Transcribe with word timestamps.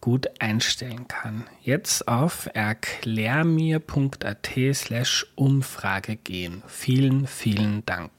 gut 0.00 0.28
einstellen 0.40 1.08
kann. 1.08 1.44
Jetzt 1.60 2.08
auf 2.08 2.48
erklärmir.at 2.54 4.50
slash 4.72 5.26
Umfrage 5.34 6.16
gehen. 6.16 6.62
Vielen, 6.66 7.26
vielen 7.26 7.84
Dank. 7.86 8.10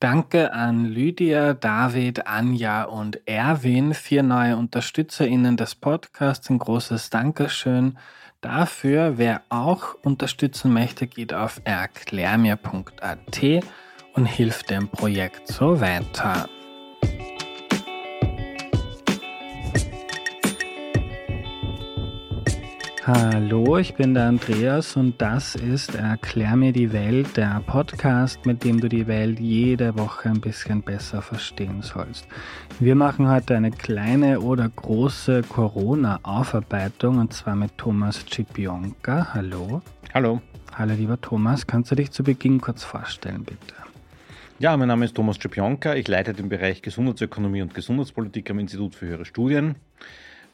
Danke 0.00 0.52
an 0.52 0.84
Lydia, 0.84 1.54
David, 1.54 2.26
Anja 2.26 2.82
und 2.82 3.26
Erwin, 3.26 3.94
vier 3.94 4.22
neue 4.22 4.56
UnterstützerInnen 4.58 5.56
des 5.56 5.74
Podcasts. 5.74 6.50
Ein 6.50 6.58
großes 6.58 7.08
Dankeschön 7.08 7.96
dafür. 8.42 9.16
Wer 9.16 9.42
auch 9.48 9.94
unterstützen 10.02 10.74
möchte, 10.74 11.06
geht 11.06 11.32
auf 11.32 11.62
erklärmir.at 11.64 13.40
und 14.12 14.26
hilft 14.26 14.68
dem 14.68 14.88
Projekt 14.88 15.48
so 15.48 15.80
weiter. 15.80 16.50
Hallo, 23.06 23.76
ich 23.76 23.96
bin 23.96 24.14
der 24.14 24.28
Andreas 24.28 24.96
und 24.96 25.20
das 25.20 25.56
ist 25.56 25.94
Erklär 25.94 26.56
mir 26.56 26.72
die 26.72 26.90
Welt, 26.90 27.36
der 27.36 27.62
Podcast, 27.66 28.46
mit 28.46 28.64
dem 28.64 28.80
du 28.80 28.88
die 28.88 29.06
Welt 29.06 29.38
jede 29.38 29.98
Woche 29.98 30.30
ein 30.30 30.40
bisschen 30.40 30.80
besser 30.80 31.20
verstehen 31.20 31.82
sollst. 31.82 32.26
Wir 32.80 32.94
machen 32.94 33.28
heute 33.28 33.56
eine 33.56 33.72
kleine 33.72 34.40
oder 34.40 34.70
große 34.70 35.42
Corona-Aufarbeitung 35.42 37.18
und 37.18 37.34
zwar 37.34 37.56
mit 37.56 37.76
Thomas 37.76 38.24
Cipionka. 38.26 39.34
Hallo. 39.34 39.82
Hallo. 40.14 40.40
Hallo, 40.74 40.94
lieber 40.94 41.20
Thomas. 41.20 41.66
Kannst 41.66 41.90
du 41.90 41.96
dich 41.96 42.10
zu 42.10 42.22
Beginn 42.24 42.58
kurz 42.58 42.84
vorstellen, 42.84 43.44
bitte? 43.44 43.74
Ja, 44.60 44.74
mein 44.78 44.88
Name 44.88 45.04
ist 45.04 45.14
Thomas 45.14 45.36
Cipionka. 45.36 45.94
Ich 45.94 46.08
leite 46.08 46.32
den 46.32 46.48
Bereich 46.48 46.80
Gesundheitsökonomie 46.80 47.60
und 47.60 47.74
Gesundheitspolitik 47.74 48.50
am 48.50 48.60
Institut 48.60 48.94
für 48.94 49.08
höhere 49.08 49.26
Studien 49.26 49.74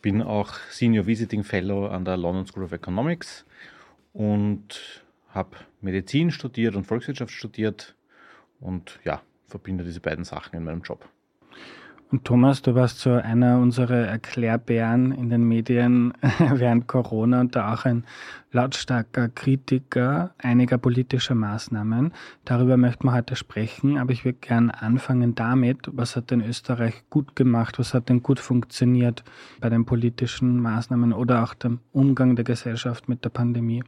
bin 0.03 0.23
auch 0.23 0.55
Senior 0.71 1.07
Visiting 1.07 1.45
Fellow 1.45 1.87
an 1.87 2.05
der 2.05 2.17
London 2.17 2.47
School 2.47 2.65
of 2.65 2.73
Economics 2.73 3.45
und 4.13 5.05
habe 5.29 5.57
Medizin 5.81 6.31
studiert 6.31 6.75
und 6.75 6.85
Volkswirtschaft 6.85 7.33
studiert 7.33 7.95
und 8.61 8.99
ja, 9.05 9.23
verbinde 9.47 9.85
diese 9.85 10.01
beiden 10.01 10.25
Sachen 10.25 10.57
in 10.57 10.65
meinem 10.65 10.83
Job. 10.83 11.09
Und 12.11 12.25
Thomas, 12.25 12.61
du 12.61 12.75
warst 12.75 12.99
so 12.99 13.13
einer 13.13 13.59
unserer 13.59 14.09
Erklärbären 14.09 15.13
in 15.13 15.31
den 15.31 15.45
Medien 15.45 16.13
während 16.39 16.89
Corona 16.89 17.41
und 17.41 17.55
da 17.55 17.73
auch 17.73 17.85
ein 17.85 18.05
lautstarker 18.51 19.29
Kritiker 19.29 20.35
einiger 20.39 20.77
politischer 20.77 21.37
Maßnahmen. 21.37 22.13
Darüber 22.45 22.77
möchten 22.77 23.07
wir 23.07 23.13
heute 23.13 23.37
sprechen, 23.37 23.97
aber 23.97 24.11
ich 24.11 24.25
würde 24.25 24.39
gern 24.41 24.71
anfangen 24.71 25.37
damit, 25.37 25.89
was 25.93 26.17
hat 26.17 26.33
denn 26.33 26.41
Österreich 26.41 27.05
gut 27.11 27.37
gemacht, 27.37 27.79
was 27.79 27.95
hat 27.95 28.09
denn 28.09 28.25
gut 28.25 28.41
funktioniert 28.41 29.23
bei 29.61 29.69
den 29.69 29.85
politischen 29.85 30.61
Maßnahmen 30.61 31.13
oder 31.13 31.45
auch 31.45 31.55
dem 31.55 31.79
Umgang 31.93 32.35
der 32.35 32.45
Gesellschaft 32.45 33.09
mit 33.09 33.25
der 33.25 33.31
Pandemie? 33.31 33.85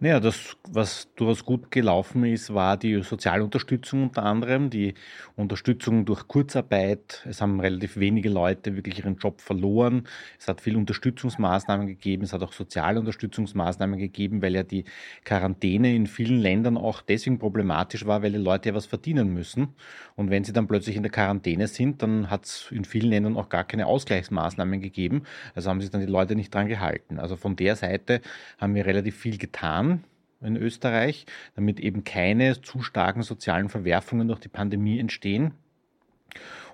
Naja, 0.00 0.18
das, 0.18 0.56
was 0.68 1.08
durchaus 1.14 1.44
gut 1.44 1.70
gelaufen 1.70 2.24
ist, 2.24 2.52
war 2.52 2.76
die 2.76 3.02
Sozialunterstützung 3.02 4.04
unter 4.04 4.24
anderem, 4.24 4.68
die 4.68 4.94
Unterstützung 5.36 6.04
durch 6.04 6.26
Kurzarbeit. 6.26 7.24
Es 7.28 7.40
haben 7.40 7.60
relativ 7.60 7.96
wenige 7.96 8.28
Leute 8.28 8.74
wirklich 8.74 8.98
ihren 8.98 9.16
Job 9.16 9.40
verloren. 9.40 10.08
Es 10.40 10.48
hat 10.48 10.60
viele 10.60 10.78
Unterstützungsmaßnahmen 10.78 11.86
gegeben, 11.86 12.24
es 12.24 12.32
hat 12.32 12.42
auch 12.42 12.52
soziale 12.52 12.98
Unterstützungsmaßnahmen 12.98 13.96
gegeben, 13.96 14.42
weil 14.42 14.56
ja 14.56 14.64
die 14.64 14.84
Quarantäne 15.24 15.94
in 15.94 16.08
vielen 16.08 16.40
Ländern 16.40 16.76
auch 16.76 17.00
deswegen 17.00 17.38
problematisch 17.38 18.04
war, 18.04 18.22
weil 18.22 18.32
die 18.32 18.38
Leute 18.38 18.70
ja 18.70 18.74
was 18.74 18.86
verdienen 18.86 19.32
müssen. 19.32 19.68
Und 20.16 20.30
wenn 20.30 20.42
sie 20.42 20.52
dann 20.52 20.66
plötzlich 20.66 20.96
in 20.96 21.04
der 21.04 21.12
Quarantäne 21.12 21.68
sind, 21.68 22.02
dann 22.02 22.28
hat 22.28 22.46
es 22.46 22.68
in 22.72 22.84
vielen 22.84 23.10
Ländern 23.10 23.36
auch 23.36 23.48
gar 23.48 23.62
keine 23.62 23.86
Ausgleichsmaßnahmen 23.86 24.80
gegeben. 24.80 25.22
Also 25.54 25.70
haben 25.70 25.80
sich 25.80 25.90
dann 25.90 26.00
die 26.00 26.06
Leute 26.08 26.34
nicht 26.34 26.52
dran 26.52 26.66
gehalten. 26.66 27.20
Also 27.20 27.36
von 27.36 27.54
der 27.54 27.76
Seite 27.76 28.20
haben 28.58 28.74
wir 28.74 28.84
relativ 28.84 29.16
viel 29.16 29.38
getan 29.38 29.51
getan 29.52 30.04
in 30.40 30.56
Österreich, 30.56 31.26
damit 31.54 31.78
eben 31.78 32.04
keine 32.04 32.60
zu 32.60 32.82
starken 32.82 33.22
sozialen 33.22 33.68
Verwerfungen 33.68 34.26
durch 34.26 34.40
die 34.40 34.48
Pandemie 34.48 34.98
entstehen. 34.98 35.52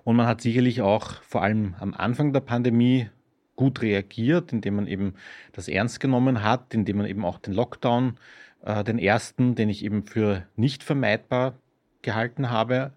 Und 0.05 0.17
man 0.17 0.27
hat 0.27 0.41
sicherlich 0.41 0.81
auch 0.81 1.23
vor 1.23 1.43
allem 1.43 1.75
am 1.81 1.93
Anfang 1.93 2.33
der 2.33 2.41
Pandemie 2.41 3.11
gut 3.57 3.83
reagiert, 3.83 4.53
indem 4.53 4.77
man 4.77 4.87
eben 4.87 5.15
das 5.53 5.69
ernst 5.69 6.01
genommen 6.01 6.43
hat, 6.43 6.73
indem 6.73 6.99
man 6.99 7.07
eben 7.07 7.25
auch 7.25 7.39
den 7.39 7.53
Lockdown, 7.53 8.17
äh, 8.65 8.85
den 8.85 8.99
ersten, 8.99 9.55
den 9.55 9.69
ich 9.69 9.85
eben 9.85 10.05
für 10.05 10.47
nicht 10.57 10.85
vermeidbar 10.85 11.55
gehalten 12.03 12.51
habe, 12.51 12.93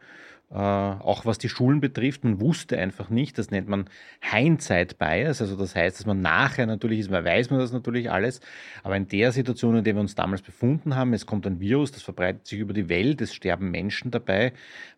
äh, 0.51 0.57
auch 0.57 1.25
was 1.25 1.37
die 1.37 1.47
Schulen 1.47 1.79
betrifft. 1.79 2.23
Man 2.23 2.41
wusste 2.41 2.77
einfach 2.77 3.09
nicht, 3.09 3.37
das 3.37 3.51
nennt 3.51 3.69
man 3.69 3.85
Hindsight-Bias, 4.19 5.41
also 5.41 5.55
das 5.55 5.75
heißt, 5.75 5.99
dass 5.99 6.05
man 6.05 6.21
nachher 6.21 6.65
natürlich 6.65 6.99
ist, 6.99 7.09
man 7.09 7.23
weiß 7.23 7.49
man 7.49 7.59
das 7.59 7.71
natürlich 7.71 8.11
alles, 8.11 8.41
aber 8.83 8.97
in 8.97 9.07
der 9.07 9.31
Situation, 9.31 9.77
in 9.77 9.83
der 9.83 9.95
wir 9.95 10.01
uns 10.01 10.15
damals 10.15 10.41
befunden 10.41 10.95
haben, 10.95 11.13
es 11.13 11.25
kommt 11.25 11.47
ein 11.47 11.59
Virus, 11.59 11.91
das 11.91 12.03
verbreitet 12.03 12.47
sich 12.47 12.59
über 12.59 12.73
die 12.73 12.89
Welt, 12.89 13.21
es 13.21 13.33
sterben 13.33 13.71
Menschen 13.71 14.11
dabei, 14.11 14.51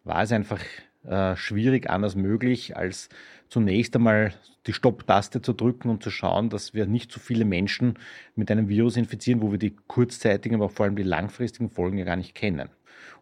war 0.04 0.24
es 0.24 0.32
einfach 0.32 0.60
äh, 1.06 1.36
schwierig 1.36 1.90
anders 1.90 2.16
möglich, 2.16 2.76
als 2.76 3.10
zunächst 3.50 3.96
einmal 3.96 4.34
die 4.66 4.74
Stopp-Taste 4.74 5.42
zu 5.42 5.54
drücken 5.54 5.90
und 5.90 6.02
zu 6.02 6.10
schauen, 6.10 6.50
dass 6.50 6.74
wir 6.74 6.88
nicht 6.88 7.12
zu 7.12 7.20
so 7.20 7.26
viele 7.26 7.46
Menschen 7.46 8.00
mit 8.36 8.50
einem 8.50 8.70
Virus 8.70 8.98
infizieren, 8.98 9.42
wo 9.42 9.52
wir 9.52 9.60
die 9.60 9.76
kurzzeitigen, 9.88 10.56
aber 10.56 10.70
vor 10.70 10.86
allem 10.86 10.96
die 10.96 11.04
langfristigen 11.04 11.70
Folgen 11.70 11.98
ja 11.98 12.06
gar 12.06 12.16
nicht 12.16 12.34
kennen. 12.34 12.70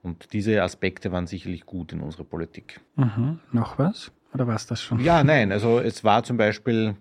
Und 0.03 0.33
diese 0.33 0.63
Aspekte 0.63 1.11
waren 1.11 1.27
sicherlich 1.27 1.65
gut 1.65 1.93
in 1.93 2.01
unserer 2.01 2.23
Politik. 2.23 2.79
Mhm. 2.95 3.39
Noch 3.51 3.77
was? 3.77 4.11
Oder 4.33 4.47
war 4.47 4.55
es 4.55 4.65
das 4.65 4.81
schon? 4.81 4.99
Ja, 4.99 5.23
nein. 5.23 5.51
Also 5.51 5.79
es 5.79 6.03
war 6.03 6.23
zum 6.23 6.37
Beispiel, 6.37 6.95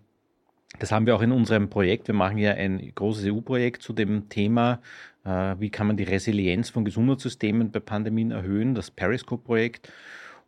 das 0.79 0.93
haben 0.93 1.07
wir 1.07 1.17
auch 1.17 1.23
in 1.23 1.33
unserem 1.33 1.71
Projekt, 1.71 2.09
wir 2.09 2.15
machen 2.15 2.39
ja 2.39 2.53
ein 2.53 2.93
großes 2.95 3.25
EU-Projekt 3.27 3.83
zu 3.83 3.93
dem 3.93 4.29
Thema, 4.29 4.81
äh, 5.25 5.55
wie 5.59 5.71
kann 5.71 5.87
man 5.87 5.97
die 5.97 6.05
Resilienz 6.05 6.71
von 6.71 6.85
Gesundheitssystemen 6.85 7.71
bei 7.71 7.81
Pandemien 7.81 8.33
erhöhen, 8.33 8.75
das 8.75 8.91
Periscope-Projekt. 8.91 9.91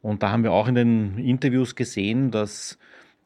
Und 0.02 0.22
da 0.22 0.30
haben 0.30 0.42
wir 0.42 0.52
auch 0.52 0.68
in 0.68 0.74
den 0.74 1.18
Interviews 1.18 1.76
gesehen, 1.76 2.30
dass 2.30 2.78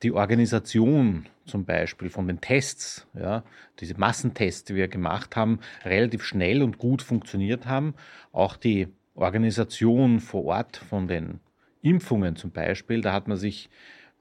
die 0.03 0.13
Organisation 0.13 1.27
zum 1.47 1.65
Beispiel 1.65 2.11
von 2.11 2.27
den 2.27 2.41
Tests, 2.41 3.07
ja, 3.15 3.45
diese 3.81 3.99
Massentests, 3.99 4.65
die 4.65 4.75
wir 4.75 4.89
gemacht 4.89 5.37
haben, 5.37 5.61
relativ 5.85 6.23
schnell 6.23 6.63
und 6.63 6.77
gut 6.79 7.03
funktioniert 7.03 7.67
haben. 7.67 7.95
Auch 8.33 8.57
die 8.57 8.89
Organisation 9.17 10.21
vor 10.21 10.45
Ort 10.45 10.77
von 10.77 11.09
den 11.09 11.41
Impfungen 11.83 12.37
zum 12.37 12.51
Beispiel, 12.51 13.01
da 13.01 13.13
hat 13.13 13.29
man 13.29 13.37
sich 13.37 13.69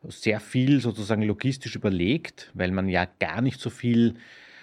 sehr 0.07 0.39
viel 0.39 0.79
sozusagen 0.81 1.23
logistisch 1.23 1.75
überlegt, 1.75 2.51
weil 2.53 2.71
man 2.71 2.87
ja 2.87 3.07
gar 3.19 3.41
nicht 3.41 3.59
so 3.59 3.69
viel 3.69 4.15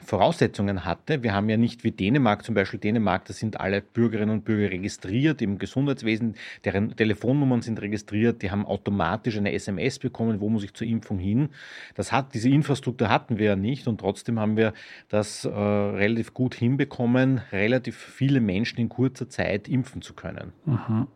Voraussetzungen 0.04 0.84
hatte. 0.84 1.22
Wir 1.22 1.32
haben 1.32 1.48
ja 1.48 1.56
nicht 1.56 1.84
wie 1.84 1.90
Dänemark, 1.90 2.44
zum 2.44 2.54
Beispiel 2.54 2.80
Dänemark, 2.80 3.24
da 3.24 3.32
sind 3.32 3.60
alle 3.60 3.80
Bürgerinnen 3.80 4.30
und 4.30 4.44
Bürger 4.44 4.70
registriert 4.70 5.40
im 5.42 5.58
Gesundheitswesen, 5.58 6.34
deren 6.64 6.94
Telefonnummern 6.96 7.62
sind 7.62 7.80
registriert, 7.80 8.42
die 8.42 8.50
haben 8.50 8.66
automatisch 8.66 9.36
eine 9.36 9.52
SMS 9.52 9.98
bekommen, 9.98 10.40
wo 10.40 10.48
muss 10.48 10.64
ich 10.64 10.74
zur 10.74 10.86
Impfung 10.86 11.18
hin. 11.18 11.50
Das 11.94 12.12
hat, 12.12 12.34
diese 12.34 12.48
Infrastruktur 12.48 13.08
hatten 13.08 13.38
wir 13.38 13.46
ja 13.46 13.56
nicht 13.56 13.86
und 13.86 14.00
trotzdem 14.00 14.38
haben 14.38 14.56
wir 14.56 14.72
das 15.08 15.44
äh, 15.44 15.48
relativ 15.50 16.34
gut 16.34 16.54
hinbekommen, 16.54 17.40
relativ 17.52 17.96
viele 17.96 18.40
Menschen 18.40 18.78
in 18.80 18.88
kurzer 18.88 19.28
Zeit 19.28 19.68
impfen 19.68 20.02
zu 20.02 20.14
können. 20.14 20.52
Mhm. 20.64 21.06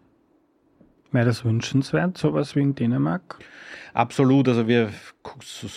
Wäre 1.13 1.27
das 1.27 1.45
wünschenswert, 1.45 2.19
sowas 2.19 2.57
wie 2.57 2.61
in 2.61 2.75
Dänemark? 2.75 3.39
Absolut. 3.95 4.49
Also 4.49 4.69
wir 4.69 4.91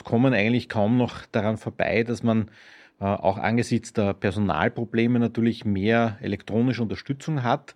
kommen 0.04 0.34
eigentlich 0.34 0.68
kaum 0.68 0.98
noch 0.98 1.26
daran 1.32 1.58
vorbei, 1.58 2.04
dass 2.04 2.24
man 2.24 2.50
auch 3.06 3.38
angesichts 3.38 3.94
der 3.94 4.14
Personalprobleme 4.14 5.20
natürlich 5.20 5.66
mehr 5.66 6.18
elektronische 6.22 6.82
Unterstützung 6.82 7.44
hat. 7.44 7.76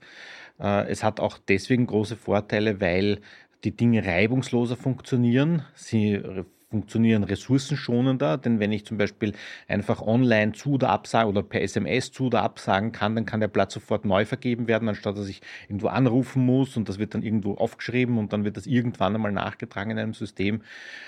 Äh, 0.60 0.88
es 0.90 1.04
hat 1.04 1.20
auch 1.20 1.38
deswegen 1.38 1.88
große 1.88 2.16
Vorteile, 2.16 2.82
weil 2.82 3.22
die 3.64 3.76
Dinge 3.76 4.06
reibungsloser 4.06 4.76
funktionieren. 4.76 5.64
Sie 5.76 6.22
funktionieren 6.74 7.24
ressourcenschonender, 7.24 8.40
denn 8.40 8.60
wenn 8.60 8.72
ich 8.72 8.84
zum 8.84 8.98
Beispiel 8.98 9.34
einfach 9.68 10.02
online 10.02 10.54
zu 10.54 10.72
oder 10.72 10.90
absagen 10.90 11.30
oder 11.30 11.44
per 11.44 11.62
SMS 11.62 12.12
zu 12.12 12.26
oder 12.26 12.42
absagen 12.42 12.92
kann, 12.92 13.14
dann 13.14 13.28
kann 13.28 13.42
der 13.42 13.48
Platz 13.48 13.76
sofort 13.76 14.06
neu 14.06 14.26
vergeben 14.26 14.68
werden, 14.68 14.90
anstatt 14.90 15.16
dass 15.16 15.28
ich 15.28 15.42
irgendwo 15.68 15.90
anrufen 15.90 16.44
muss 16.44 16.76
und 16.76 16.90
das 16.90 16.98
wird 16.98 17.14
dann 17.14 17.22
irgendwo 17.22 17.54
aufgeschrieben 17.54 18.18
und 18.18 18.34
dann 18.34 18.44
wird 18.44 18.58
das 18.58 18.66
irgendwann 18.66 19.14
einmal 19.14 19.32
nachgetragen 19.32 19.92
in 19.92 20.00
einem 20.00 20.16
System. 20.16 20.62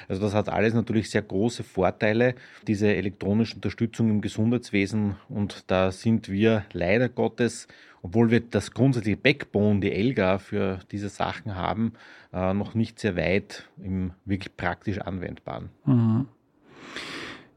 Also 0.07 0.21
das 0.21 0.35
hat 0.35 0.49
alles 0.49 0.75
natürlich 0.75 1.09
sehr 1.09 1.23
große 1.23 1.63
Vorteile, 1.63 2.35
diese 2.67 2.93
elektronische 2.93 3.55
Unterstützung 3.55 4.11
im 4.11 4.21
Gesundheitswesen 4.21 5.15
und 5.29 5.63
da 5.65 5.91
sind 5.91 6.29
wir 6.29 6.63
leider 6.73 7.09
Gottes 7.09 7.67
obwohl 8.05 8.29
wir 8.29 8.39
das 8.39 8.69
grundsätzliche 8.69 9.17
Backbone, 9.17 9.79
die 9.79 9.91
ELGA 9.91 10.37
für 10.37 10.77
diese 10.91 11.09
Sachen 11.09 11.55
haben, 11.55 11.93
äh, 12.31 12.53
noch 12.53 12.75
nicht 12.75 12.99
sehr 12.99 13.17
weit 13.17 13.67
im 13.83 14.11
wirklich 14.25 14.55
praktisch 14.55 14.99
anwendbaren. 14.99 15.69
Mhm. 15.85 16.27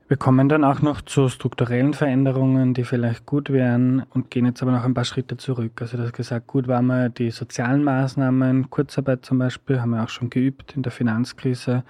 Wir 0.09 0.17
kommen 0.17 0.49
dann 0.49 0.65
auch 0.65 0.81
noch 0.81 1.03
zu 1.03 1.29
strukturellen 1.29 1.93
Veränderungen, 1.93 2.73
die 2.73 2.85
vielleicht 2.85 3.27
gut 3.27 3.51
wären 3.51 4.05
und 4.09 4.31
gehen 4.31 4.47
jetzt 4.47 4.63
aber 4.63 4.73
noch 4.73 4.85
ein 4.85 4.95
paar 4.95 5.05
Schritte 5.05 5.37
zurück. 5.37 5.83
Also 5.83 5.99
das 5.99 6.15
gesagt, 6.15 6.47
gut 6.47 6.67
waren 6.67 6.87
wir 6.87 7.11
die 7.11 7.31
sozialen 7.31 7.85
Maßnahmen, 7.85 8.71
Kurzarbeit 8.71 9.27
zum 9.27 9.39
Beispiel, 9.39 9.83
haben 9.83 9.91
wir 9.91 10.03
auch 10.03 10.09
schon 10.09 10.31
geübt 10.31 10.75
in 10.75 10.83
der 10.83 10.93
Finanzkrise. 10.93 11.85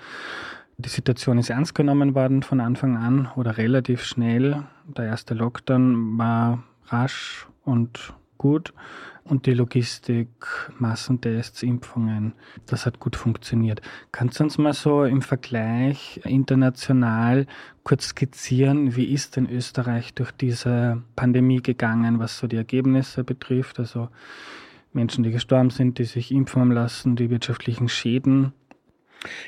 Die 0.78 0.88
Situation 0.88 1.38
ist 1.38 1.50
ernst 1.50 1.76
genommen 1.76 2.16
worden 2.16 2.43
von 2.43 2.58
Anfang 2.58 2.96
an 2.96 3.28
oder 3.37 3.56
relativ 3.56 4.02
schnell. 4.02 4.64
Der 4.84 5.04
erste 5.04 5.34
Lockdown 5.34 6.19
war 6.19 6.64
rasch 6.88 7.46
und 7.62 8.14
gut. 8.38 8.73
Und 9.25 9.44
die 9.44 9.52
Logistik, 9.52 10.29
Massentests, 10.79 11.62
Impfungen, 11.62 12.32
das 12.64 12.87
hat 12.87 12.99
gut 12.99 13.14
funktioniert. 13.14 13.82
Kannst 14.11 14.40
du 14.40 14.44
uns 14.44 14.56
mal 14.56 14.73
so 14.73 15.05
im 15.05 15.20
Vergleich 15.20 16.19
international 16.25 17.46
kurz 17.85 18.08
skizzieren, 18.08 18.96
wie 18.96 19.12
ist 19.12 19.37
denn 19.37 19.50
Österreich 19.50 20.14
durch 20.14 20.32
diese 20.32 21.02
Pandemie 21.14 21.61
gegangen, 21.61 22.19
was 22.19 22.38
so 22.38 22.46
die 22.46 22.56
Ergebnisse 22.56 23.23
betrifft? 23.23 23.79
Also 23.79 24.08
Menschen, 24.94 25.25
die 25.25 25.31
gestorben 25.31 25.69
sind, 25.69 25.99
die 25.99 26.05
sich 26.05 26.32
impfen 26.32 26.73
lassen, 26.73 27.14
die 27.14 27.29
wirtschaftlichen 27.29 27.90
Schäden. 27.90 28.55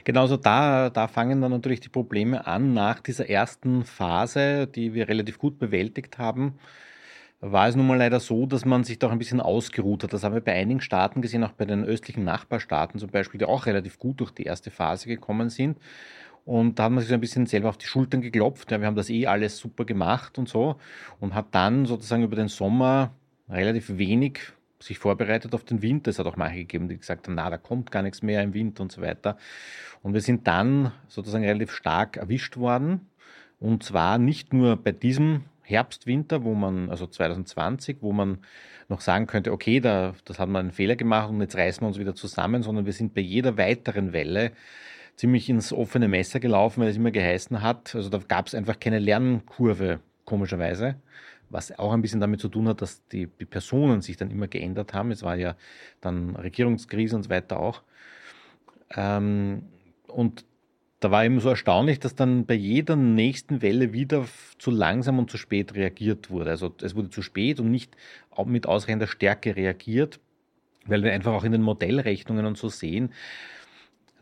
Genauso 0.04 0.36
da, 0.36 0.90
da 0.90 1.08
fangen 1.08 1.40
dann 1.40 1.52
natürlich 1.52 1.80
die 1.80 1.88
Probleme 1.88 2.46
an 2.46 2.74
nach 2.74 3.00
dieser 3.00 3.30
ersten 3.30 3.84
Phase, 3.84 4.66
die 4.66 4.92
wir 4.92 5.08
relativ 5.08 5.38
gut 5.38 5.58
bewältigt 5.58 6.18
haben 6.18 6.58
war 7.40 7.68
es 7.68 7.76
nun 7.76 7.86
mal 7.86 7.96
leider 7.96 8.20
so, 8.20 8.46
dass 8.46 8.64
man 8.64 8.84
sich 8.84 8.98
doch 8.98 9.10
ein 9.10 9.18
bisschen 9.18 9.40
ausgeruht 9.40 10.02
hat. 10.02 10.12
Das 10.12 10.24
haben 10.24 10.34
wir 10.34 10.42
bei 10.42 10.54
einigen 10.54 10.80
Staaten 10.80 11.22
gesehen, 11.22 11.42
auch 11.42 11.52
bei 11.52 11.64
den 11.64 11.84
östlichen 11.84 12.24
Nachbarstaaten 12.24 13.00
zum 13.00 13.10
Beispiel, 13.10 13.38
die 13.38 13.46
auch 13.46 13.66
relativ 13.66 13.98
gut 13.98 14.20
durch 14.20 14.30
die 14.30 14.44
erste 14.44 14.70
Phase 14.70 15.08
gekommen 15.08 15.48
sind. 15.48 15.78
Und 16.44 16.78
da 16.78 16.84
hat 16.84 16.92
man 16.92 17.00
sich 17.00 17.08
so 17.08 17.14
ein 17.14 17.20
bisschen 17.20 17.46
selber 17.46 17.68
auf 17.68 17.78
die 17.78 17.86
Schultern 17.86 18.20
geklopft. 18.20 18.70
Ja, 18.70 18.80
wir 18.80 18.86
haben 18.86 18.96
das 18.96 19.08
eh 19.08 19.26
alles 19.26 19.56
super 19.58 19.84
gemacht 19.84 20.38
und 20.38 20.48
so. 20.48 20.76
Und 21.18 21.34
hat 21.34 21.46
dann 21.52 21.86
sozusagen 21.86 22.22
über 22.22 22.36
den 22.36 22.48
Sommer 22.48 23.12
relativ 23.48 23.96
wenig 23.96 24.40
sich 24.78 24.98
vorbereitet 24.98 25.54
auf 25.54 25.64
den 25.64 25.82
Winter. 25.82 26.10
Es 26.10 26.18
hat 26.18 26.26
auch 26.26 26.36
manche 26.36 26.58
gegeben, 26.58 26.88
die 26.88 26.96
gesagt 26.96 27.26
haben, 27.26 27.34
na, 27.34 27.50
da 27.50 27.58
kommt 27.58 27.90
gar 27.90 28.02
nichts 28.02 28.22
mehr 28.22 28.42
im 28.42 28.54
Winter 28.54 28.82
und 28.82 28.92
so 28.92 29.02
weiter. 29.02 29.36
Und 30.02 30.14
wir 30.14 30.20
sind 30.20 30.46
dann 30.46 30.92
sozusagen 31.08 31.44
relativ 31.44 31.72
stark 31.72 32.16
erwischt 32.16 32.56
worden. 32.56 33.08
Und 33.58 33.82
zwar 33.82 34.16
nicht 34.16 34.54
nur 34.54 34.76
bei 34.76 34.92
diesem 34.92 35.44
Herbst, 35.70 36.06
Winter, 36.06 36.44
wo 36.44 36.54
man, 36.54 36.90
also 36.90 37.06
2020, 37.06 37.98
wo 38.00 38.12
man 38.12 38.38
noch 38.88 39.00
sagen 39.00 39.26
könnte, 39.26 39.52
okay, 39.52 39.80
da, 39.80 40.14
das 40.24 40.38
hat 40.38 40.48
man 40.48 40.60
einen 40.60 40.72
Fehler 40.72 40.96
gemacht 40.96 41.30
und 41.30 41.40
jetzt 41.40 41.56
reißen 41.56 41.82
wir 41.82 41.88
uns 41.88 41.98
wieder 41.98 42.14
zusammen, 42.14 42.62
sondern 42.62 42.86
wir 42.86 42.92
sind 42.92 43.14
bei 43.14 43.20
jeder 43.20 43.56
weiteren 43.56 44.12
Welle 44.12 44.52
ziemlich 45.16 45.48
ins 45.48 45.72
offene 45.72 46.08
Messer 46.08 46.40
gelaufen, 46.40 46.80
weil 46.80 46.88
es 46.88 46.96
immer 46.96 47.10
geheißen 47.10 47.62
hat, 47.62 47.94
also 47.94 48.08
da 48.08 48.18
gab 48.18 48.46
es 48.46 48.54
einfach 48.54 48.80
keine 48.80 48.98
Lernkurve, 48.98 50.00
komischerweise, 50.24 50.96
was 51.50 51.76
auch 51.78 51.92
ein 51.92 52.02
bisschen 52.02 52.20
damit 52.20 52.40
zu 52.40 52.48
tun 52.48 52.68
hat, 52.68 52.80
dass 52.80 53.06
die, 53.08 53.26
Personen 53.26 54.00
sich 54.00 54.16
dann 54.16 54.30
immer 54.30 54.48
geändert 54.48 54.94
haben. 54.94 55.10
Es 55.10 55.22
war 55.22 55.36
ja 55.36 55.56
dann 56.00 56.36
Regierungskrise 56.36 57.16
und 57.16 57.24
so 57.24 57.30
weiter 57.30 57.58
auch. 57.58 57.82
Ähm, 58.96 59.62
und 60.06 60.44
da 61.00 61.10
war 61.10 61.24
eben 61.24 61.40
so 61.40 61.48
erstaunlich, 61.48 61.98
dass 61.98 62.14
dann 62.14 62.44
bei 62.44 62.54
jeder 62.54 62.94
nächsten 62.94 63.62
Welle 63.62 63.94
wieder 63.94 64.26
zu 64.58 64.70
langsam 64.70 65.18
und 65.18 65.30
zu 65.30 65.38
spät 65.38 65.74
reagiert 65.74 66.30
wurde. 66.30 66.50
Also 66.50 66.74
es 66.82 66.94
wurde 66.94 67.08
zu 67.08 67.22
spät 67.22 67.58
und 67.58 67.70
nicht 67.70 67.96
mit 68.44 68.66
ausreichender 68.66 69.06
Stärke 69.06 69.56
reagiert, 69.56 70.20
weil 70.84 71.02
wir 71.02 71.12
einfach 71.12 71.32
auch 71.32 71.44
in 71.44 71.52
den 71.52 71.62
Modellrechnungen 71.62 72.44
und 72.44 72.58
so 72.58 72.68
sehen, 72.68 73.12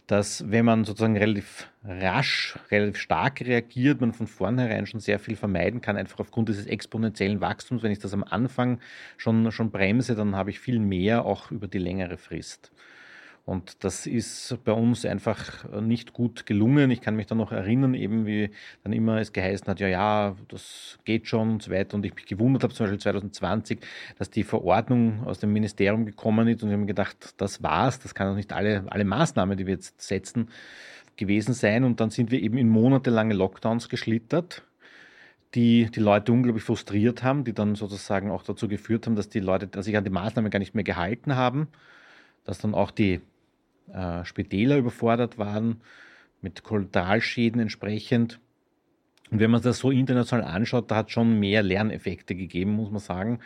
dass 0.06 0.50
wenn 0.50 0.64
man 0.64 0.84
sozusagen 0.84 1.19
relativ 1.19 1.69
rasch, 1.84 2.58
relativ 2.70 2.96
stark 2.96 3.40
reagiert, 3.42 4.00
man 4.00 4.14
von 4.14 4.26
vornherein 4.26 4.86
schon 4.86 5.00
sehr 5.00 5.19
viel 5.19 5.36
vermeiden 5.36 5.82
kann, 5.82 5.96
einfach 5.96 6.20
aufgrund 6.20 6.48
dieses 6.48 6.66
exponentiellen 6.66 7.40
Wachstums. 7.42 7.82
Wenn 7.82 7.92
ich 7.92 7.98
das 7.98 8.14
am 8.14 8.24
Anfang 8.24 8.81
schon, 9.19 9.52
schon 9.52 9.70
bremse, 9.70 10.14
dann 10.14 10.34
habe 10.34 10.50
ich 10.50 10.60
viel 10.60 10.78
mehr 10.78 11.26
auch 11.26 11.50
über 11.50 11.69
die 11.69 11.78
längere 11.78 12.16
Frist. 12.16 12.72
Und 13.48 13.82
das 13.82 14.06
ist 14.06 14.58
bei 14.62 14.72
uns 14.72 15.06
einfach 15.06 15.64
nicht 15.80 16.12
gut 16.12 16.44
gelungen. 16.44 16.90
Ich 16.90 17.00
kann 17.00 17.16
mich 17.16 17.28
da 17.28 17.34
noch 17.34 17.50
erinnern, 17.50 17.94
eben 17.94 18.26
wie 18.26 18.50
dann 18.84 18.92
immer 18.92 19.16
es 19.16 19.32
geheißen 19.32 19.66
hat, 19.68 19.80
ja, 19.80 19.88
ja, 19.88 20.36
das 20.48 20.98
geht 21.06 21.26
schon 21.28 21.52
und 21.52 21.62
so 21.62 21.70
weiter. 21.70 21.94
Und 21.94 22.04
ich 22.04 22.14
mich 22.14 22.26
gewundert 22.26 22.62
habe, 22.62 22.74
zum 22.74 22.84
Beispiel 22.84 23.00
2020, 23.00 23.78
dass 24.18 24.28
die 24.28 24.44
Verordnung 24.44 25.24
aus 25.24 25.38
dem 25.38 25.54
Ministerium 25.54 26.04
gekommen 26.04 26.46
ist 26.46 26.62
und 26.62 26.68
ich 26.68 26.74
habe 26.74 26.82
mir 26.82 26.88
gedacht, 26.88 27.32
das 27.38 27.62
war's, 27.62 27.98
das 28.00 28.14
kann 28.14 28.28
doch 28.28 28.36
nicht 28.36 28.52
alle, 28.52 28.84
alle 28.88 29.06
Maßnahmen, 29.06 29.56
die 29.56 29.64
wir 29.64 29.72
jetzt 29.72 29.98
setzen, 30.02 30.50
gewesen 31.16 31.54
sein. 31.54 31.84
Und 31.84 32.00
dann 32.00 32.10
sind 32.10 32.30
wir 32.30 32.42
eben 32.42 32.58
in 32.58 32.68
monatelange 32.68 33.32
Lockdowns 33.32 33.88
geschlittert 33.88 34.62
die 35.54 35.90
die 35.90 36.00
Leute 36.00 36.32
unglaublich 36.32 36.64
frustriert 36.64 37.22
haben, 37.22 37.44
die 37.44 37.54
dann 37.54 37.74
sozusagen 37.74 38.30
auch 38.30 38.42
dazu 38.42 38.68
geführt 38.68 39.06
haben, 39.06 39.16
dass 39.16 39.30
die 39.30 39.40
Leute 39.40 39.82
sich 39.82 39.96
an 39.96 40.04
die 40.04 40.10
Maßnahmen 40.10 40.50
gar 40.50 40.58
nicht 40.58 40.74
mehr 40.74 40.84
gehalten 40.84 41.34
haben, 41.34 41.68
dass 42.44 42.58
dann 42.58 42.74
auch 42.74 42.90
die 42.90 43.22
äh, 43.93 44.25
Spitäler 44.25 44.76
überfordert 44.76 45.38
waren, 45.38 45.81
mit 46.40 46.62
Kollateralschäden 46.62 47.61
entsprechend. 47.61 48.40
Und 49.31 49.40
wenn 49.40 49.50
man 49.50 49.62
das 49.62 49.79
so 49.79 49.90
international 49.90 50.44
anschaut, 50.44 50.90
da 50.90 50.96
hat 50.96 51.06
es 51.08 51.12
schon 51.12 51.38
mehr 51.38 51.62
Lerneffekte 51.62 52.35
gegeben, 52.35 52.73
muss 52.73 52.90
man 52.90 53.00
sagen. 53.00 53.40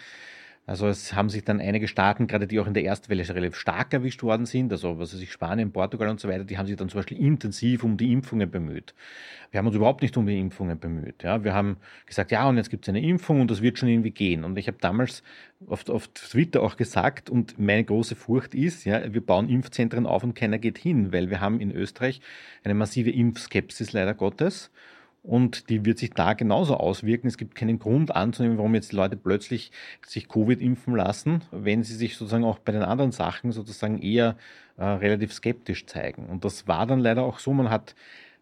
Also 0.73 0.89
es 0.89 1.13
haben 1.13 1.29
sich 1.29 1.45
dann 1.45 1.61
einige 1.61 1.87
Staaten, 1.87 2.27
gerade 2.27 2.47
die 2.47 2.59
auch 2.59 2.67
in 2.67 2.73
der 2.73 2.83
ersten 2.83 3.11
Welle 3.11 3.29
relativ 3.29 3.57
stark 3.57 3.93
erwischt 3.93 4.23
worden 4.23 4.47
sind, 4.47 4.73
also 4.73 4.99
was 4.99 5.13
weiß 5.13 5.21
ich, 5.21 5.31
Spanien, 5.31 5.71
Portugal 5.71 6.09
und 6.09 6.19
so 6.19 6.31
weiter, 6.31 6.45
die 6.45 6.57
haben 6.57 6.67
sich 6.67 6.77
dann 6.77 6.89
zum 6.89 7.01
Beispiel 7.01 7.19
intensiv 7.19 7.85
um 7.85 7.99
die 7.99 8.11
Impfungen 8.11 8.51
bemüht. 8.51 8.95
Wir 9.51 9.59
haben 9.59 9.67
uns 9.67 9.77
überhaupt 9.77 10.01
nicht 10.01 10.17
um 10.17 10.25
die 10.25 10.41
Impfungen 10.41 10.79
bemüht. 10.79 11.25
Ja. 11.25 11.45
Wir 11.45 11.53
haben 11.53 11.77
gesagt, 12.07 12.31
ja, 12.31 12.49
und 12.49 12.57
jetzt 12.57 12.71
gibt 12.71 12.87
es 12.87 12.89
eine 12.89 13.03
Impfung 13.03 13.43
und 13.43 13.51
das 13.51 13.61
wird 13.61 13.79
schon 13.79 13.91
irgendwie 13.91 14.13
gehen. 14.13 14.45
Und 14.45 14.57
ich 14.57 14.67
habe 14.67 14.79
damals 14.81 15.23
auf, 15.67 15.87
auf 15.91 16.09
Twitter 16.09 16.63
auch 16.63 16.79
gesagt, 16.79 17.29
und 17.29 17.59
meine 17.59 17.85
große 17.85 18.17
Furcht 18.17 18.55
ist, 18.55 18.87
ja, 18.87 19.13
wir 19.13 19.21
bauen 19.21 19.51
Impfzentren 19.51 20.07
auf 20.07 20.25
und 20.25 20.33
keiner 20.33 20.59
geht 20.59 20.79
hin, 20.79 21.13
weil 21.13 21.29
wir 21.29 21.43
haben 21.43 21.61
in 21.61 21.71
Österreich 21.71 22.23
eine 22.65 22.73
massive 22.73 23.11
Impfskepsis 23.11 23.93
leider 23.93 24.15
Gottes. 24.15 24.71
Und 25.23 25.71
die 25.71 25.85
wird 25.85 25.99
sich 25.99 26.11
da 26.11 26.33
genauso 26.33 26.77
auswirken. 26.77 27.29
Es 27.29 27.39
gibt 27.39 27.55
keinen 27.55 27.79
Grund 27.79 28.15
anzunehmen, 28.15 28.59
warum 28.59 28.75
jetzt 28.75 28.91
die 28.91 28.97
Leute 28.97 29.17
plötzlich 29.17 29.71
sich 30.05 30.29
Covid 30.29 30.61
impfen 30.61 30.97
lassen, 30.97 31.43
wenn 31.53 31.85
sie 31.85 31.95
sich 31.95 32.17
sozusagen 32.17 32.45
auch 32.45 32.59
bei 32.59 32.73
den 32.73 32.83
anderen 32.83 33.13
Sachen 33.13 33.53
sozusagen 33.53 34.03
eher 34.03 34.37
äh, 34.77 34.85
relativ 34.85 35.33
skeptisch 35.33 35.87
zeigen. 35.87 36.27
Und 36.27 36.45
das 36.45 36.67
war 36.67 36.87
dann 36.87 36.99
leider 36.99 37.23
auch 37.23 37.39
so. 37.39 37.53
Man 37.53 37.71
hat 37.71 37.95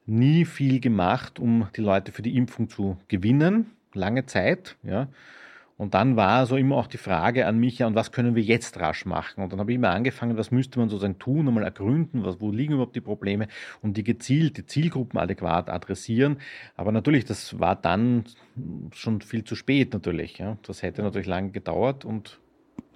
nie 0.07 0.47
viel 0.47 0.81
gemacht, 0.81 1.39
um 1.39 1.69
die 1.77 1.83
Leute 1.83 2.13
für 2.13 2.23
die 2.23 2.37
Impfung 2.37 2.71
zu 2.71 2.97
gewinnen. 3.09 3.67
Lange 3.93 4.25
Zeit, 4.25 4.77
ja. 4.83 5.09
Und 5.81 5.95
dann 5.95 6.15
war 6.15 6.45
so 6.45 6.59
immer 6.59 6.77
auch 6.77 6.89
die 6.89 6.99
Frage 6.99 7.47
an 7.47 7.57
mich, 7.57 7.79
ja, 7.79 7.87
und 7.87 7.95
was 7.95 8.13
können 8.13 8.35
wir 8.35 8.43
jetzt 8.43 8.79
rasch 8.79 9.07
machen? 9.07 9.43
Und 9.43 9.51
dann 9.51 9.61
habe 9.61 9.73
ich 9.73 9.77
immer 9.77 9.89
angefangen, 9.89 10.37
was 10.37 10.51
müsste 10.51 10.79
man 10.79 10.91
sozusagen 10.91 11.19
tun, 11.19 11.49
einmal 11.49 11.65
ergründen, 11.65 12.23
was, 12.23 12.39
wo 12.39 12.51
liegen 12.51 12.75
überhaupt 12.75 12.97
die 12.97 13.01
Probleme 13.01 13.49
und 13.81 13.97
die 13.97 14.05
gezielt, 14.05 14.59
die 14.59 14.67
Zielgruppen 14.67 15.19
adäquat 15.19 15.71
adressieren. 15.71 16.37
Aber 16.77 16.93
natürlich, 16.93 17.25
das 17.25 17.59
war 17.61 17.77
dann 17.77 18.25
schon 18.93 19.23
viel 19.23 19.45
zu 19.45 19.57
spät 19.57 19.95
natürlich. 19.95 20.37
Ja. 20.37 20.59
Das 20.67 20.83
hätte 20.83 21.03
natürlich 21.03 21.27
lange 21.27 21.51
gedauert 21.51 22.05
und 22.05 22.41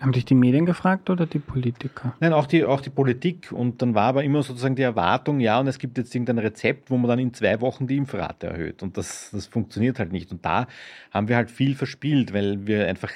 haben 0.01 0.13
dich 0.13 0.25
die 0.25 0.35
Medien 0.35 0.67
gefragt 0.67 1.11
oder 1.11 1.27
die 1.27 1.39
Politiker? 1.39 2.15
Nein, 2.21 2.33
auch 2.33 2.47
die, 2.47 2.65
auch 2.65 2.81
die 2.81 2.91
Politik. 2.91 3.53
Und 3.53 3.83
dann 3.83 3.95
war 3.95 4.09
aber 4.09 4.25
immer 4.25 4.43
sozusagen 4.43 4.77
die 4.77 4.83
Erwartung, 4.83 5.41
ja, 5.41 5.61
und 5.61 5.67
es 5.67 5.79
gibt 5.79 5.99
jetzt 5.99 6.15
irgendein 6.15 6.39
Rezept, 6.39 6.91
wo 6.91 6.97
man 6.97 7.09
dann 7.09 7.19
in 7.19 7.33
zwei 7.35 7.61
Wochen 7.61 7.87
die 7.87 7.97
Impfrate 7.97 8.49
erhöht. 8.49 8.83
Und 8.83 8.97
das, 8.97 9.31
das 9.33 9.47
funktioniert 9.47 9.99
halt 9.99 10.13
nicht. 10.13 10.31
Und 10.33 10.45
da 10.45 10.67
haben 11.11 11.29
wir 11.29 11.37
halt 11.37 11.51
viel 11.51 11.75
verspielt, 11.75 12.33
weil 12.33 12.67
wir 12.67 12.87
einfach 12.87 13.13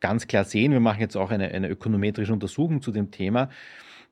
ganz 0.00 0.26
klar 0.26 0.44
sehen, 0.44 0.72
wir 0.72 0.80
machen 0.80 1.00
jetzt 1.00 1.16
auch 1.16 1.30
eine, 1.30 1.48
eine 1.48 1.68
ökonometrische 1.68 2.32
Untersuchung 2.32 2.82
zu 2.82 2.90
dem 2.90 3.10
Thema, 3.10 3.50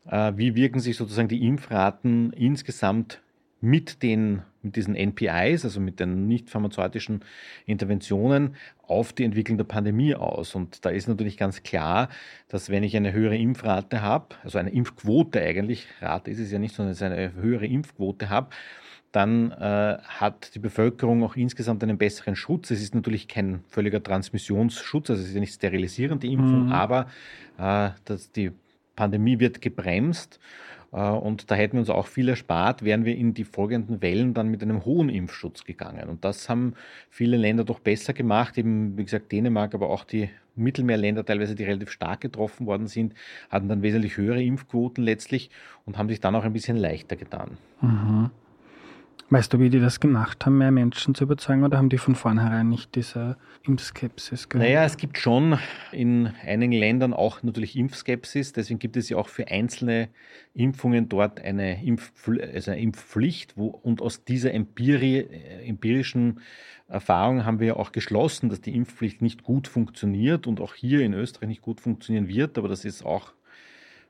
äh, 0.06 0.32
wie 0.36 0.54
wirken 0.54 0.80
sich 0.80 0.96
sozusagen 0.96 1.28
die 1.28 1.46
Impfraten 1.46 2.32
insgesamt 2.32 3.20
mit 3.60 4.02
den 4.02 4.42
mit 4.68 4.76
diesen 4.76 4.94
NPIs, 4.94 5.64
also 5.64 5.80
mit 5.80 5.98
den 5.98 6.28
nicht 6.28 6.50
pharmazeutischen 6.50 7.24
Interventionen, 7.66 8.54
auf 8.82 9.12
die 9.12 9.24
Entwicklung 9.24 9.58
der 9.58 9.64
Pandemie 9.64 10.14
aus. 10.14 10.54
Und 10.54 10.84
da 10.84 10.90
ist 10.90 11.08
natürlich 11.08 11.36
ganz 11.36 11.62
klar, 11.62 12.08
dass 12.48 12.70
wenn 12.70 12.82
ich 12.82 12.96
eine 12.96 13.12
höhere 13.12 13.36
Impfrate 13.36 14.02
habe, 14.02 14.36
also 14.44 14.58
eine 14.58 14.70
Impfquote 14.70 15.40
eigentlich, 15.40 15.86
Rate 16.00 16.30
ist 16.30 16.38
es 16.38 16.52
ja 16.52 16.58
nicht, 16.58 16.74
sondern 16.74 16.92
es 16.92 16.98
ist 16.98 17.02
eine 17.02 17.34
höhere 17.34 17.66
Impfquote 17.66 18.28
habe, 18.28 18.48
dann 19.12 19.52
äh, 19.52 19.98
hat 20.02 20.54
die 20.54 20.58
Bevölkerung 20.58 21.24
auch 21.24 21.34
insgesamt 21.34 21.82
einen 21.82 21.96
besseren 21.96 22.36
Schutz. 22.36 22.70
Es 22.70 22.82
ist 22.82 22.94
natürlich 22.94 23.26
kein 23.26 23.64
völliger 23.68 24.02
Transmissionsschutz, 24.02 25.08
also 25.10 25.22
es 25.22 25.28
ist 25.28 25.34
ja 25.34 25.40
nicht 25.40 25.54
sterilisierend, 25.54 26.22
die 26.22 26.32
Impfung, 26.32 26.66
mhm. 26.66 26.72
aber 26.72 27.06
äh, 27.58 27.90
dass 28.04 28.32
die 28.32 28.52
Pandemie 28.96 29.38
wird 29.38 29.62
gebremst 29.62 30.40
und 30.90 31.50
da 31.50 31.54
hätten 31.54 31.74
wir 31.74 31.80
uns 31.80 31.90
auch 31.90 32.06
viel 32.06 32.28
erspart, 32.28 32.82
wären 32.82 33.04
wir 33.04 33.14
in 33.14 33.34
die 33.34 33.44
folgenden 33.44 34.00
Wellen 34.00 34.32
dann 34.32 34.48
mit 34.48 34.62
einem 34.62 34.84
hohen 34.84 35.10
Impfschutz 35.10 35.64
gegangen. 35.64 36.08
Und 36.08 36.24
das 36.24 36.48
haben 36.48 36.74
viele 37.10 37.36
Länder 37.36 37.64
doch 37.64 37.78
besser 37.78 38.14
gemacht, 38.14 38.56
eben 38.56 38.96
wie 38.96 39.04
gesagt 39.04 39.30
Dänemark, 39.30 39.74
aber 39.74 39.90
auch 39.90 40.04
die 40.04 40.30
Mittelmeerländer 40.56 41.24
teilweise, 41.24 41.54
die 41.54 41.64
relativ 41.64 41.90
stark 41.90 42.22
getroffen 42.22 42.66
worden 42.66 42.86
sind, 42.86 43.14
hatten 43.50 43.68
dann 43.68 43.82
wesentlich 43.82 44.16
höhere 44.16 44.42
Impfquoten 44.42 45.04
letztlich 45.04 45.50
und 45.84 45.98
haben 45.98 46.08
sich 46.08 46.20
dann 46.20 46.34
auch 46.34 46.44
ein 46.44 46.52
bisschen 46.52 46.76
leichter 46.76 47.16
getan. 47.16 47.58
Mhm. 47.80 48.30
Weißt 49.30 49.52
du, 49.52 49.60
wie 49.60 49.68
die 49.68 49.78
das 49.78 50.00
gemacht 50.00 50.46
haben, 50.46 50.56
mehr 50.56 50.70
Menschen 50.70 51.14
zu 51.14 51.24
überzeugen 51.24 51.62
oder 51.62 51.76
haben 51.76 51.90
die 51.90 51.98
von 51.98 52.14
vornherein 52.14 52.70
nicht 52.70 52.94
diese 52.94 53.36
Impfskepsis 53.62 54.48
gehabt? 54.48 54.66
Naja, 54.66 54.84
es 54.84 54.96
gibt 54.96 55.18
schon 55.18 55.58
in 55.92 56.32
einigen 56.46 56.72
Ländern 56.72 57.12
auch 57.12 57.42
natürlich 57.42 57.76
Impfskepsis. 57.76 58.54
Deswegen 58.54 58.78
gibt 58.78 58.96
es 58.96 59.10
ja 59.10 59.18
auch 59.18 59.28
für 59.28 59.48
einzelne 59.48 60.08
Impfungen 60.54 61.10
dort 61.10 61.40
eine, 61.40 61.84
Impfpfl 61.84 62.40
also 62.40 62.70
eine 62.70 62.80
Impfpflicht. 62.80 63.58
Wo, 63.58 63.66
und 63.66 64.00
aus 64.00 64.24
dieser 64.24 64.54
Empirie, 64.54 65.18
äh, 65.18 65.68
empirischen 65.68 66.40
Erfahrung 66.88 67.44
haben 67.44 67.60
wir 67.60 67.66
ja 67.66 67.76
auch 67.76 67.92
geschlossen, 67.92 68.48
dass 68.48 68.62
die 68.62 68.74
Impfpflicht 68.74 69.20
nicht 69.20 69.42
gut 69.42 69.68
funktioniert 69.68 70.46
und 70.46 70.58
auch 70.58 70.72
hier 70.72 71.00
in 71.00 71.12
Österreich 71.12 71.48
nicht 71.48 71.62
gut 71.62 71.82
funktionieren 71.82 72.28
wird. 72.28 72.56
Aber 72.56 72.68
das 72.68 72.86
ist 72.86 73.04
auch 73.04 73.34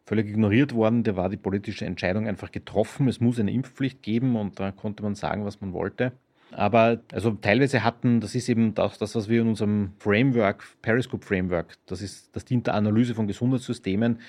völlig 0.08 0.28
ignoriert 0.28 0.74
worden. 0.74 1.04
Da 1.04 1.16
war 1.16 1.28
die 1.28 1.36
politische 1.36 1.84
Entscheidung 1.84 2.26
einfach 2.26 2.50
getroffen. 2.50 3.08
Es 3.08 3.20
muss 3.20 3.38
eine 3.38 3.52
Impfpflicht 3.52 4.02
geben 4.02 4.36
und 4.36 4.58
da 4.58 4.72
konnte 4.72 5.02
man 5.02 5.14
sagen, 5.14 5.44
was 5.44 5.60
man 5.60 5.72
wollte. 5.72 6.12
Aber 6.50 7.00
also 7.12 7.32
teilweise 7.32 7.84
hatten, 7.84 8.20
das 8.20 8.34
ist 8.34 8.48
eben 8.48 8.74
das, 8.74 8.96
das, 8.96 9.14
was 9.14 9.28
wir 9.28 9.42
in 9.42 9.48
unserem 9.48 9.92
Framework, 9.98 10.64
Periscope 10.80 11.24
Framework, 11.24 11.76
das 11.84 12.00
ist, 12.00 12.34
das 12.34 12.46
dient 12.46 12.66
der 12.66 12.74
Analyse 12.74 13.14
von 13.14 13.26
Gesundheitssystemen 13.26 14.20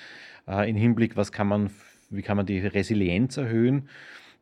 äh, 0.45 0.69
im 0.69 0.75
Hinblick, 0.75 1.15
was 1.15 1.31
kann 1.31 1.47
man, 1.47 1.69
wie 2.09 2.21
kann 2.21 2.35
man 2.35 2.45
die 2.45 2.59
Resilienz 2.59 3.37
erhöhen. 3.37 3.87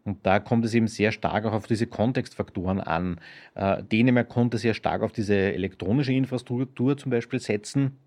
Und 0.05 0.25
da 0.25 0.39
kommt 0.39 0.65
es 0.65 0.73
eben 0.73 0.87
sehr 0.87 1.11
stark 1.11 1.45
auch 1.45 1.51
auf 1.51 1.67
diese 1.67 1.85
Kontextfaktoren 1.85 2.81
an. 2.81 3.19
Äh, 3.53 3.83
Dänemark 3.83 4.29
konnte 4.29 4.57
sehr 4.57 4.73
stark 4.73 5.03
auf 5.03 5.11
diese 5.11 5.35
elektronische 5.35 6.13
Infrastruktur 6.13 6.97
zum 6.97 7.11
Beispiel 7.11 7.39
setzen 7.39 7.97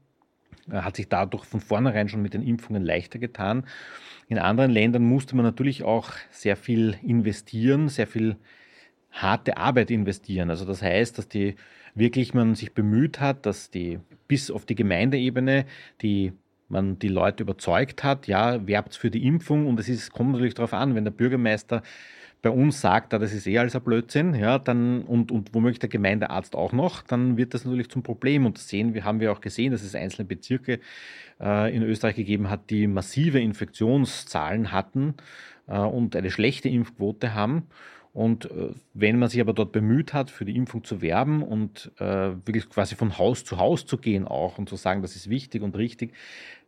hat 0.71 0.97
sich 0.97 1.09
dadurch 1.09 1.45
von 1.45 1.61
vornherein 1.61 2.09
schon 2.09 2.23
mit 2.23 2.35
den 2.35 2.43
Impfungen 2.43 2.85
leichter 2.85 3.19
getan. 3.19 3.65
In 4.29 4.39
anderen 4.39 4.71
Ländern 4.71 5.03
musste 5.03 5.37
man 5.37 5.45
natürlich 5.45 5.83
auch 5.83 6.13
sehr 6.31 6.57
viel 6.57 6.97
investieren, 7.03 7.89
sehr 7.89 8.07
viel 8.07 8.37
harte 9.11 9.57
Arbeit 9.57 9.91
investieren. 9.91 10.51
Also 10.51 10.65
das 10.65 10.83
heißt, 10.83 11.19
dass 11.19 11.29
die 11.29 11.57
wirklich 11.95 12.35
man 12.35 12.55
sich 12.55 12.73
bemüht 12.73 13.21
hat, 13.21 13.47
dass 13.47 13.71
die 13.71 13.99
bis 14.29 14.51
auf 14.51 14.65
die 14.65 14.77
Gemeindeebene 14.77 15.67
die 16.03 16.33
man 16.71 16.99
die 16.99 17.09
Leute 17.09 17.43
überzeugt 17.43 18.05
hat, 18.05 18.29
ja, 18.29 18.67
werbt 18.67 18.95
für 18.95 19.11
die 19.11 19.27
Impfung 19.27 19.67
und 19.67 19.81
es 19.81 20.11
kommt 20.11 20.33
natürlich 20.33 20.55
darauf 20.55 20.73
an, 20.73 20.95
wenn 20.95 21.05
der 21.05 21.11
Bürgermeister 21.11 21.83
bei 22.43 22.51
uns 22.51 22.81
sagt, 22.81 23.13
das 23.13 23.33
ist 23.33 23.47
eh 23.47 23.59
alles 23.59 23.77
ein 23.77 23.83
Blödsinn, 23.83 24.35
ja, 24.35 24.59
dann, 24.59 25.03
und, 25.03 25.31
und 25.31 25.55
womöglich 25.55 25.79
der 25.79 25.89
Gemeindearzt 25.89 26.57
auch 26.57 26.73
noch, 26.73 27.03
dann 27.03 27.37
wird 27.37 27.53
das 27.53 27.65
natürlich 27.65 27.91
zum 27.91 28.03
Problem. 28.03 28.47
Und 28.47 28.59
sehen 28.59 28.95
wir, 28.95 29.05
haben 29.05 29.21
wir 29.21 29.33
auch 29.33 29.41
gesehen, 29.41 29.73
dass 29.73 29.83
es 29.83 29.95
einzelne 29.95 30.27
Bezirke 30.27 30.81
äh, 31.41 31.75
in 31.75 31.83
Österreich 31.83 32.17
gegeben 32.17 32.49
hat, 32.49 32.71
die 32.71 32.87
massive 32.87 33.41
Infektionszahlen 33.41 34.73
hatten 34.73 35.15
äh, 35.67 35.79
und 35.79 36.17
eine 36.17 36.31
schlechte 36.31 36.69
Impfquote 36.69 37.35
haben. 37.35 37.67
Und 38.13 38.47
äh, 38.47 38.71
wenn 38.93 39.19
man 39.19 39.29
sich 39.29 39.41
aber 39.41 39.53
dort 39.53 39.71
bemüht 39.71 40.15
hat, 40.15 40.31
für 40.31 40.45
die 40.45 40.57
Impfung 40.57 40.83
zu 40.83 41.01
werben 41.01 41.43
und 41.43 41.93
äh, 41.99 42.33
wirklich 42.45 42.69
quasi 42.69 42.97
von 42.97 43.19
Haus 43.19 43.45
zu 43.45 43.59
Haus 43.59 43.87
zu 43.87 43.99
gehen 43.99 44.27
auch 44.27 44.59
und 44.59 44.69
zu 44.69 44.77
sagen, 44.77 45.03
das 45.03 45.15
ist 45.15 45.31
wichtig 45.31 45.63
und 45.63 45.77
richtig, 45.77 46.13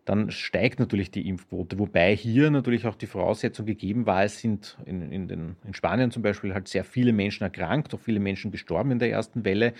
dann 0.04 0.30
steigt 0.30 0.80
natürlich 0.80 1.10
die 1.10 1.28
Impfquote. 1.28 1.78
Wobei 1.78 2.16
hier 2.16 2.50
natürlich 2.50 2.86
auch 2.86 2.96
die 2.96 3.06
Voraussetzung 3.06 3.66
gegeben 3.66 4.06
war, 4.06 4.24
es 4.24 4.40
sind 4.40 4.76
in, 4.84 5.12
in, 5.12 5.28
den, 5.28 5.56
in 5.64 5.74
Spanien 5.74 6.10
zum 6.10 6.22
Beispiel 6.22 6.54
halt 6.54 6.66
sehr 6.68 6.84
viele 6.84 7.12
Menschen 7.12 7.44
erkrankt, 7.44 7.94
auch 7.94 8.00
viele 8.00 8.18
Menschen 8.18 8.50
gestorben 8.50 8.90
in 8.90 8.98
der 8.98 9.10
ersten 9.10 9.44
Welle. 9.44 9.74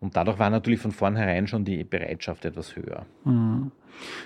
Und 0.00 0.16
dadurch 0.16 0.38
war 0.38 0.48
natürlich 0.48 0.80
von 0.80 0.92
vornherein 0.92 1.46
schon 1.46 1.64
die 1.64 1.84
Bereitschaft 1.84 2.44
etwas 2.44 2.76
höher. 2.76 3.04
Mhm. 3.24 3.72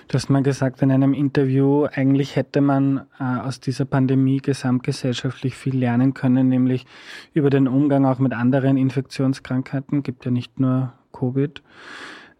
Du 0.07 0.13
hast 0.13 0.29
mal 0.29 0.43
gesagt 0.43 0.81
in 0.83 0.91
einem 0.91 1.13
Interview, 1.15 1.87
eigentlich 1.91 2.35
hätte 2.35 2.61
man 2.61 3.07
äh, 3.19 3.23
aus 3.23 3.59
dieser 3.59 3.85
Pandemie 3.85 4.37
gesamtgesellschaftlich 4.37 5.55
viel 5.55 5.75
lernen 5.75 6.13
können, 6.13 6.47
nämlich 6.47 6.85
über 7.33 7.49
den 7.49 7.67
Umgang 7.67 8.05
auch 8.05 8.19
mit 8.19 8.33
anderen 8.33 8.77
Infektionskrankheiten. 8.77 10.03
Gibt 10.03 10.25
ja 10.25 10.31
nicht 10.31 10.59
nur 10.59 10.93
Covid. 11.11 11.63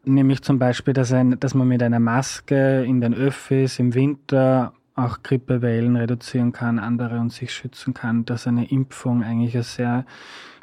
Nämlich 0.05 0.41
zum 0.41 0.60
Beispiel, 0.60 0.93
dass, 0.93 1.13
ein, 1.13 1.39
dass 1.39 1.53
man 1.53 1.67
mit 1.67 1.81
einer 1.81 2.00
Maske 2.00 2.83
in 2.83 3.00
den 3.00 3.13
Öffis 3.13 3.79
im 3.79 3.93
Winter 3.93 4.74
auch 4.95 5.24
Grippewellen 5.24 5.95
reduzieren 5.95 6.51
kann, 6.51 6.77
andere 6.77 7.19
und 7.19 7.31
sich 7.31 7.53
schützen 7.53 7.93
kann, 7.93 8.25
dass 8.25 8.45
eine 8.45 8.69
Impfung 8.69 9.24
eigentlich 9.24 9.55
ein 9.55 9.63
sehr 9.63 10.05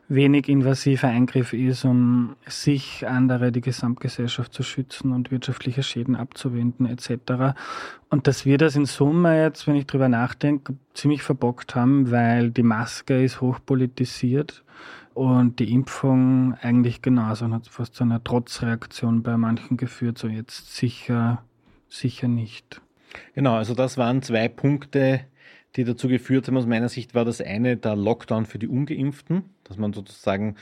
wenig 0.08 0.48
invasiver 0.48 1.08
Eingriff 1.08 1.52
ist, 1.52 1.84
um 1.84 2.36
sich, 2.46 3.06
andere, 3.08 3.52
die 3.52 3.60
Gesamtgesellschaft 3.60 4.52
zu 4.52 4.62
schützen 4.62 5.12
und 5.12 5.30
wirtschaftliche 5.30 5.84
Schäden 5.84 6.16
abzuwenden 6.16 6.86
etc. 6.86 7.56
Und 8.08 8.26
dass 8.26 8.44
wir 8.44 8.58
das 8.58 8.76
in 8.76 8.86
Summe 8.86 9.40
jetzt, 9.40 9.66
wenn 9.66 9.76
ich 9.76 9.86
drüber 9.86 10.08
nachdenke, 10.08 10.74
ziemlich 10.94 11.22
verbockt 11.22 11.76
haben, 11.76 12.10
weil 12.10 12.50
die 12.50 12.64
Maske 12.64 13.22
ist 13.22 13.40
hochpolitisiert 13.40 14.64
und 15.14 15.58
die 15.58 15.72
Impfung 15.72 16.54
eigentlich 16.60 17.02
genauso 17.02 17.44
und 17.44 17.54
hat 17.54 17.66
fast 17.68 17.94
zu 17.94 18.04
einer 18.04 18.22
Trotzreaktion 18.22 19.22
bei 19.22 19.36
manchen 19.36 19.76
geführt, 19.76 20.18
so 20.18 20.28
jetzt 20.28 20.74
sicher, 20.74 21.44
sicher 21.88 22.28
nicht. 22.28 22.80
Genau, 23.34 23.54
also 23.54 23.74
das 23.74 23.98
waren 23.98 24.22
zwei 24.22 24.48
Punkte, 24.48 25.20
die 25.76 25.84
dazu 25.84 26.08
geführt 26.08 26.46
haben. 26.46 26.56
Aus 26.56 26.66
meiner 26.66 26.88
Sicht 26.88 27.14
war 27.14 27.24
das 27.24 27.40
eine 27.40 27.76
der 27.76 27.96
Lockdown 27.96 28.46
für 28.46 28.58
die 28.58 28.68
Ungeimpften, 28.68 29.44
dass 29.64 29.76
man 29.76 29.92
sozusagen 29.92 30.56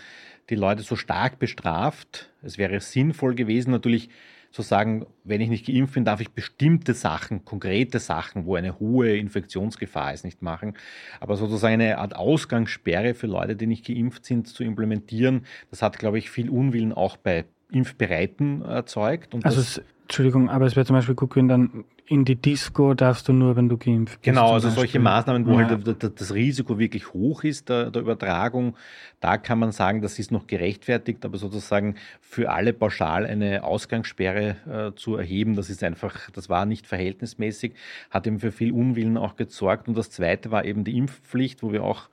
die 0.51 0.55
Leute 0.55 0.83
so 0.83 0.97
stark 0.97 1.39
bestraft. 1.39 2.31
Es 2.43 2.59
wäre 2.59 2.81
sinnvoll 2.81 3.35
gewesen, 3.35 3.71
natürlich 3.71 4.09
zu 4.51 4.63
sagen, 4.63 5.07
wenn 5.25 5.41
ich 5.41 5.51
nicht 5.51 5.67
geimpft 5.67 5.95
bin, 5.95 6.05
darf 6.05 6.21
ich 6.21 6.31
bestimmte 6.31 6.95
Sachen, 6.95 7.45
konkrete 7.45 7.99
Sachen, 7.99 8.47
wo 8.47 8.55
eine 8.57 8.79
hohe 8.79 9.17
Infektionsgefahr 9.17 10.15
ist, 10.15 10.25
nicht 10.25 10.43
machen. 10.43 10.75
Aber 11.21 11.37
sozusagen 11.37 11.75
eine 11.75 11.99
Art 11.99 12.17
Ausgangssperre 12.17 13.15
für 13.15 13.27
Leute, 13.27 13.57
die 13.57 13.67
nicht 13.67 13.87
geimpft 13.87 14.25
sind, 14.25 14.49
zu 14.49 14.65
implementieren, 14.65 15.45
das 15.71 15.83
hat, 15.83 15.99
glaube 15.99 16.19
ich, 16.19 16.31
viel 16.31 16.49
Unwillen 16.49 16.93
auch 16.93 17.17
bei 17.17 17.45
Impfbereiten 17.71 18.63
erzeugt. 18.63 19.35
Also, 19.43 19.81
Entschuldigung, 20.03 20.49
aber 20.49 20.67
es 20.67 20.75
wäre 20.75 20.87
zum 20.87 20.97
Beispiel 20.97 21.15
gut, 21.15 21.37
wenn 21.37 21.49
dann 21.49 21.85
in 22.07 22.25
die 22.25 22.37
Disco 22.37 22.95
darfst 22.95 23.29
du 23.29 23.35
nur, 23.35 23.57
wenn 23.57 23.69
du 23.69 23.77
geimpft 23.77 24.15
bist. 24.15 24.23
Genau, 24.23 24.55
also 24.55 24.71
solche 24.71 24.99
Maßnahmen, 24.99 25.47
wo 25.47 25.61
ja. 25.61 25.69
halt 25.69 26.21
das 26.21 26.33
Risiko 26.33 26.79
wirklich 26.79 27.13
hoch 27.13 27.45
ist 27.45 27.69
der, 27.69 27.91
der, 27.91 28.01
Übertragung, 28.01 28.75
da 29.21 29.37
kann 29.37 29.59
man 29.59 29.73
sagen, 29.73 30.01
das 30.01 30.19
ist 30.19 30.33
noch 30.33 30.47
gerechtfertigt, 30.47 31.25
aber 31.27 31.37
sozusagen 31.37 31.97
für 32.21 32.51
alle 32.51 32.73
pauschal 32.73 33.27
eine 33.27 33.63
Ausgangssperre 33.65 34.93
äh, 34.95 34.99
zu 34.99 35.17
erheben, 35.17 35.55
das 35.55 35.69
ist 35.69 35.85
einfach, 35.85 36.31
das 36.31 36.49
war 36.49 36.65
nicht 36.65 36.87
verhältnismäßig, 36.87 37.75
hat 38.09 38.27
eben 38.27 38.41
für 38.41 38.53
viel 38.53 38.73
Unwillen 38.73 39.19
auch 39.19 39.37
gesorgt. 39.37 39.89
Und 39.89 39.97
das 39.99 40.11
Zweite 40.11 40.51
war 40.51 40.65
eben 40.65 40.85
die 40.85 40.97
Impfpflicht, 40.97 41.63
wo 41.63 41.73
wir 41.73 41.85
auch 41.85 42.09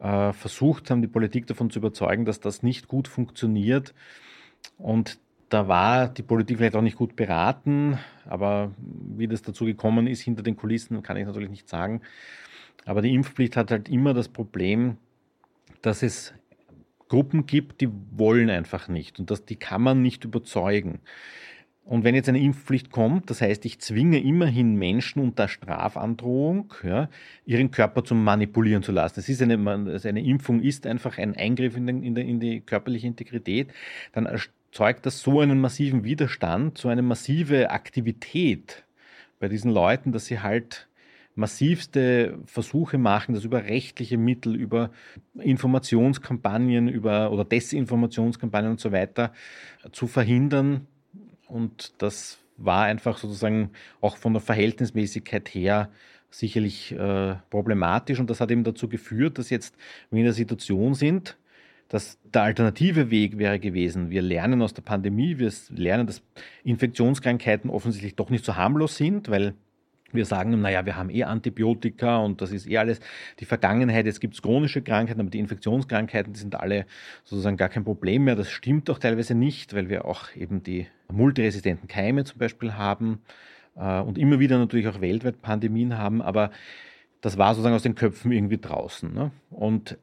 äh, 0.00 0.34
versucht 0.34 0.90
haben, 0.90 1.00
die 1.00 1.08
Politik 1.08 1.46
davon 1.46 1.70
zu 1.70 1.78
überzeugen, 1.78 2.26
dass 2.26 2.40
das 2.40 2.62
nicht 2.62 2.86
gut 2.86 3.08
funktioniert. 3.08 3.94
Und 4.78 5.18
da 5.48 5.68
war 5.68 6.08
die 6.08 6.22
Politik 6.22 6.58
vielleicht 6.58 6.76
auch 6.76 6.82
nicht 6.82 6.96
gut 6.96 7.16
beraten, 7.16 7.98
aber 8.24 8.72
wie 9.16 9.28
das 9.28 9.42
dazu 9.42 9.64
gekommen 9.64 10.06
ist 10.06 10.22
hinter 10.22 10.42
den 10.42 10.56
Kulissen, 10.56 11.02
kann 11.02 11.16
ich 11.16 11.26
natürlich 11.26 11.50
nicht 11.50 11.68
sagen. 11.68 12.00
Aber 12.84 13.02
die 13.02 13.14
Impfpflicht 13.14 13.56
hat 13.56 13.70
halt 13.70 13.88
immer 13.88 14.14
das 14.14 14.28
Problem, 14.28 14.96
dass 15.82 16.02
es 16.02 16.34
Gruppen 17.08 17.46
gibt, 17.46 17.80
die 17.80 17.88
wollen 18.10 18.50
einfach 18.50 18.88
nicht 18.88 19.20
und 19.20 19.30
das, 19.30 19.44
die 19.44 19.56
kann 19.56 19.82
man 19.82 20.02
nicht 20.02 20.24
überzeugen. 20.24 21.00
Und 21.86 22.02
wenn 22.02 22.16
jetzt 22.16 22.28
eine 22.28 22.40
Impfpflicht 22.40 22.90
kommt, 22.90 23.30
das 23.30 23.40
heißt, 23.40 23.64
ich 23.64 23.78
zwinge 23.78 24.18
immerhin 24.18 24.74
Menschen 24.74 25.22
unter 25.22 25.46
Strafandrohung, 25.46 26.74
ja, 26.82 27.08
ihren 27.44 27.70
Körper 27.70 28.02
zum 28.02 28.24
Manipulieren 28.24 28.82
zu 28.82 28.90
lassen. 28.90 29.20
Es 29.20 29.28
ist 29.28 29.40
eine, 29.40 29.54
eine 29.54 30.24
Impfung 30.24 30.60
ist 30.60 30.84
einfach 30.84 31.16
ein 31.18 31.36
Eingriff 31.36 31.76
in, 31.76 31.86
den, 31.86 32.02
in, 32.02 32.16
der, 32.16 32.24
in 32.24 32.40
die 32.40 32.60
körperliche 32.60 33.06
Integrität, 33.06 33.72
dann 34.12 34.26
erzeugt 34.26 35.06
das 35.06 35.20
so 35.20 35.38
einen 35.38 35.60
massiven 35.60 36.02
Widerstand, 36.02 36.76
so 36.76 36.88
eine 36.88 37.02
massive 37.02 37.70
Aktivität 37.70 38.84
bei 39.38 39.46
diesen 39.46 39.70
Leuten, 39.70 40.10
dass 40.10 40.26
sie 40.26 40.40
halt 40.40 40.88
massivste 41.36 42.36
Versuche 42.46 42.98
machen, 42.98 43.36
das 43.36 43.44
über 43.44 43.62
rechtliche 43.62 44.18
Mittel, 44.18 44.56
über 44.56 44.90
Informationskampagnen, 45.34 46.88
über 46.88 47.30
oder 47.30 47.44
Desinformationskampagnen 47.44 48.72
und 48.72 48.80
so 48.80 48.90
weiter 48.90 49.32
zu 49.92 50.08
verhindern. 50.08 50.88
Und 51.56 51.94
das 51.98 52.38
war 52.56 52.84
einfach 52.84 53.18
sozusagen 53.18 53.70
auch 54.00 54.16
von 54.16 54.32
der 54.34 54.42
Verhältnismäßigkeit 54.42 55.48
her 55.48 55.90
sicherlich 56.30 56.92
äh, 56.92 57.36
problematisch. 57.50 58.20
Und 58.20 58.30
das 58.30 58.40
hat 58.40 58.50
eben 58.50 58.64
dazu 58.64 58.88
geführt, 58.88 59.38
dass 59.38 59.50
jetzt 59.50 59.74
wir 60.10 60.18
in 60.18 60.24
der 60.24 60.34
Situation 60.34 60.94
sind, 60.94 61.36
dass 61.88 62.18
der 62.24 62.42
alternative 62.42 63.10
Weg 63.10 63.38
wäre 63.38 63.58
gewesen. 63.58 64.10
Wir 64.10 64.22
lernen 64.22 64.60
aus 64.60 64.74
der 64.74 64.82
Pandemie, 64.82 65.38
wir 65.38 65.52
lernen, 65.70 66.06
dass 66.06 66.22
Infektionskrankheiten 66.64 67.70
offensichtlich 67.70 68.16
doch 68.16 68.28
nicht 68.28 68.44
so 68.44 68.56
harmlos 68.56 68.96
sind, 68.96 69.30
weil 69.30 69.54
wir 70.12 70.24
sagen, 70.24 70.60
naja, 70.60 70.86
wir 70.86 70.96
haben 70.96 71.10
eh 71.10 71.24
Antibiotika 71.24 72.18
und 72.18 72.40
das 72.40 72.52
ist 72.52 72.68
eh 72.68 72.78
alles 72.78 73.00
die 73.40 73.44
Vergangenheit. 73.44 74.06
Jetzt 74.06 74.20
gibt 74.20 74.34
es 74.34 74.42
chronische 74.42 74.82
Krankheiten, 74.82 75.20
aber 75.20 75.30
die 75.30 75.38
Infektionskrankheiten, 75.38 76.32
die 76.32 76.38
sind 76.38 76.54
alle 76.54 76.86
sozusagen 77.24 77.56
gar 77.56 77.68
kein 77.68 77.84
Problem 77.84 78.24
mehr. 78.24 78.36
Das 78.36 78.50
stimmt 78.50 78.88
doch 78.88 78.98
teilweise 78.98 79.34
nicht, 79.34 79.74
weil 79.74 79.88
wir 79.88 80.04
auch 80.04 80.34
eben 80.34 80.62
die 80.62 80.86
multiresistenten 81.10 81.88
Keime 81.88 82.24
zum 82.24 82.38
Beispiel 82.38 82.74
haben 82.74 83.20
äh, 83.76 84.00
und 84.00 84.18
immer 84.18 84.38
wieder 84.38 84.58
natürlich 84.58 84.88
auch 84.88 85.00
weltweit 85.00 85.42
Pandemien 85.42 85.98
haben. 85.98 86.22
Aber 86.22 86.50
das 87.20 87.38
war 87.38 87.54
sozusagen 87.54 87.74
aus 87.74 87.82
den 87.82 87.94
Köpfen 87.94 88.32
irgendwie 88.32 88.58
draußen. 88.58 89.12
Ne? 89.12 89.32
Und 89.50 89.98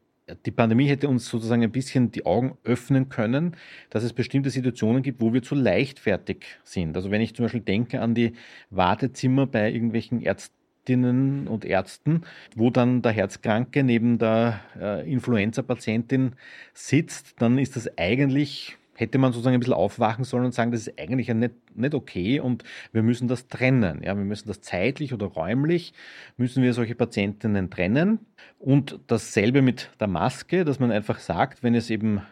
die 0.46 0.50
Pandemie 0.50 0.86
hätte 0.86 1.08
uns 1.08 1.28
sozusagen 1.28 1.62
ein 1.62 1.72
bisschen 1.72 2.10
die 2.10 2.24
Augen 2.24 2.56
öffnen 2.64 3.08
können, 3.08 3.56
dass 3.90 4.04
es 4.04 4.12
bestimmte 4.12 4.50
Situationen 4.50 5.02
gibt, 5.02 5.20
wo 5.20 5.32
wir 5.32 5.42
zu 5.42 5.54
leichtfertig 5.54 6.44
sind. 6.62 6.96
Also 6.96 7.10
wenn 7.10 7.20
ich 7.20 7.34
zum 7.34 7.44
Beispiel 7.44 7.60
denke 7.60 8.00
an 8.00 8.14
die 8.14 8.32
Wartezimmer 8.70 9.46
bei 9.46 9.70
irgendwelchen 9.70 10.22
Ärztinnen 10.22 11.46
und 11.46 11.64
Ärzten, 11.64 12.22
wo 12.56 12.70
dann 12.70 13.02
der 13.02 13.12
Herzkranke 13.12 13.84
neben 13.84 14.18
der 14.18 14.60
äh, 14.80 15.10
Influenza-Patientin 15.10 16.36
sitzt, 16.72 17.40
dann 17.42 17.58
ist 17.58 17.76
das 17.76 17.98
eigentlich 17.98 18.78
hätte 18.94 19.18
man 19.18 19.32
sozusagen 19.32 19.54
ein 19.54 19.60
bisschen 19.60 19.74
aufwachen 19.74 20.24
sollen 20.24 20.44
und 20.44 20.54
sagen, 20.54 20.70
das 20.70 20.86
ist 20.86 20.98
eigentlich 20.98 21.28
ja 21.28 21.34
nicht, 21.34 21.54
nicht 21.74 21.94
okay 21.94 22.40
und 22.40 22.64
wir 22.92 23.02
müssen 23.02 23.28
das 23.28 23.48
trennen. 23.48 24.02
Ja, 24.02 24.16
wir 24.16 24.24
müssen 24.24 24.48
das 24.48 24.60
zeitlich 24.60 25.12
oder 25.12 25.26
räumlich, 25.26 25.92
müssen 26.36 26.62
wir 26.62 26.72
solche 26.72 26.94
Patientinnen 26.94 27.70
trennen. 27.70 28.20
Und 28.58 29.00
dasselbe 29.06 29.62
mit 29.62 29.90
der 30.00 30.08
Maske, 30.08 30.64
dass 30.64 30.78
man 30.78 30.90
einfach 30.90 31.18
sagt, 31.18 31.62
wenn 31.62 31.74
es 31.74 31.90
eben 31.90 32.22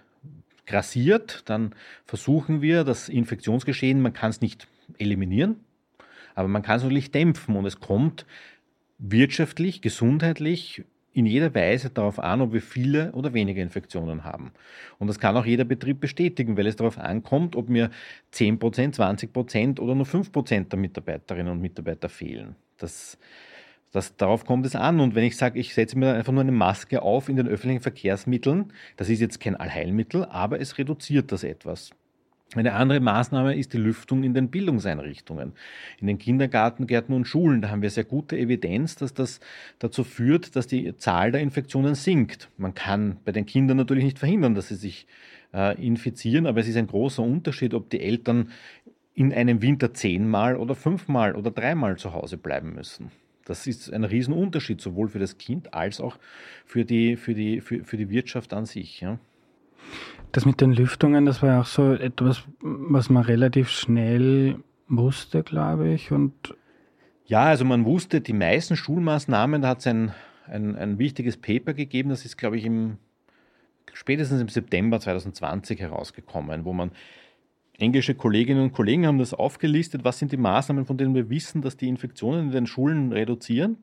grassiert, 0.66 1.42
dann 1.46 1.74
versuchen 2.04 2.62
wir 2.62 2.84
das 2.84 3.08
Infektionsgeschehen, 3.08 4.00
man 4.00 4.12
kann 4.12 4.30
es 4.30 4.40
nicht 4.40 4.68
eliminieren, 4.98 5.56
aber 6.34 6.48
man 6.48 6.62
kann 6.62 6.76
es 6.76 6.82
natürlich 6.82 7.10
dämpfen 7.10 7.56
und 7.56 7.66
es 7.66 7.80
kommt 7.80 8.26
wirtschaftlich, 8.98 9.82
gesundheitlich 9.82 10.84
in 11.14 11.26
jeder 11.26 11.54
Weise 11.54 11.90
darauf 11.90 12.18
an, 12.18 12.40
ob 12.40 12.52
wir 12.52 12.62
viele 12.62 13.12
oder 13.12 13.34
wenige 13.34 13.60
Infektionen 13.60 14.24
haben. 14.24 14.52
Und 14.98 15.08
das 15.08 15.18
kann 15.18 15.36
auch 15.36 15.44
jeder 15.44 15.64
Betrieb 15.64 16.00
bestätigen, 16.00 16.56
weil 16.56 16.66
es 16.66 16.76
darauf 16.76 16.98
ankommt, 16.98 17.54
ob 17.56 17.68
mir 17.68 17.90
10%, 18.32 18.94
20% 18.94 19.80
oder 19.80 19.94
nur 19.94 20.06
5% 20.06 20.68
der 20.68 20.78
Mitarbeiterinnen 20.78 21.52
und 21.52 21.60
Mitarbeiter 21.60 22.08
fehlen. 22.08 22.56
Das, 22.78 23.18
das, 23.90 24.16
darauf 24.16 24.46
kommt 24.46 24.64
es 24.64 24.74
an. 24.74 25.00
Und 25.00 25.14
wenn 25.14 25.24
ich 25.24 25.36
sage, 25.36 25.58
ich 25.58 25.74
setze 25.74 25.98
mir 25.98 26.14
einfach 26.14 26.32
nur 26.32 26.42
eine 26.42 26.52
Maske 26.52 27.02
auf 27.02 27.28
in 27.28 27.36
den 27.36 27.48
öffentlichen 27.48 27.82
Verkehrsmitteln, 27.82 28.72
das 28.96 29.08
ist 29.08 29.20
jetzt 29.20 29.40
kein 29.40 29.56
Allheilmittel, 29.56 30.24
aber 30.24 30.60
es 30.60 30.78
reduziert 30.78 31.30
das 31.30 31.44
etwas. 31.44 31.90
Eine 32.54 32.74
andere 32.74 33.00
Maßnahme 33.00 33.56
ist 33.56 33.72
die 33.72 33.78
Lüftung 33.78 34.22
in 34.22 34.34
den 34.34 34.50
Bildungseinrichtungen, 34.50 35.52
in 36.00 36.06
den 36.06 36.18
Kindergarten, 36.18 36.86
Gärten 36.86 37.14
und 37.14 37.26
Schulen. 37.26 37.62
Da 37.62 37.70
haben 37.70 37.82
wir 37.82 37.90
sehr 37.90 38.04
gute 38.04 38.36
Evidenz, 38.36 38.96
dass 38.96 39.14
das 39.14 39.40
dazu 39.78 40.04
führt, 40.04 40.54
dass 40.54 40.66
die 40.66 40.96
Zahl 40.96 41.32
der 41.32 41.40
Infektionen 41.40 41.94
sinkt. 41.94 42.50
Man 42.58 42.74
kann 42.74 43.18
bei 43.24 43.32
den 43.32 43.46
Kindern 43.46 43.78
natürlich 43.78 44.04
nicht 44.04 44.18
verhindern, 44.18 44.54
dass 44.54 44.68
sie 44.68 44.74
sich 44.74 45.06
äh, 45.54 45.80
infizieren, 45.84 46.46
aber 46.46 46.60
es 46.60 46.68
ist 46.68 46.76
ein 46.76 46.86
großer 46.86 47.22
Unterschied, 47.22 47.74
ob 47.74 47.88
die 47.90 48.00
Eltern 48.00 48.50
in 49.14 49.32
einem 49.32 49.62
Winter 49.62 49.92
zehnmal 49.94 50.56
oder 50.56 50.74
fünfmal 50.74 51.34
oder 51.34 51.50
dreimal 51.50 51.96
zu 51.96 52.12
Hause 52.12 52.36
bleiben 52.36 52.74
müssen. 52.74 53.10
Das 53.44 53.66
ist 53.66 53.92
ein 53.92 54.04
Riesenunterschied, 54.04 54.80
sowohl 54.80 55.08
für 55.08 55.18
das 55.18 55.36
Kind 55.36 55.74
als 55.74 56.00
auch 56.00 56.18
für 56.64 56.84
die, 56.84 57.16
für 57.16 57.34
die, 57.34 57.60
für, 57.60 57.84
für 57.84 57.96
die 57.96 58.08
Wirtschaft 58.08 58.52
an 58.52 58.66
sich. 58.66 59.00
Ja. 59.00 59.18
Das 60.32 60.46
mit 60.46 60.60
den 60.60 60.72
Lüftungen, 60.72 61.26
das 61.26 61.42
war 61.42 61.60
auch 61.60 61.66
so 61.66 61.92
etwas, 61.92 62.44
was 62.60 63.10
man 63.10 63.22
relativ 63.22 63.68
schnell 63.68 64.56
wusste, 64.88 65.42
glaube 65.42 65.92
ich. 65.92 66.10
Und 66.10 66.54
ja, 67.26 67.44
also 67.44 67.64
man 67.64 67.84
wusste 67.84 68.20
die 68.20 68.32
meisten 68.32 68.76
Schulmaßnahmen, 68.76 69.62
da 69.62 69.68
hat 69.68 69.80
es 69.80 69.86
ein, 69.86 70.12
ein, 70.46 70.76
ein 70.76 70.98
wichtiges 70.98 71.36
Paper 71.36 71.74
gegeben, 71.74 72.10
das 72.10 72.24
ist, 72.24 72.36
glaube 72.38 72.56
ich, 72.56 72.64
im, 72.64 72.98
spätestens 73.92 74.40
im 74.40 74.48
September 74.48 75.00
2020 75.00 75.80
herausgekommen, 75.80 76.64
wo 76.64 76.72
man 76.72 76.92
englische 77.78 78.14
Kolleginnen 78.14 78.62
und 78.62 78.72
Kollegen 78.72 79.06
haben 79.06 79.18
das 79.18 79.34
aufgelistet, 79.34 80.04
was 80.04 80.18
sind 80.18 80.32
die 80.32 80.36
Maßnahmen, 80.36 80.86
von 80.86 80.96
denen 80.96 81.14
wir 81.14 81.30
wissen, 81.30 81.62
dass 81.62 81.76
die 81.76 81.88
Infektionen 81.88 82.46
in 82.46 82.50
den 82.52 82.66
Schulen 82.66 83.12
reduzieren. 83.12 83.78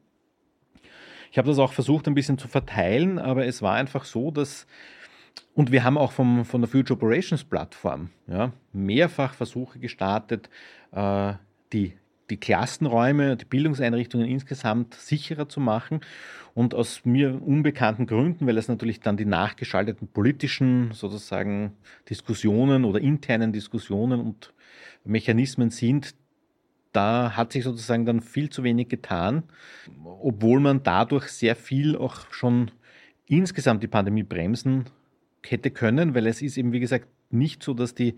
Ich 1.32 1.38
habe 1.38 1.48
das 1.48 1.60
auch 1.60 1.74
versucht 1.74 2.08
ein 2.08 2.16
bisschen 2.16 2.38
zu 2.38 2.48
verteilen, 2.48 3.20
aber 3.20 3.46
es 3.46 3.62
war 3.62 3.76
einfach 3.76 4.06
so, 4.06 4.32
dass 4.32 4.66
und 5.54 5.71
wir 5.71 5.84
haben 5.84 5.97
auch 5.97 6.12
vom, 6.12 6.45
von 6.45 6.62
der 6.62 6.69
Future 6.69 6.97
Operations 6.97 7.43
Plattform 7.43 8.10
ja, 8.28 8.54
mehrfach 8.71 9.34
Versuche 9.34 9.80
gestartet, 9.80 10.49
äh, 10.91 11.34
die, 11.73 11.93
die 12.30 12.38
Klassenräume, 12.38 13.36
die 13.36 13.45
Bildungseinrichtungen 13.45 14.28
insgesamt 14.28 14.93
sicherer 14.93 15.49
zu 15.49 15.60
machen. 15.60 16.02
Und 16.54 16.73
aus 16.73 17.06
mir 17.06 17.41
unbekannten 17.41 18.06
Gründen, 18.06 18.47
weil 18.47 18.58
es 18.58 18.67
natürlich 18.67 18.99
dann 18.99 19.17
die 19.17 19.25
nachgeschalteten 19.25 20.08
politischen 20.08 20.91
sozusagen 20.93 21.73
Diskussionen 22.10 22.86
oder 22.86 22.99
internen 22.99 23.54
Diskussionen 23.54 24.19
und 24.19 24.54
Mechanismen 25.04 25.69
sind, 25.69 26.15
da 26.91 27.36
hat 27.36 27.52
sich 27.52 27.63
sozusagen 27.63 28.06
dann 28.06 28.21
viel 28.21 28.49
zu 28.49 28.63
wenig 28.63 28.89
getan, 28.89 29.43
obwohl 30.04 30.60
man 30.60 30.84
dadurch 30.84 31.28
sehr 31.28 31.56
viel 31.56 31.95
auch 31.95 32.32
schon 32.32 32.71
insgesamt 33.28 33.84
die 33.84 33.88
Pandemie 33.88 34.23
bremsen 34.23 34.86
hätte 35.47 35.71
können, 35.71 36.15
weil 36.15 36.28
es 36.28 36.41
ist 36.41 36.58
eben, 36.58 36.71
wie 36.71 36.80
gesagt, 36.80 37.08
nicht 37.32 37.62
so, 37.62 37.73
dass 37.73 37.93
die, 37.93 38.15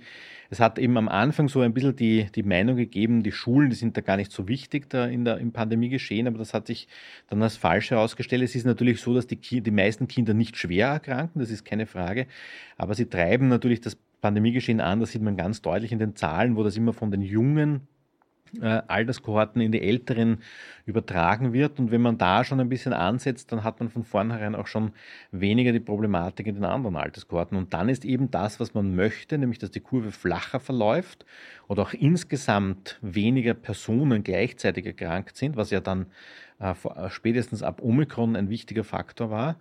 es 0.50 0.60
hat 0.60 0.80
eben 0.80 0.98
am 0.98 1.10
Anfang 1.10 1.50
so 1.50 1.62
ein 1.62 1.74
bisschen 1.74 1.96
die, 1.96 2.28
die 2.34 2.44
Meinung 2.44 2.78
gegeben, 2.78 3.24
die 3.24 3.32
Schulen, 3.32 3.70
die 3.70 3.76
sind 3.76 3.98
da 3.98 4.02
gar 4.02 4.18
nicht 4.18 4.32
so 4.32 4.48
wichtig 4.48 4.90
da 4.90 5.06
in 5.06 5.26
der, 5.26 5.38
im 5.38 5.52
Pandemiegeschehen, 5.52 6.28
aber 6.28 6.38
das 6.38 6.54
hat 6.54 6.68
sich 6.68 6.88
dann 7.28 7.42
als 7.44 7.58
falsch 7.58 7.92
herausgestellt. 7.92 8.44
Es 8.44 8.56
ist 8.56 8.66
natürlich 8.66 9.02
so, 9.02 9.14
dass 9.14 9.28
die, 9.28 9.38
die 9.38 9.72
meisten 9.72 10.08
Kinder 10.08 10.34
nicht 10.34 10.58
schwer 10.58 10.88
erkranken, 10.88 11.40
das 11.40 11.52
ist 11.52 11.66
keine 11.66 11.88
Frage, 11.88 12.28
aber 12.78 12.94
sie 12.96 13.06
treiben 13.06 13.50
natürlich 13.50 13.82
das 13.82 13.98
Pandemiegeschehen 14.22 14.80
an, 14.80 15.00
das 15.00 15.12
sieht 15.12 15.22
man 15.22 15.36
ganz 15.36 15.62
deutlich 15.62 15.92
in 15.92 16.00
den 16.00 16.16
Zahlen, 16.16 16.56
wo 16.56 16.64
das 16.64 16.78
immer 16.78 16.94
von 16.94 17.12
den 17.12 17.22
Jungen 17.22 17.88
äh, 18.60 18.82
Alterskohorten 18.88 19.62
in 19.62 19.72
die 19.72 19.82
älteren 19.82 20.40
übertragen 20.86 21.54
wird. 21.54 21.80
Und 21.80 21.92
wenn 21.92 22.02
man 22.02 22.18
da 22.18 22.44
schon 22.44 22.60
ein 22.60 22.70
bisschen 22.70 22.94
ansetzt, 22.94 23.52
dann 23.52 23.64
hat 23.64 23.80
man 23.80 23.90
von 23.90 24.04
vornherein 24.04 24.56
auch 24.56 24.68
schon 24.68 24.92
weniger 25.32 25.72
die 25.72 25.80
Problematik 25.80 26.48
in 26.48 26.56
den 26.56 26.66
anderen 26.66 26.96
Alterskohorten. 26.96 27.58
Und 27.58 27.74
dann 27.74 27.90
ist 27.90 28.04
eben 28.04 28.32
das, 28.32 28.60
was 28.60 28.74
man 28.74 28.96
möchte, 28.96 29.38
nämlich 29.38 29.60
dass 29.60 29.72
die 29.72 29.80
Kurve 29.80 30.12
flacher 30.12 30.60
verläuft 30.60 31.26
oder 31.68 31.84
auch 31.84 31.94
insgesamt 31.94 33.00
weniger 33.02 33.54
Personen 33.54 34.24
gleichzeitig 34.24 34.86
erkrankt 34.86 35.38
sind, 35.38 35.56
was 35.56 35.72
ja 35.72 35.80
dann 35.80 36.08
äh, 36.60 36.72
äh 36.72 37.10
spätestens 37.10 37.64
ab 37.64 37.82
Omikron 37.82 38.36
ein 38.36 38.50
wichtiger 38.50 38.84
Faktor 38.84 39.30
war. 39.30 39.56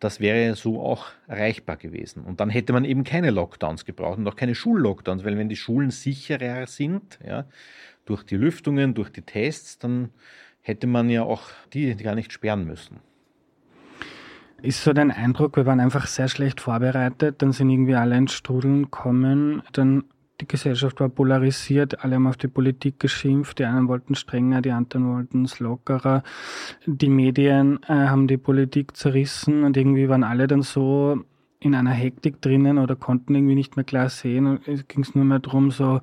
Das 0.00 0.20
wäre 0.20 0.54
so 0.54 0.80
auch 0.80 1.06
erreichbar 1.26 1.76
gewesen. 1.76 2.22
Und 2.22 2.38
dann 2.38 2.50
hätte 2.50 2.72
man 2.72 2.84
eben 2.84 3.02
keine 3.02 3.30
Lockdowns 3.30 3.84
gebraucht 3.84 4.18
und 4.18 4.28
auch 4.28 4.36
keine 4.36 4.54
Schullockdowns, 4.54 5.24
weil 5.24 5.36
wenn 5.36 5.48
die 5.48 5.56
Schulen 5.56 5.90
sicherer 5.90 6.68
sind, 6.68 7.18
ja, 7.26 7.46
durch 8.08 8.22
die 8.24 8.36
Lüftungen, 8.36 8.94
durch 8.94 9.10
die 9.10 9.22
Tests, 9.22 9.78
dann 9.78 10.10
hätte 10.60 10.86
man 10.86 11.10
ja 11.10 11.22
auch 11.22 11.42
die, 11.72 11.94
gar 11.96 12.14
nicht 12.14 12.32
sperren 12.32 12.66
müssen. 12.66 13.00
Ist 14.60 14.82
so 14.82 14.92
dein 14.92 15.10
Eindruck, 15.10 15.56
wir 15.56 15.66
waren 15.66 15.78
einfach 15.78 16.06
sehr 16.06 16.28
schlecht 16.28 16.60
vorbereitet, 16.60 17.42
dann 17.42 17.52
sind 17.52 17.70
irgendwie 17.70 17.94
alle 17.94 18.16
ins 18.16 18.32
Strudeln 18.32 18.84
gekommen, 18.84 19.62
dann 19.72 20.04
die 20.40 20.48
Gesellschaft 20.48 21.00
war 21.00 21.08
polarisiert, 21.08 22.04
alle 22.04 22.14
haben 22.14 22.26
auf 22.26 22.36
die 22.36 22.48
Politik 22.48 23.00
geschimpft, 23.00 23.58
die 23.58 23.64
einen 23.64 23.88
wollten 23.88 24.14
strenger, 24.14 24.62
die 24.62 24.70
anderen 24.70 25.12
wollten 25.12 25.44
es 25.44 25.58
lockerer. 25.58 26.22
Die 26.86 27.08
Medien 27.08 27.80
äh, 27.88 27.92
haben 27.92 28.28
die 28.28 28.36
Politik 28.36 28.96
zerrissen 28.96 29.64
und 29.64 29.76
irgendwie 29.76 30.08
waren 30.08 30.22
alle 30.22 30.46
dann 30.46 30.62
so 30.62 31.24
in 31.60 31.74
einer 31.74 31.90
Hektik 31.90 32.40
drinnen 32.40 32.78
oder 32.78 32.94
konnten 32.94 33.34
irgendwie 33.34 33.56
nicht 33.56 33.74
mehr 33.74 33.84
klar 33.84 34.08
sehen. 34.08 34.46
Und 34.46 34.68
es 34.68 34.86
ging 34.86 35.04
nur 35.14 35.24
mehr 35.24 35.40
darum, 35.40 35.72
so, 35.72 36.00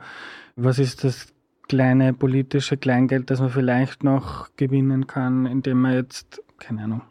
was 0.58 0.80
ist 0.80 1.06
das 1.06 1.35
kleine 1.68 2.14
politische 2.14 2.78
Kleingeld, 2.78 3.30
das 3.30 3.40
man 3.40 3.50
vielleicht 3.50 4.04
noch 4.04 4.50
gewinnen 4.58 5.08
kann, 5.08 5.46
indem 5.46 5.82
man 5.82 5.94
jetzt, 5.94 6.42
keine 6.60 6.84
Ahnung, 6.84 7.02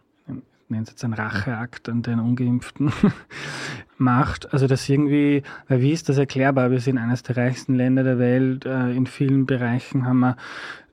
nenne 0.68 0.84
es 0.84 0.90
jetzt 0.90 1.04
ein 1.04 1.12
Racheakt 1.12 1.88
an 1.88 2.02
den 2.02 2.20
Ungeimpften, 2.20 2.92
macht. 3.98 4.52
Also 4.52 4.66
das 4.66 4.88
irgendwie, 4.88 5.42
weil 5.68 5.80
wie 5.80 5.92
ist 5.92 6.08
das 6.08 6.18
erklärbar? 6.18 6.70
Wir 6.70 6.80
sind 6.80 6.98
eines 6.98 7.22
der 7.22 7.36
reichsten 7.36 7.74
Länder 7.74 8.02
der 8.02 8.18
Welt. 8.18 8.66
Äh, 8.66 8.92
in 8.92 9.06
vielen 9.06 9.46
Bereichen 9.46 10.06
haben 10.06 10.20
wir 10.20 10.36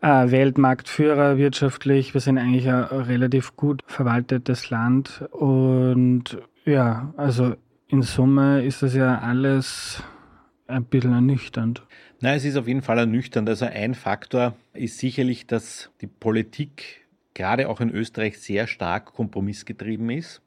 äh, 0.02 0.32
Weltmarktführer 0.32 1.38
wirtschaftlich. 1.38 2.14
Wir 2.14 2.22
sind 2.22 2.38
eigentlich 2.38 2.70
ein 2.70 2.84
relativ 2.84 3.56
gut 3.56 3.84
verwaltetes 3.88 4.70
Land. 4.70 5.24
Und 5.32 6.38
ja, 6.66 7.14
also 7.18 7.56
in 7.88 8.02
Summe 8.02 8.64
ist 8.64 8.84
das 8.84 8.94
ja 8.96 9.20
alles 9.20 10.04
ein 10.68 10.86
bisschen 10.86 11.14
ernüchternd. 11.14 11.84
Nein, 12.24 12.38
es 12.38 12.46
ist 12.46 12.56
auf 12.56 12.68
jeden 12.68 12.84
Fall 12.84 13.00
ernüchternd. 13.00 13.50
Also 13.50 13.66
ein 13.66 13.96
Faktor 13.96 14.56
ist 14.74 15.00
sicherlich, 15.00 15.48
dass 15.48 15.90
die 16.02 16.08
Politik 16.08 17.08
gerade 17.34 17.68
auch 17.68 17.82
in 17.82 17.90
Österreich 17.90 18.38
sehr 18.38 18.68
stark 18.68 19.06
kompromissgetrieben 19.14 20.08
ist. 20.12 20.40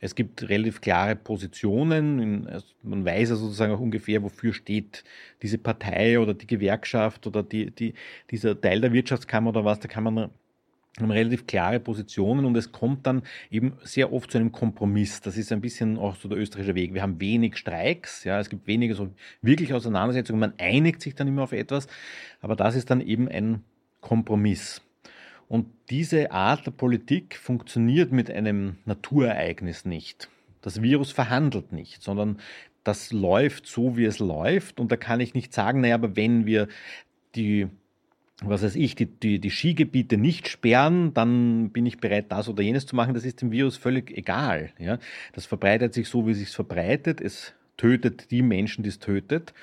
Es 0.00 0.14
gibt 0.14 0.48
relativ 0.48 0.80
klare 0.80 1.14
Positionen. 1.14 2.46
Also 2.46 2.68
man 2.82 3.04
weiß 3.04 3.28
ja 3.28 3.36
sozusagen 3.36 3.74
auch 3.74 3.80
ungefähr, 3.80 4.22
wofür 4.22 4.54
steht 4.54 5.04
diese 5.42 5.58
Partei 5.58 6.18
oder 6.18 6.32
die 6.32 6.46
Gewerkschaft 6.46 7.26
oder 7.26 7.42
die, 7.42 7.70
die, 7.70 7.92
dieser 8.30 8.58
Teil 8.58 8.80
der 8.80 8.94
Wirtschaftskammer 8.94 9.50
oder 9.50 9.66
was. 9.66 9.80
Da 9.80 9.88
kann 9.88 10.04
man 10.04 10.30
haben 11.00 11.10
relativ 11.10 11.46
klare 11.46 11.80
Positionen 11.80 12.44
und 12.44 12.56
es 12.56 12.70
kommt 12.70 13.06
dann 13.06 13.22
eben 13.50 13.72
sehr 13.82 14.12
oft 14.12 14.30
zu 14.30 14.38
einem 14.38 14.52
Kompromiss. 14.52 15.20
Das 15.20 15.36
ist 15.36 15.50
ein 15.50 15.60
bisschen 15.60 15.98
auch 15.98 16.14
so 16.14 16.28
der 16.28 16.38
österreichische 16.38 16.74
Weg. 16.76 16.94
Wir 16.94 17.02
haben 17.02 17.20
wenig 17.20 17.56
Streiks, 17.56 18.24
ja, 18.24 18.38
es 18.38 18.48
gibt 18.48 18.66
wenige 18.66 18.94
so 18.94 19.08
wirklich 19.42 19.74
Auseinandersetzungen, 19.74 20.38
man 20.38 20.54
einigt 20.58 21.02
sich 21.02 21.14
dann 21.14 21.26
immer 21.26 21.42
auf 21.42 21.52
etwas, 21.52 21.88
aber 22.40 22.54
das 22.54 22.76
ist 22.76 22.90
dann 22.90 23.00
eben 23.00 23.28
ein 23.28 23.64
Kompromiss. 24.00 24.82
Und 25.48 25.66
diese 25.90 26.30
Art 26.30 26.66
der 26.66 26.70
Politik 26.70 27.36
funktioniert 27.36 28.12
mit 28.12 28.30
einem 28.30 28.76
Naturereignis 28.84 29.84
nicht. 29.84 30.28
Das 30.62 30.80
Virus 30.80 31.12
verhandelt 31.12 31.72
nicht, 31.72 32.02
sondern 32.02 32.38
das 32.84 33.12
läuft 33.12 33.66
so, 33.66 33.96
wie 33.96 34.04
es 34.04 34.18
läuft. 34.18 34.78
Und 34.78 34.92
da 34.92 34.96
kann 34.96 35.20
ich 35.20 35.34
nicht 35.34 35.52
sagen, 35.52 35.80
naja, 35.80 35.96
aber 35.96 36.16
wenn 36.16 36.46
wir 36.46 36.68
die 37.34 37.68
was 38.42 38.62
weiß 38.62 38.74
ich, 38.76 38.96
die, 38.96 39.06
die, 39.06 39.38
die 39.38 39.50
Skigebiete 39.50 40.16
nicht 40.16 40.48
sperren, 40.48 41.14
dann 41.14 41.70
bin 41.70 41.86
ich 41.86 41.98
bereit, 41.98 42.26
das 42.30 42.48
oder 42.48 42.62
jenes 42.62 42.86
zu 42.86 42.96
machen. 42.96 43.14
Das 43.14 43.24
ist 43.24 43.42
dem 43.42 43.52
Virus 43.52 43.76
völlig 43.76 44.10
egal. 44.16 44.70
Ja? 44.78 44.98
Das 45.32 45.46
verbreitet 45.46 45.94
sich 45.94 46.08
so, 46.08 46.26
wie 46.26 46.32
es 46.32 46.38
sich 46.38 46.50
verbreitet. 46.50 47.20
Es 47.20 47.54
tötet 47.76 48.30
die 48.30 48.42
Menschen, 48.42 48.82
die 48.82 48.88
es 48.88 48.98
tötet. 48.98 49.54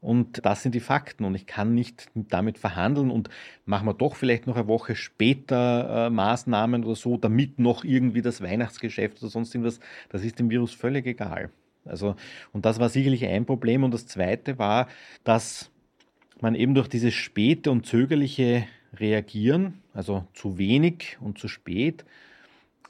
Und 0.00 0.44
das 0.44 0.62
sind 0.62 0.74
die 0.74 0.80
Fakten. 0.80 1.24
Und 1.24 1.34
ich 1.34 1.46
kann 1.46 1.74
nicht 1.74 2.08
damit 2.14 2.58
verhandeln 2.58 3.10
und 3.10 3.30
machen 3.64 3.86
wir 3.86 3.94
doch 3.94 4.14
vielleicht 4.14 4.46
noch 4.46 4.56
eine 4.56 4.68
Woche 4.68 4.94
später 4.94 6.06
äh, 6.06 6.10
Maßnahmen 6.10 6.84
oder 6.84 6.94
so, 6.94 7.16
damit 7.16 7.58
noch 7.58 7.82
irgendwie 7.82 8.22
das 8.22 8.42
Weihnachtsgeschäft 8.42 9.22
oder 9.22 9.30
sonst 9.30 9.54
irgendwas. 9.54 9.80
Das 10.10 10.22
ist 10.22 10.38
dem 10.38 10.50
Virus 10.50 10.74
völlig 10.74 11.06
egal. 11.06 11.50
Also, 11.84 12.14
und 12.52 12.66
das 12.66 12.78
war 12.78 12.90
sicherlich 12.90 13.24
ein 13.24 13.46
Problem. 13.46 13.84
Und 13.84 13.94
das 13.94 14.06
zweite 14.06 14.58
war, 14.58 14.88
dass 15.24 15.70
man 16.42 16.54
eben 16.54 16.74
durch 16.74 16.88
dieses 16.88 17.14
späte 17.14 17.70
und 17.70 17.86
zögerliche 17.86 18.66
Reagieren, 18.94 19.82
also 19.92 20.26
zu 20.32 20.58
wenig 20.58 21.18
und 21.20 21.38
zu 21.38 21.48
spät, 21.48 22.04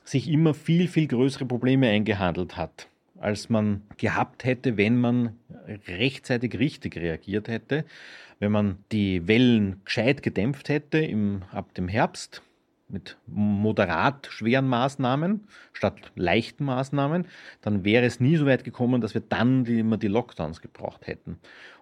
sich 0.04 0.28
immer 0.28 0.54
viel, 0.54 0.88
viel 0.88 1.06
größere 1.06 1.44
Probleme 1.44 1.88
eingehandelt 1.88 2.56
hat, 2.56 2.88
als 3.18 3.48
man 3.48 3.82
gehabt 3.96 4.44
hätte, 4.44 4.76
wenn 4.76 4.96
man 4.98 5.36
rechtzeitig 5.86 6.58
richtig 6.58 6.96
reagiert 6.96 7.48
hätte, 7.48 7.84
wenn 8.38 8.52
man 8.52 8.78
die 8.92 9.26
Wellen 9.26 9.80
gescheit 9.84 10.22
gedämpft 10.22 10.68
hätte 10.68 10.98
im, 10.98 11.42
ab 11.52 11.74
dem 11.74 11.88
Herbst 11.88 12.42
mit 12.88 13.18
moderat 13.26 14.28
schweren 14.30 14.66
Maßnahmen 14.66 15.46
statt 15.72 16.12
leichten 16.14 16.64
Maßnahmen, 16.64 17.26
dann 17.60 17.84
wäre 17.84 18.06
es 18.06 18.18
nie 18.18 18.36
so 18.36 18.46
weit 18.46 18.64
gekommen, 18.64 19.00
dass 19.00 19.14
wir 19.14 19.20
dann 19.20 19.66
immer 19.66 19.98
die 19.98 20.08
Lockdowns 20.08 20.62
gebraucht 20.62 21.06
hätten. 21.06 21.38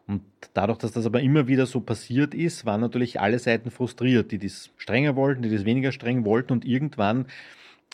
Und 0.07 0.23
dadurch, 0.55 0.79
dass 0.79 0.93
das 0.93 1.07
aber 1.07 1.21
immer 1.21 1.49
wieder 1.49 1.67
so 1.67 1.81
passiert 1.81 2.33
ist, 2.33 2.65
waren 2.65 2.81
natürlich 2.81 3.21
alle 3.21 3.39
Seiten 3.39 3.71
frustriert, 3.71 4.31
die 4.31 4.39
das 4.39 4.71
strenger 4.77 5.17
wollten, 5.17 5.43
die 5.43 5.51
das 5.51 5.65
weniger 5.65 5.91
streng 5.91 6.25
wollten. 6.25 6.53
Und 6.53 6.65
irgendwann 6.65 7.27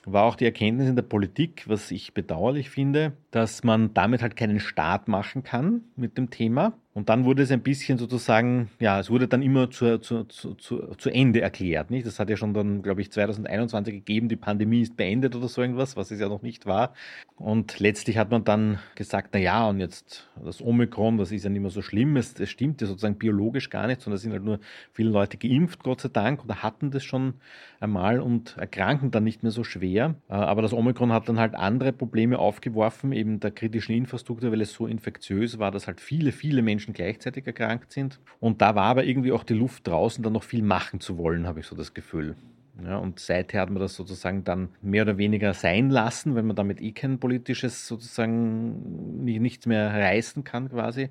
war 0.05 0.25
auch 0.25 0.37
die 0.37 0.44
Erkenntnis 0.44 0.88
in 0.88 0.96
der 0.96 1.03
Politik, 1.03 1.64
was 1.68 1.90
ich 1.90 2.12
bedauerlich 2.12 2.70
finde, 2.70 3.12
dass 3.31 3.64
man 3.64 3.94
damit 3.94 4.20
halt 4.20 4.37
keinen 4.37 4.61
Start 4.61 5.09
machen 5.09 5.42
kann 5.42 5.83
mit 5.96 6.18
dem 6.18 6.29
Thema, 6.29 6.75
und 6.94 7.09
dann 7.09 7.24
wurde 7.24 7.42
es 7.42 7.50
ein 7.50 7.62
bisschen 7.62 7.96
sozusagen, 7.96 8.68
ja, 8.78 9.00
es 9.00 9.09
wurde 9.09 9.26
dann 9.26 9.40
immer 9.40 9.70
zu, 9.70 9.98
zu, 9.98 10.24
zu, 10.24 10.55
zu, 10.55 11.11
Ende 11.11 11.40
erklärt. 11.40 11.90
Nicht? 11.90 12.07
Das 12.07 12.18
hat 12.18 12.28
ja 12.28 12.37
schon 12.37 12.52
dann, 12.52 12.83
glaube 12.83 13.00
ich, 13.00 13.11
2021 13.11 13.94
gegeben, 13.94 14.28
die 14.28 14.37
Pandemie 14.37 14.83
ist 14.83 14.94
beendet 14.94 15.35
oder 15.35 15.48
so 15.48 15.62
irgendwas, 15.62 15.96
was 15.96 16.11
es 16.11 16.20
ja 16.20 16.28
noch 16.28 16.42
nicht 16.42 16.66
war. 16.66 16.92
Und 17.37 17.81
letztlich 17.81 18.18
hat 18.18 18.31
man 18.31 18.44
dann 18.44 18.78
gesagt, 18.94 19.31
na 19.33 19.40
ja, 19.40 19.66
und 19.66 19.81
jetzt 19.81 20.28
das 20.44 20.61
Omikron, 20.61 21.16
das 21.16 21.33
ist 21.33 21.44
ja 21.44 21.50
nicht 21.50 21.62
mehr 21.62 21.70
so 21.70 21.81
schlimm. 21.81 22.16
Es, 22.16 22.38
es 22.38 22.50
stimmt 22.50 22.83
ja 22.83 22.87
sozusagen 22.87 23.16
biologisch 23.16 23.70
gar 23.70 23.87
nicht, 23.87 24.02
sondern 24.02 24.16
es 24.16 24.22
sind 24.22 24.33
halt 24.33 24.44
nur 24.44 24.61
viele 24.92 25.09
Leute 25.11 25.38
geimpft, 25.38 25.83
Gott 25.83 26.02
sei 26.02 26.11
Dank, 26.11 26.44
oder 26.44 26.62
hatten 26.62 26.90
das 26.90 27.05
schon 27.05 27.35
einmal 27.81 28.20
und 28.20 28.59
erkranken 28.59 29.11
dann 29.11 29.24
nicht 29.24 29.42
mehr 29.42 29.50
so 29.50 29.64
schwer. 29.64 30.14
Äh, 30.28 30.35
aber 30.35 30.61
das 30.61 30.74
Omikron 30.74 31.11
hat 31.11 31.26
dann 31.28 31.38
halt 31.38 31.55
andere 31.55 31.92
Probleme 31.92 32.38
aufgeworfen, 32.38 33.12
eben 33.12 33.40
der 33.40 33.50
kritischen 33.50 33.94
Infrastruktur, 33.94 34.52
weil 34.52 34.61
es 34.61 34.74
so 34.74 34.87
infektiös 34.87 35.59
war, 35.59 35.70
dass 35.70 35.87
halt 35.87 36.00
viele, 36.00 36.33
viele 36.33 36.61
Menschen 36.61 36.81
Menschen 36.82 36.94
gleichzeitig 36.94 37.46
erkrankt 37.46 37.92
sind. 37.92 38.18
Und 38.40 38.60
da 38.60 38.74
war 38.74 38.84
aber 38.84 39.04
irgendwie 39.04 39.32
auch 39.32 39.44
die 39.44 39.54
Luft 39.54 39.86
draußen, 39.86 40.22
dann 40.22 40.32
noch 40.32 40.42
viel 40.42 40.62
machen 40.62 41.00
zu 41.00 41.16
wollen, 41.16 41.46
habe 41.46 41.60
ich 41.60 41.66
so 41.66 41.76
das 41.76 41.94
Gefühl. 41.94 42.34
Ja, 42.82 42.96
und 42.96 43.20
seither 43.20 43.60
hat 43.60 43.70
man 43.70 43.80
das 43.80 43.94
sozusagen 43.94 44.44
dann 44.44 44.70
mehr 44.80 45.02
oder 45.02 45.18
weniger 45.18 45.54
sein 45.54 45.90
lassen, 45.90 46.34
wenn 46.34 46.46
man 46.46 46.56
damit 46.56 46.80
eh 46.80 46.92
kein 46.92 47.18
politisches 47.18 47.86
sozusagen 47.86 49.22
nichts 49.24 49.66
mehr 49.66 49.90
reißen 49.92 50.42
kann 50.42 50.70
quasi. 50.70 51.10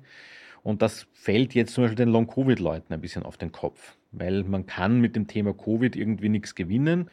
Und 0.62 0.82
das 0.82 1.06
fällt 1.12 1.54
jetzt 1.54 1.72
zum 1.72 1.84
Beispiel 1.84 2.04
den 2.04 2.10
Long-Covid-Leuten 2.10 2.92
ein 2.92 3.00
bisschen 3.00 3.22
auf 3.22 3.36
den 3.36 3.52
Kopf, 3.52 3.96
weil 4.10 4.44
man 4.44 4.66
kann 4.66 5.00
mit 5.00 5.16
dem 5.16 5.26
Thema 5.26 5.54
Covid 5.54 5.96
irgendwie 5.96 6.28
nichts 6.28 6.54
gewinnen. 6.54 7.08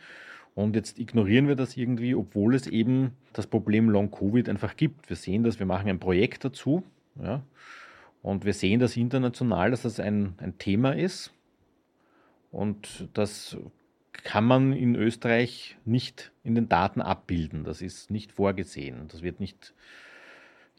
Und 0.55 0.75
jetzt 0.75 0.99
ignorieren 0.99 1.47
wir 1.47 1.55
das 1.55 1.77
irgendwie, 1.77 2.13
obwohl 2.15 2.53
es 2.53 2.67
eben 2.67 3.11
das 3.33 3.47
Problem 3.47 3.89
Long-Covid 3.89 4.49
einfach 4.49 4.75
gibt. 4.75 5.09
Wir 5.09 5.15
sehen 5.15 5.43
das, 5.43 5.59
wir 5.59 5.65
machen 5.65 5.87
ein 5.87 5.99
Projekt 5.99 6.43
dazu. 6.43 6.83
Ja, 7.21 7.43
und 8.21 8.45
wir 8.45 8.53
sehen 8.53 8.79
das 8.79 8.97
international, 8.97 9.71
dass 9.71 9.83
das 9.83 9.99
ein, 9.99 10.33
ein 10.37 10.57
Thema 10.57 10.95
ist. 10.95 11.31
Und 12.51 13.07
das 13.13 13.57
kann 14.11 14.45
man 14.45 14.73
in 14.73 14.95
Österreich 14.95 15.77
nicht 15.85 16.31
in 16.43 16.55
den 16.55 16.67
Daten 16.67 17.01
abbilden. 17.01 17.63
Das 17.63 17.81
ist 17.81 18.11
nicht 18.11 18.31
vorgesehen. 18.31 19.07
Das 19.07 19.21
wird 19.21 19.39
nicht, 19.39 19.73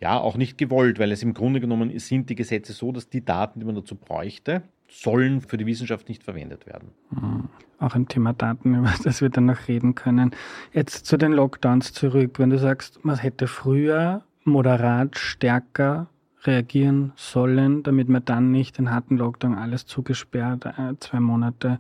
ja, 0.01 0.19
auch 0.19 0.37
nicht 0.37 0.59
gewollt, 0.59 0.99
weil 0.99 1.13
es 1.13 1.23
im 1.23 1.33
Grunde 1.33 1.61
genommen 1.61 1.97
sind 1.99 2.29
die 2.29 2.35
Gesetze 2.35 2.73
so, 2.73 2.93
dass 2.93 3.09
die 3.09 3.25
Daten, 3.25 3.61
die 3.61 3.67
man 3.67 3.75
dazu 3.75 3.95
bräuchte, 3.95 4.63
sollen 4.89 5.41
für 5.41 5.57
die 5.57 5.67
Wissenschaft 5.67 6.09
nicht 6.09 6.23
verwendet 6.23 6.67
werden. 6.67 6.91
Mhm. 7.11 7.49
Auch 7.79 7.95
ein 7.95 8.09
Thema 8.09 8.35
Daten, 8.35 8.75
über 8.79 8.93
das 9.03 9.23
wir 9.23 9.31
dann 9.31 9.47
noch 9.47 9.69
reden 9.69 9.95
können. 9.95 10.33
Jetzt 10.73 11.07
zu 11.07 11.17
den 11.17 11.33
Lockdowns 11.33 11.93
zurück. 11.93 12.39
Wenn 12.39 12.51
du 12.51 12.59
sagst, 12.59 13.05
man 13.05 13.17
hätte 13.17 13.47
früher 13.47 14.25
moderat 14.45 15.17
stärker 15.17 16.09
reagieren 16.45 17.13
sollen, 17.17 17.83
damit 17.83 18.09
wir 18.09 18.21
dann 18.21 18.51
nicht 18.51 18.79
den 18.79 18.91
harten 18.91 19.17
Lockdown 19.17 19.55
alles 19.55 19.87
zugesperrt, 19.87 20.67
äh, 20.67 20.95
zwei 21.01 21.21
Monate 21.21 21.79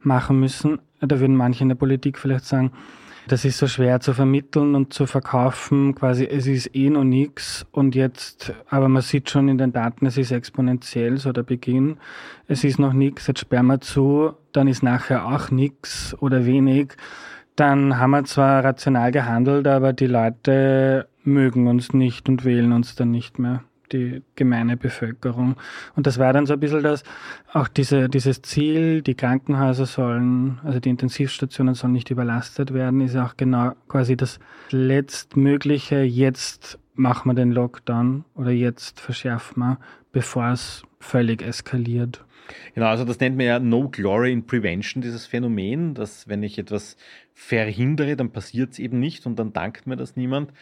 machen 0.00 0.40
müssen. 0.40 0.78
Da 1.00 1.20
würden 1.20 1.36
manche 1.36 1.62
in 1.62 1.68
der 1.68 1.76
Politik 1.76 2.18
vielleicht 2.18 2.44
sagen, 2.44 2.72
das 3.28 3.44
ist 3.44 3.58
so 3.58 3.66
schwer 3.66 4.00
zu 4.00 4.14
vermitteln 4.14 4.74
und 4.74 4.94
zu 4.94 5.06
verkaufen, 5.06 5.94
quasi 5.94 6.24
es 6.24 6.46
ist 6.46 6.74
eh 6.74 6.88
noch 6.88 7.04
nichts 7.04 7.66
und 7.72 7.94
jetzt, 7.94 8.54
aber 8.70 8.88
man 8.88 9.02
sieht 9.02 9.28
schon 9.28 9.48
in 9.48 9.58
den 9.58 9.72
Daten, 9.72 10.06
es 10.06 10.16
ist 10.16 10.32
exponentiell, 10.32 11.18
so 11.18 11.32
der 11.32 11.42
Beginn, 11.42 11.98
es 12.46 12.64
ist 12.64 12.78
noch 12.78 12.94
nichts, 12.94 13.26
jetzt 13.26 13.40
sperren 13.40 13.66
wir 13.66 13.80
zu, 13.80 14.32
dann 14.52 14.66
ist 14.66 14.82
nachher 14.82 15.26
auch 15.26 15.50
nichts 15.50 16.16
oder 16.20 16.46
wenig. 16.46 16.94
Dann 17.54 17.98
haben 17.98 18.12
wir 18.12 18.24
zwar 18.24 18.64
rational 18.64 19.12
gehandelt, 19.12 19.66
aber 19.66 19.92
die 19.92 20.06
Leute 20.06 21.08
mögen 21.22 21.66
uns 21.66 21.92
nicht 21.92 22.28
und 22.30 22.46
wählen 22.46 22.72
uns 22.72 22.94
dann 22.94 23.10
nicht 23.10 23.38
mehr 23.38 23.62
die 23.92 24.22
gemeine 24.36 24.76
Bevölkerung. 24.76 25.56
Und 25.96 26.06
das 26.06 26.18
war 26.18 26.32
dann 26.32 26.46
so 26.46 26.54
ein 26.54 26.60
bisschen 26.60 26.82
das, 26.82 27.02
auch 27.52 27.68
diese, 27.68 28.08
dieses 28.08 28.42
Ziel, 28.42 29.02
die 29.02 29.14
Krankenhäuser 29.14 29.86
sollen, 29.86 30.60
also 30.64 30.80
die 30.80 30.90
Intensivstationen 30.90 31.74
sollen 31.74 31.92
nicht 31.92 32.10
überlastet 32.10 32.72
werden, 32.72 33.00
ist 33.00 33.16
auch 33.16 33.36
genau 33.36 33.72
quasi 33.88 34.16
das 34.16 34.38
letztmögliche, 34.70 36.02
jetzt 36.02 36.78
machen 36.94 37.30
wir 37.30 37.34
den 37.34 37.52
Lockdown 37.52 38.24
oder 38.34 38.50
jetzt 38.50 39.00
verschärfen 39.00 39.60
wir, 39.60 39.78
bevor 40.12 40.50
es 40.50 40.82
völlig 41.00 41.42
eskaliert. 41.42 42.24
Genau, 42.74 42.86
also 42.86 43.04
das 43.04 43.20
nennt 43.20 43.36
man 43.36 43.46
ja 43.46 43.58
No 43.58 43.88
Glory 43.88 44.32
in 44.32 44.46
Prevention, 44.46 45.02
dieses 45.02 45.26
Phänomen, 45.26 45.94
dass 45.94 46.28
wenn 46.28 46.42
ich 46.42 46.58
etwas 46.58 46.96
verhindere, 47.34 48.16
dann 48.16 48.32
passiert 48.32 48.72
es 48.72 48.78
eben 48.78 48.98
nicht 48.98 49.24
und 49.26 49.38
dann 49.38 49.52
dankt 49.52 49.86
mir 49.86 49.96
das 49.96 50.16
niemand. 50.16 50.52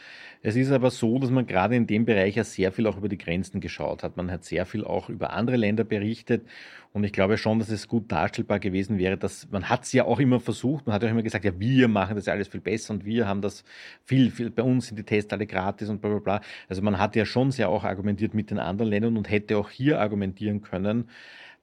Es 0.43 0.57
ist 0.57 0.71
aber 0.71 0.91
so, 0.91 1.19
dass 1.19 1.31
man 1.31 1.47
gerade 1.47 1.75
in 1.75 1.87
dem 1.87 2.05
Bereich 2.05 2.37
ja 2.37 2.45
sehr 2.45 2.71
viel 2.71 2.87
auch 2.87 2.99
über 2.99 3.09
die 3.09 3.17
Grenzen 3.17 3.61
geschaut 3.61 4.03
hat. 4.03 4.17
Man 4.17 4.31
hat 4.31 4.45
sehr 4.45 4.67
viel 4.67 4.85
auch 4.85 5.09
über 5.09 5.33
andere 5.33 5.57
Länder 5.57 5.85
berichtet 5.85 6.47
und 6.93 7.05
ich 7.05 7.13
glaube 7.13 7.39
schon, 7.39 7.59
dass 7.59 7.71
es 7.71 7.89
gut 7.89 8.11
darstellbar 8.13 8.59
gewesen 8.59 8.99
wäre, 8.99 9.17
dass 9.17 9.51
man 9.51 9.69
hat 9.69 9.85
es 9.85 9.93
ja 9.93 10.05
auch 10.05 10.19
immer 10.19 10.41
versucht, 10.41 10.87
man 10.87 10.95
hat 10.95 11.03
ja 11.03 11.09
auch 11.09 11.13
immer 11.13 11.23
gesagt, 11.23 11.45
ja, 11.45 11.59
wir 11.59 11.89
machen 11.89 12.17
das 12.17 12.29
alles 12.29 12.49
viel 12.49 12.61
besser 12.61 12.95
und 12.95 13.05
wir 13.05 13.27
haben 13.27 13.41
das 13.41 13.65
viel, 14.05 14.31
viel, 14.31 14.51
bei 14.51 14.63
uns 14.63 14.89
sind 14.89 14.99
die 14.99 15.03
Tests 15.03 15.33
alle 15.33 15.47
gratis 15.47 15.89
und 15.89 16.01
bla 16.01 16.11
bla 16.11 16.19
bla. 16.21 16.41
Also 16.69 16.83
man 16.83 16.99
hat 16.99 17.17
ja 17.17 17.25
schon 17.25 17.51
sehr 17.51 17.69
auch 17.69 17.85
argumentiert 17.85 18.35
mit 18.35 18.51
den 18.51 18.59
anderen 18.59 18.91
Ländern 18.91 19.17
und 19.17 19.31
hätte 19.31 19.57
auch 19.59 19.71
hier 19.71 20.01
argumentieren 20.01 20.63
können, 20.63 21.09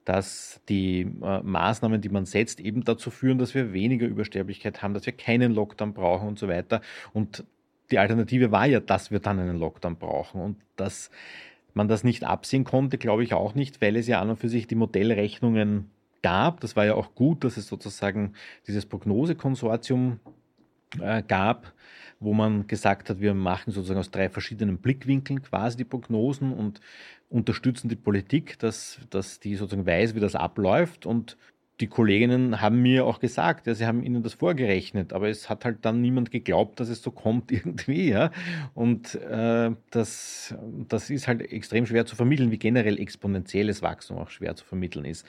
dass 0.04 0.60
die 0.68 1.00
äh, 1.22 1.40
Maßnahmen, 1.42 2.00
die 2.00 2.08
man 2.08 2.26
setzt, 2.26 2.60
eben 2.60 2.84
dazu 2.84 3.10
führen, 3.10 3.38
dass 3.38 3.54
wir 3.54 3.72
weniger 3.72 4.06
Übersterblichkeit 4.06 4.82
haben, 4.82 4.94
dass 4.94 5.06
wir 5.06 5.14
keinen 5.14 5.52
Lockdown 5.52 5.94
brauchen 5.94 6.28
und 6.28 6.38
so 6.38 6.48
weiter. 6.48 6.80
Und 7.12 7.44
die 7.90 7.98
Alternative 7.98 8.50
war 8.50 8.66
ja, 8.66 8.80
dass 8.80 9.10
wir 9.10 9.20
dann 9.20 9.38
einen 9.38 9.58
Lockdown 9.58 9.96
brauchen. 9.96 10.40
Und 10.40 10.56
dass 10.76 11.10
man 11.74 11.88
das 11.88 12.04
nicht 12.04 12.24
absehen 12.24 12.64
konnte, 12.64 12.98
glaube 12.98 13.24
ich 13.24 13.34
auch 13.34 13.54
nicht, 13.54 13.80
weil 13.82 13.96
es 13.96 14.06
ja 14.06 14.20
an 14.20 14.30
und 14.30 14.36
für 14.36 14.48
sich 14.48 14.66
die 14.66 14.74
Modellrechnungen 14.74 15.90
gab. 16.22 16.60
Das 16.60 16.76
war 16.76 16.86
ja 16.86 16.94
auch 16.94 17.14
gut, 17.14 17.44
dass 17.44 17.56
es 17.56 17.66
sozusagen 17.66 18.34
dieses 18.66 18.86
Prognosekonsortium 18.86 20.20
äh, 21.00 21.22
gab, 21.22 21.72
wo 22.20 22.32
man 22.32 22.66
gesagt 22.66 23.10
hat, 23.10 23.20
wir 23.20 23.34
machen 23.34 23.72
sozusagen 23.72 24.00
aus 24.00 24.10
drei 24.10 24.28
verschiedenen 24.28 24.78
Blickwinkeln 24.78 25.42
quasi 25.42 25.76
die 25.76 25.84
Prognosen 25.84 26.52
und 26.52 26.80
unterstützen 27.34 27.88
die 27.88 27.96
Politik, 27.96 28.60
dass, 28.60 29.00
dass 29.10 29.40
die 29.40 29.56
sozusagen 29.56 29.86
weiß, 29.86 30.14
wie 30.14 30.20
das 30.20 30.36
abläuft. 30.36 31.04
Und 31.04 31.36
die 31.80 31.88
Kolleginnen 31.88 32.60
haben 32.60 32.80
mir 32.80 33.04
auch 33.04 33.18
gesagt, 33.18 33.66
ja, 33.66 33.74
sie 33.74 33.86
haben 33.86 34.04
ihnen 34.04 34.22
das 34.22 34.34
vorgerechnet, 34.34 35.12
aber 35.12 35.28
es 35.28 35.48
hat 35.50 35.64
halt 35.64 35.78
dann 35.84 36.00
niemand 36.00 36.30
geglaubt, 36.30 36.78
dass 36.78 36.88
es 36.88 37.02
so 37.02 37.10
kommt 37.10 37.50
irgendwie. 37.52 38.08
Ja? 38.08 38.30
Und 38.72 39.16
äh, 39.16 39.72
das, 39.90 40.54
das 40.88 41.10
ist 41.10 41.26
halt 41.26 41.42
extrem 41.42 41.86
schwer 41.86 42.06
zu 42.06 42.14
vermitteln, 42.14 42.52
wie 42.52 42.58
generell 42.58 43.00
exponentielles 43.00 43.82
Wachstum 43.82 44.18
auch 44.18 44.30
schwer 44.30 44.54
zu 44.54 44.64
vermitteln 44.64 45.04
ist. 45.04 45.26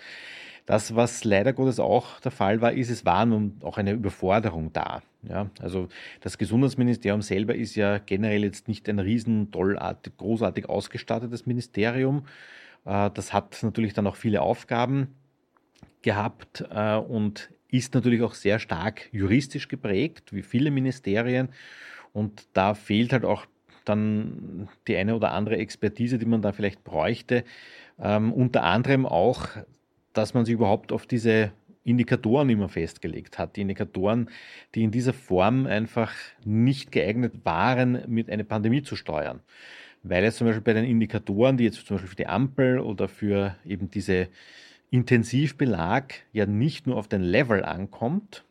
Das, 0.65 0.95
was 0.95 1.23
leider 1.23 1.53
Gottes 1.53 1.79
auch 1.79 2.19
der 2.21 2.31
Fall 2.31 2.59
war, 2.61 2.73
ist, 2.73 2.89
es 2.89 3.05
war 3.05 3.25
nun 3.25 3.59
auch 3.61 3.77
eine 3.77 3.91
Überforderung 3.91 4.73
da. 4.73 5.03
Ja, 5.27 5.49
also 5.59 5.87
das 6.21 6.37
Gesundheitsministerium 6.37 7.21
selber 7.21 7.55
ist 7.55 7.75
ja 7.75 7.99
generell 7.99 8.43
jetzt 8.43 8.67
nicht 8.67 8.87
ein 8.89 8.99
riesen, 8.99 9.51
tollartig, 9.51 10.17
großartig 10.17 10.69
ausgestattetes 10.69 11.45
Ministerium. 11.45 12.25
Äh, 12.85 13.09
das 13.11 13.33
hat 13.33 13.61
natürlich 13.61 13.93
dann 13.93 14.07
auch 14.07 14.15
viele 14.15 14.41
Aufgaben 14.41 15.15
gehabt 16.01 16.63
äh, 16.71 16.95
und 16.95 17.49
ist 17.69 17.93
natürlich 17.93 18.21
auch 18.21 18.33
sehr 18.33 18.59
stark 18.59 19.09
juristisch 19.11 19.67
geprägt, 19.67 20.33
wie 20.33 20.43
viele 20.43 20.71
Ministerien. 20.71 21.49
Und 22.13 22.47
da 22.53 22.73
fehlt 22.73 23.11
halt 23.13 23.25
auch 23.25 23.45
dann 23.83 24.67
die 24.87 24.95
eine 24.95 25.15
oder 25.15 25.31
andere 25.31 25.57
Expertise, 25.57 26.17
die 26.17 26.25
man 26.25 26.41
da 26.41 26.53
vielleicht 26.53 26.83
bräuchte. 26.83 27.43
Ähm, 27.99 28.33
unter 28.33 28.63
anderem 28.63 29.05
auch 29.05 29.47
dass 30.17 30.33
man 30.33 30.45
sich 30.45 30.53
überhaupt 30.53 30.91
auf 30.91 31.05
diese 31.05 31.51
Indikatoren 31.83 32.49
immer 32.49 32.67
festgelegt 32.67 33.37
hat. 33.37 33.55
Die 33.55 33.61
Indikatoren, 33.61 34.29
die 34.73 34.83
in 34.83 34.91
dieser 34.91 35.13
Form 35.13 35.67
einfach 35.67 36.11
nicht 36.43 36.91
geeignet 36.91 37.33
waren, 37.43 38.03
mit 38.07 38.29
einer 38.29 38.43
Pandemie 38.43 38.81
zu 38.81 38.95
steuern. 38.95 39.41
Weil 40.01 40.23
es 40.23 40.37
zum 40.37 40.47
Beispiel 40.47 40.63
bei 40.63 40.73
den 40.73 40.85
Indikatoren, 40.85 41.57
die 41.57 41.65
jetzt 41.65 41.85
zum 41.85 41.95
Beispiel 41.95 42.09
für 42.09 42.15
die 42.15 42.27
Ampel 42.27 42.79
oder 42.79 43.07
für 43.07 43.55
eben 43.63 43.89
diese 43.89 44.29
Intensivbelag 44.89 46.13
ja 46.31 46.45
nicht 46.45 46.87
nur 46.87 46.97
auf 46.97 47.07
den 47.07 47.21
Level 47.21 47.63
ankommt, 47.63 48.45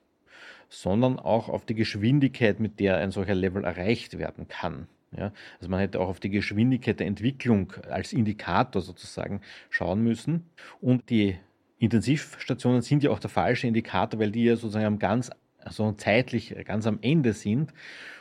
sondern 0.68 1.18
auch 1.18 1.48
auf 1.48 1.64
die 1.64 1.74
Geschwindigkeit, 1.74 2.60
mit 2.60 2.80
der 2.80 2.96
ein 2.98 3.10
solcher 3.10 3.34
Level 3.34 3.64
erreicht 3.64 4.18
werden 4.18 4.48
kann. 4.48 4.86
Ja, 5.16 5.32
also 5.60 5.70
man 5.70 5.78
hätte 5.78 6.00
auch 6.00 6.08
auf 6.08 6.18
die 6.18 6.30
Geschwindigkeit 6.30 6.98
der 6.98 7.06
Entwicklung 7.06 7.72
als 7.88 8.12
Indikator 8.12 8.82
sozusagen 8.82 9.40
schauen 9.70 10.02
müssen. 10.02 10.46
Und 10.80 11.08
die 11.08 11.36
Intensivstationen 11.84 12.82
sind 12.82 13.02
ja 13.02 13.10
auch 13.10 13.18
der 13.18 13.30
falsche 13.30 13.66
Indikator, 13.66 14.20
weil 14.20 14.30
die 14.30 14.44
ja 14.44 14.56
sozusagen 14.56 14.86
am 14.86 14.98
ganz, 14.98 15.30
also 15.58 15.92
zeitlich 15.92 16.54
ganz 16.64 16.86
am 16.86 16.98
Ende 17.02 17.32
sind. 17.32 17.72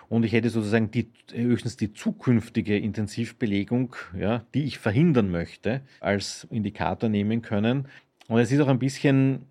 Und 0.10 0.23
ich 0.23 0.34
hätte 0.34 0.49
sozusagen 0.49 0.91
die, 0.91 1.10
höchstens 1.34 1.78
die 1.78 1.93
zukünftige 1.93 2.78
Intensivbelegung, 2.78 3.95
ja, 4.17 4.45
die 4.54 4.63
ich 4.63 4.78
verhindern 4.78 5.32
möchte, 5.32 5.82
als 5.99 6.45
Indikator 6.52 7.10
nehmen 7.10 7.41
können. 7.41 7.88
Und 8.28 8.39
es 8.39 8.52
ist 8.52 8.60
auch 8.60 8.67
ein 8.67 8.80
bisschen 8.80 9.47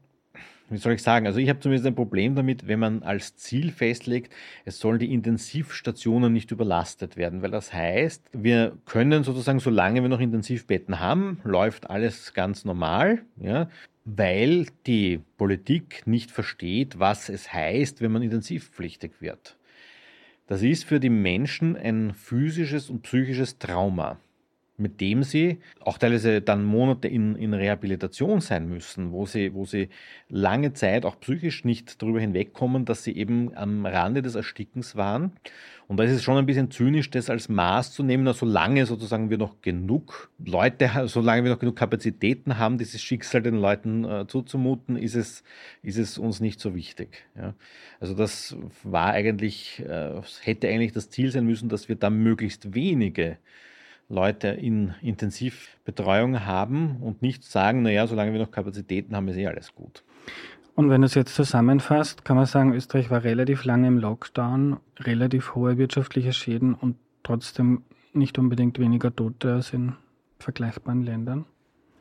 wie 0.73 0.79
soll 0.79 0.95
ich 0.95 1.03
sagen, 1.03 1.27
also 1.27 1.39
ich 1.39 1.49
habe 1.49 1.61
zumindest 1.61 1.87
ein 1.87 1.95
Problem 1.95 2.35
damit, 2.35 2.67
wenn 2.67 2.79
man 2.79 3.03
als 3.03 3.37
Ziel 3.37 3.71
festlegt, 3.71 4.33
es 4.65 4.79
sollen 4.79 4.99
die 4.99 5.13
Intensivstationen 5.13 6.33
nicht 6.33 6.51
überlastet 6.51 7.17
werden, 7.17 7.43
weil 7.43 7.51
das 7.51 7.73
heißt, 7.73 8.31
wir 8.33 8.79
können 8.87 9.23
sozusagen, 9.23 9.61
solange 9.61 10.01
wir 10.01 10.09
noch 10.09 10.21
Intensivbetten 10.21 10.99
haben, 10.99 11.41
läuft 11.45 11.91
alles 11.91 12.33
ganz 12.33 12.65
normal, 12.65 13.23
ja, 13.37 13.69
weil 14.05 14.67
die 14.87 15.21
Politik 15.37 16.07
nicht 16.07 16.31
versteht, 16.31 16.99
was 16.99 17.29
es 17.29 17.53
heißt, 17.53 18.01
wenn 18.01 18.13
man 18.13 18.23
intensivpflichtig 18.23 19.21
wird. 19.21 19.57
Das 20.47 20.63
ist 20.63 20.85
für 20.85 21.01
die 21.01 21.11
Menschen 21.11 21.77
ein 21.77 22.13
physisches 22.13 22.91
und 22.91 23.03
psychisches 23.03 23.59
Trauma 23.59 24.19
mit 24.83 25.01
dem 25.01 25.23
sie 25.23 25.59
auch 25.81 25.97
teilweise 25.97 26.43
dann 26.43 26.65
Monate 26.65 27.09
in, 27.09 27.37
in 27.37 27.55
Rehabilitation 27.55 28.41
sein 28.41 28.69
müssen, 28.69 29.13
wo 29.13 29.25
sie, 29.25 29.55
wo 29.55 29.65
sie 29.65 29.89
lange 30.29 30.73
Zeit 30.73 31.05
auch 31.05 31.19
psychisch 31.21 31.65
nicht 31.65 32.03
darüber 32.03 32.21
hinwegkommen, 32.21 32.85
dass 32.85 33.05
sie 33.05 33.17
eben 33.17 33.57
am 33.57 33.87
Rande 33.87 34.21
des 34.23 34.35
Erstickens 34.35 34.97
waren. 34.97 35.33
Und 35.89 35.99
da 35.99 36.05
ist 36.05 36.13
es 36.13 36.23
schon 36.23 36.39
ein 36.39 36.47
bisschen 36.47 36.71
zynisch, 36.71 37.11
das 37.11 37.29
als 37.29 37.49
Maß 37.49 37.93
zu 37.93 38.03
nehmen, 38.03 38.33
solange 38.33 38.87
sozusagen 38.87 39.31
wir 39.31 39.39
noch 39.39 39.61
genug 39.61 40.31
Leute, 40.43 40.91
solange 41.07 41.45
wir 41.45 41.51
noch 41.51 41.59
genug 41.59 41.77
Kapazitäten 41.77 42.59
haben, 42.59 42.79
dieses 42.79 43.03
Schicksal 43.03 43.43
den 43.43 43.57
Leuten 43.57 44.05
äh, 44.05 44.27
zuzumuten, 44.27 44.97
ist 44.97 45.15
es, 45.15 45.43
ist 45.83 45.99
es 45.99 46.19
uns 46.19 46.41
nicht 46.41 46.61
so 46.61 46.75
wichtig. 46.75 47.27
Ja. 47.37 47.55
Also 48.01 48.15
das 48.15 48.57
war 48.85 49.11
eigentlich, 49.13 49.81
äh, 49.81 50.21
hätte 50.41 50.69
eigentlich 50.69 50.93
das 50.93 51.11
Ziel 51.11 51.31
sein 51.31 51.45
müssen, 51.45 51.69
dass 51.69 51.89
wir 51.89 51.97
da 51.97 52.11
möglichst 52.11 52.75
wenige 52.75 53.37
Leute 54.09 54.49
in 54.49 54.95
Intensivbetreuung 55.01 56.45
haben 56.45 56.97
und 57.01 57.23
nicht 57.23 57.45
sagen, 57.45 57.83
naja, 57.83 58.07
solange 58.07 58.33
wir 58.33 58.41
noch 58.41 58.51
Kapazitäten 58.51 59.17
haben, 59.17 59.29
ist 59.29 59.37
eh 59.37 59.47
alles 59.47 59.75
gut. 59.75 60.03
Und 60.75 60.89
wenn 60.89 61.03
du 61.03 61.07
es 61.07 61.15
jetzt 61.15 61.35
zusammenfasst, 61.35 62.25
kann 62.25 62.37
man 62.37 62.47
sagen, 62.47 62.75
Österreich 62.75 63.11
war 63.11 63.25
relativ 63.25 63.65
lange 63.65 63.89
im 63.89 63.99
Lockdown, 63.99 64.79
relativ 64.99 65.55
hohe 65.55 65.77
wirtschaftliche 65.77 66.33
Schäden 66.33 66.75
und 66.75 66.97
trotzdem 67.23 67.83
nicht 68.15 68.39
unbedingt 68.39 68.79
weniger 68.79 69.15
Tote 69.15 69.55
als 69.55 69.73
in 69.73 69.95
vergleichbaren 70.39 71.03
Ländern. 71.03 71.45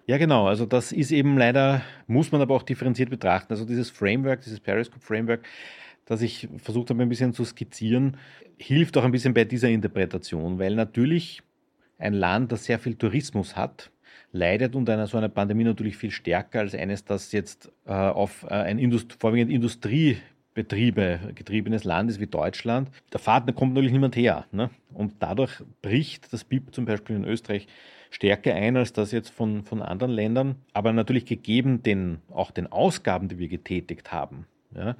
Ja, 0.07 0.17
genau. 0.17 0.47
Also 0.47 0.65
das 0.65 0.91
ist 0.91 1.11
eben 1.11 1.37
leider, 1.37 1.81
muss 2.07 2.31
man 2.31 2.41
aber 2.41 2.55
auch 2.55 2.63
differenziert 2.63 3.09
betrachten. 3.09 3.53
Also 3.53 3.65
dieses 3.65 3.89
Framework, 3.89 4.41
dieses 4.41 4.59
Periscope 4.59 5.05
Framework, 5.05 5.45
das 6.05 6.21
ich 6.21 6.49
versucht 6.57 6.89
habe 6.89 7.01
ein 7.01 7.09
bisschen 7.09 7.33
zu 7.33 7.45
skizzieren, 7.45 8.17
hilft 8.57 8.97
auch 8.97 9.03
ein 9.03 9.11
bisschen 9.11 9.33
bei 9.33 9.43
dieser 9.43 9.69
Interpretation, 9.69 10.59
weil 10.59 10.75
natürlich 10.75 11.43
ein 12.01 12.13
Land, 12.13 12.51
das 12.51 12.65
sehr 12.65 12.79
viel 12.79 12.95
Tourismus 12.95 13.55
hat, 13.55 13.91
leidet 14.31 14.75
unter 14.75 14.93
einer 14.93 15.07
so 15.07 15.17
einer 15.17 15.29
Pandemie 15.29 15.63
natürlich 15.63 15.97
viel 15.97 16.11
stärker 16.11 16.59
als 16.59 16.73
eines, 16.73 17.05
das 17.05 17.31
jetzt 17.31 17.71
äh, 17.85 17.91
auf 17.91 18.43
äh, 18.43 18.53
ein 18.53 18.79
Indust 18.79 19.17
vorwiegend 19.19 19.51
Industriebetriebe 19.51 21.31
getriebenes 21.35 21.83
Land 21.83 22.09
ist 22.09 22.19
wie 22.19 22.27
Deutschland. 22.27 22.89
Der 23.13 23.19
Fahrt 23.19 23.53
kommt 23.55 23.73
natürlich 23.73 23.91
niemand 23.91 24.15
her. 24.15 24.45
Ne? 24.51 24.69
Und 24.93 25.15
dadurch 25.19 25.61
bricht 25.81 26.31
das 26.33 26.43
BIP 26.43 26.73
zum 26.73 26.85
Beispiel 26.85 27.15
in 27.15 27.25
Österreich 27.25 27.67
stärker 28.09 28.53
ein 28.53 28.77
als 28.77 28.93
das 28.93 29.11
jetzt 29.11 29.29
von, 29.29 29.63
von 29.63 29.81
anderen 29.81 30.11
Ländern. 30.11 30.55
Aber 30.73 30.93
natürlich 30.93 31.25
gegeben 31.25 31.83
den, 31.83 32.19
auch 32.29 32.51
den 32.51 32.71
Ausgaben, 32.71 33.27
die 33.27 33.39
wir 33.39 33.47
getätigt 33.47 34.11
haben, 34.11 34.45
ja, 34.75 34.95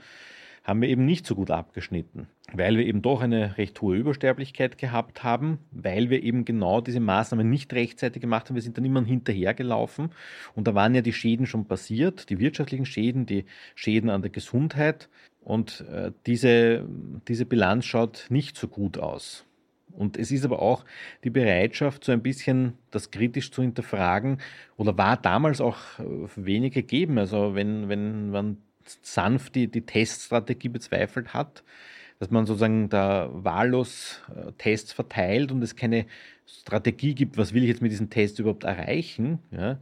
haben 0.64 0.82
wir 0.82 0.90
eben 0.90 1.06
nicht 1.06 1.26
so 1.26 1.36
gut 1.36 1.50
abgeschnitten, 1.50 2.28
weil 2.54 2.78
wir 2.78 2.86
eben 2.86 3.02
doch 3.02 3.22
eine 3.22 3.58
recht 3.58 3.82
hohe 3.82 3.98
Übersterblichkeit 3.98 4.78
gehabt 4.78 5.24
haben, 5.24 5.60
weil 5.72 6.10
wir 6.10 6.22
eben 6.22 6.46
genau 6.46 6.82
diese 6.82 7.00
Maßnahmen 7.00 7.50
nicht 7.50 7.74
rechtzeitig 7.74 8.22
gemacht 8.22 8.48
haben. 8.48 8.56
Wir 8.56 8.62
sind 8.62 8.78
dann 8.78 8.86
immer 8.86 9.04
hinterhergelaufen 9.04 10.12
und 10.54 10.68
da 10.68 10.76
waren 10.76 10.94
ja 10.94 11.02
die 11.02 11.14
Schäden 11.14 11.48
schon 11.48 11.66
passiert, 11.66 12.30
die 12.30 12.40
wirtschaftlichen 12.40 12.86
Schäden, 12.86 13.26
die 13.26 13.46
Schäden 13.74 14.10
an 14.10 14.22
der 14.22 14.32
Gesundheit 14.32 15.10
und 15.42 15.84
äh, 15.92 16.12
diese, 16.28 16.86
diese 17.28 17.46
Bilanz 17.46 17.86
schaut 17.86 18.28
nicht 18.30 18.56
so 18.56 18.68
gut 18.68 19.00
aus. 19.00 19.46
Und 19.94 20.18
es 20.18 20.32
ist 20.32 20.46
aber 20.46 20.62
auch 20.62 20.86
die 21.24 21.30
Bereitschaft, 21.30 22.06
so 22.06 22.12
ein 22.12 22.22
bisschen 22.22 22.74
das 22.92 23.12
kritisch 23.12 23.52
zu 23.52 23.62
hinterfragen, 23.62 24.38
oder 24.78 24.98
war 24.98 25.18
damals 25.18 25.60
auch 25.60 25.78
äh, 26.00 26.28
wenig 26.36 26.74
gegeben. 26.74 27.18
Also 27.18 27.56
wenn, 27.56 27.90
wenn 27.90 28.30
man 28.30 28.58
sanft 29.02 29.56
die, 29.56 29.68
die 29.68 29.82
Teststrategie 29.82 30.70
bezweifelt 30.70 31.34
hat, 31.34 31.64
dass 32.20 32.30
man 32.30 32.46
sozusagen 32.46 32.90
da 32.90 33.30
wahllos 33.32 34.22
äh, 34.36 34.52
Tests 34.58 34.94
verteilt 34.94 35.52
und 35.52 35.62
es 35.64 35.76
keine 35.76 36.06
Strategie 36.46 37.16
gibt, 37.16 37.38
was 37.38 37.54
will 37.54 37.64
ich 37.64 37.70
jetzt 37.70 37.82
mit 37.82 37.92
diesen 37.92 38.10
Tests 38.10 38.40
überhaupt 38.40 38.64
erreichen, 38.64 39.40
ja, 39.52 39.80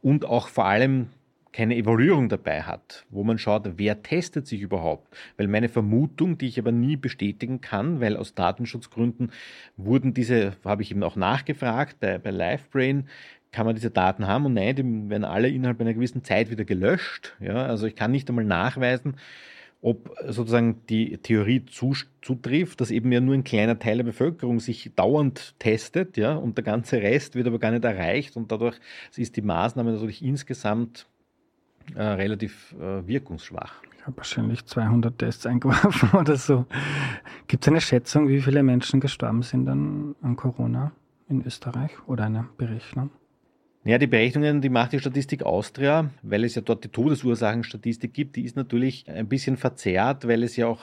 und 0.00 0.24
auch 0.24 0.48
vor 0.48 0.66
allem 0.66 1.08
keine 1.52 1.76
Evaluierung 1.76 2.28
dabei 2.28 2.62
hat, 2.62 3.04
wo 3.10 3.24
man 3.24 3.38
schaut, 3.38 3.72
wer 3.76 4.02
testet 4.02 4.46
sich 4.46 4.62
überhaupt. 4.62 5.14
Weil 5.36 5.48
meine 5.48 5.68
Vermutung, 5.68 6.38
die 6.38 6.48
ich 6.48 6.58
aber 6.58 6.72
nie 6.72 6.96
bestätigen 6.96 7.60
kann, 7.60 8.00
weil 8.00 8.16
aus 8.16 8.34
Datenschutzgründen 8.34 9.32
wurden 9.76 10.14
diese, 10.14 10.56
habe 10.64 10.82
ich 10.82 10.90
eben 10.90 11.02
auch 11.02 11.16
nachgefragt, 11.16 12.00
bei, 12.00 12.18
bei 12.18 12.30
LiveBrain, 12.30 13.08
kann 13.52 13.66
man 13.66 13.74
diese 13.74 13.90
Daten 13.90 14.26
haben 14.26 14.46
und 14.46 14.54
nein, 14.54 14.74
die 14.74 15.10
werden 15.10 15.24
alle 15.24 15.48
innerhalb 15.48 15.80
einer 15.80 15.94
gewissen 15.94 16.24
Zeit 16.24 16.50
wieder 16.50 16.64
gelöscht. 16.64 17.36
Ja, 17.38 17.66
also 17.66 17.86
ich 17.86 17.94
kann 17.94 18.10
nicht 18.10 18.28
einmal 18.28 18.46
nachweisen, 18.46 19.16
ob 19.82 20.14
sozusagen 20.26 20.86
die 20.88 21.18
Theorie 21.18 21.64
zutrifft, 21.66 22.80
dass 22.80 22.90
eben 22.90 23.12
ja 23.12 23.20
nur 23.20 23.34
ein 23.34 23.44
kleiner 23.44 23.78
Teil 23.78 23.98
der 23.98 24.04
Bevölkerung 24.04 24.60
sich 24.60 24.92
dauernd 24.96 25.58
testet, 25.58 26.16
ja, 26.16 26.34
und 26.34 26.56
der 26.56 26.64
ganze 26.64 27.02
Rest 27.02 27.34
wird 27.34 27.46
aber 27.46 27.58
gar 27.58 27.72
nicht 27.72 27.84
erreicht 27.84 28.36
und 28.36 28.50
dadurch 28.50 28.78
ist 29.16 29.36
die 29.36 29.42
Maßnahme 29.42 29.92
natürlich 29.92 30.24
insgesamt 30.24 31.06
äh, 31.94 32.02
relativ 32.02 32.74
äh, 32.80 33.06
wirkungsschwach. 33.06 33.82
Ich 33.98 34.06
habe 34.06 34.16
wahrscheinlich 34.16 34.64
200 34.64 35.18
Tests 35.18 35.46
eingeworfen 35.46 36.10
oder 36.18 36.36
so. 36.36 36.64
Gibt 37.48 37.64
es 37.64 37.68
eine 37.68 37.80
Schätzung, 37.80 38.28
wie 38.28 38.40
viele 38.40 38.62
Menschen 38.62 38.98
gestorben 39.00 39.42
sind 39.42 39.68
an, 39.68 40.14
an 40.22 40.36
Corona 40.36 40.92
in 41.28 41.44
Österreich 41.44 41.92
oder 42.06 42.24
eine 42.24 42.48
Berechnung? 42.56 43.10
Ja, 43.84 43.98
die 43.98 44.06
Berechnungen, 44.06 44.60
die 44.60 44.68
macht 44.68 44.92
die 44.92 45.00
Statistik 45.00 45.42
Austria, 45.42 46.08
weil 46.22 46.44
es 46.44 46.54
ja 46.54 46.62
dort 46.62 46.84
die 46.84 46.88
Todesursachenstatistik 46.88 48.14
gibt. 48.14 48.36
Die 48.36 48.44
ist 48.44 48.54
natürlich 48.54 49.10
ein 49.10 49.26
bisschen 49.26 49.56
verzerrt, 49.56 50.28
weil 50.28 50.44
es 50.44 50.54
ja 50.54 50.68
auch 50.68 50.82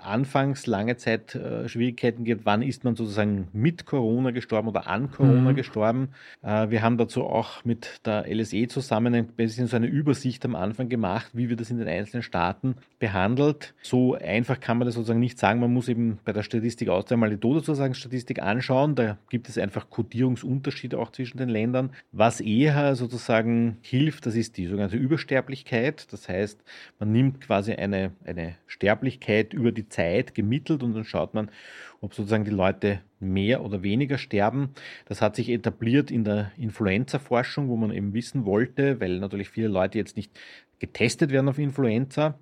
anfangs 0.00 0.68
lange 0.68 0.96
Zeit 0.96 1.34
äh, 1.34 1.68
Schwierigkeiten 1.68 2.22
gibt, 2.22 2.46
wann 2.46 2.62
ist 2.62 2.84
man 2.84 2.94
sozusagen 2.94 3.48
mit 3.52 3.84
Corona 3.84 4.30
gestorben 4.30 4.68
oder 4.68 4.86
an 4.86 5.10
Corona 5.10 5.50
mhm. 5.50 5.56
gestorben. 5.56 6.10
Äh, 6.42 6.70
wir 6.70 6.82
haben 6.82 6.98
dazu 6.98 7.24
auch 7.24 7.64
mit 7.64 8.00
der 8.06 8.32
LSE 8.32 8.68
zusammen 8.68 9.12
ein 9.16 9.26
bisschen 9.26 9.66
so 9.66 9.74
eine 9.74 9.88
Übersicht 9.88 10.44
am 10.44 10.54
Anfang 10.54 10.88
gemacht, 10.88 11.32
wie 11.32 11.48
wir 11.48 11.56
das 11.56 11.72
in 11.72 11.78
den 11.78 11.88
einzelnen 11.88 12.22
Staaten 12.22 12.76
behandelt. 13.00 13.74
So 13.82 14.14
einfach 14.14 14.60
kann 14.60 14.78
man 14.78 14.86
das 14.86 14.94
sozusagen 14.94 15.18
nicht 15.18 15.40
sagen. 15.40 15.58
Man 15.58 15.72
muss 15.72 15.88
eben 15.88 16.20
bei 16.24 16.32
der 16.32 16.44
Statistik 16.44 16.90
Austria 16.90 17.16
mal 17.16 17.30
die 17.30 17.38
Todesursachenstatistik 17.38 18.40
anschauen. 18.40 18.94
Da 18.94 19.18
gibt 19.30 19.48
es 19.48 19.58
einfach 19.58 19.90
Kodierungsunterschiede 19.90 20.96
auch 20.96 21.10
zwischen 21.10 21.38
den 21.38 21.48
Ländern. 21.48 21.90
Was 22.12 22.35
was 22.36 22.40
eher 22.40 22.94
sozusagen 22.96 23.78
hilft, 23.80 24.26
das 24.26 24.34
ist 24.34 24.58
die 24.58 24.66
sogenannte 24.66 24.98
Übersterblichkeit. 24.98 26.12
Das 26.12 26.28
heißt, 26.28 26.62
man 26.98 27.10
nimmt 27.10 27.40
quasi 27.40 27.72
eine, 27.72 28.12
eine 28.26 28.56
Sterblichkeit 28.66 29.54
über 29.54 29.72
die 29.72 29.88
Zeit 29.88 30.34
gemittelt 30.34 30.82
und 30.82 30.94
dann 30.94 31.04
schaut 31.04 31.32
man, 31.32 31.50
ob 32.02 32.12
sozusagen 32.12 32.44
die 32.44 32.50
Leute 32.50 33.00
mehr 33.20 33.64
oder 33.64 33.82
weniger 33.82 34.18
sterben. 34.18 34.70
Das 35.06 35.22
hat 35.22 35.34
sich 35.34 35.48
etabliert 35.48 36.10
in 36.10 36.24
der 36.24 36.52
Influenza-Forschung, 36.58 37.68
wo 37.68 37.76
man 37.76 37.90
eben 37.90 38.12
wissen 38.12 38.44
wollte, 38.44 39.00
weil 39.00 39.18
natürlich 39.18 39.48
viele 39.48 39.68
Leute 39.68 39.96
jetzt 39.96 40.18
nicht 40.18 40.38
getestet 40.78 41.30
werden 41.30 41.48
auf 41.48 41.58
Influenza, 41.58 42.38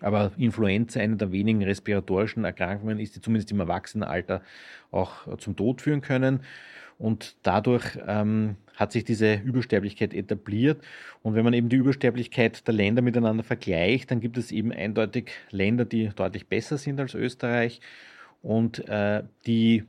aber 0.00 0.32
Influenza, 0.38 0.98
eine 0.98 1.16
der 1.16 1.30
wenigen 1.30 1.62
respiratorischen 1.62 2.44
Erkrankungen 2.44 2.98
ist, 2.98 3.14
die 3.14 3.20
zumindest 3.20 3.52
im 3.52 3.60
Erwachsenenalter 3.60 4.42
auch 4.90 5.36
zum 5.38 5.54
Tod 5.54 5.82
führen 5.82 6.00
können. 6.00 6.40
Und 7.00 7.36
dadurch 7.42 7.98
ähm, 8.06 8.56
hat 8.76 8.92
sich 8.92 9.04
diese 9.04 9.36
Übersterblichkeit 9.36 10.12
etabliert. 10.12 10.82
Und 11.22 11.34
wenn 11.34 11.44
man 11.44 11.54
eben 11.54 11.70
die 11.70 11.76
Übersterblichkeit 11.76 12.66
der 12.66 12.74
Länder 12.74 13.00
miteinander 13.00 13.42
vergleicht, 13.42 14.10
dann 14.10 14.20
gibt 14.20 14.36
es 14.36 14.52
eben 14.52 14.70
eindeutig 14.70 15.30
Länder, 15.50 15.86
die 15.86 16.10
deutlich 16.14 16.46
besser 16.46 16.76
sind 16.76 17.00
als 17.00 17.14
Österreich 17.14 17.80
und 18.42 18.86
äh, 18.86 19.22
die 19.46 19.84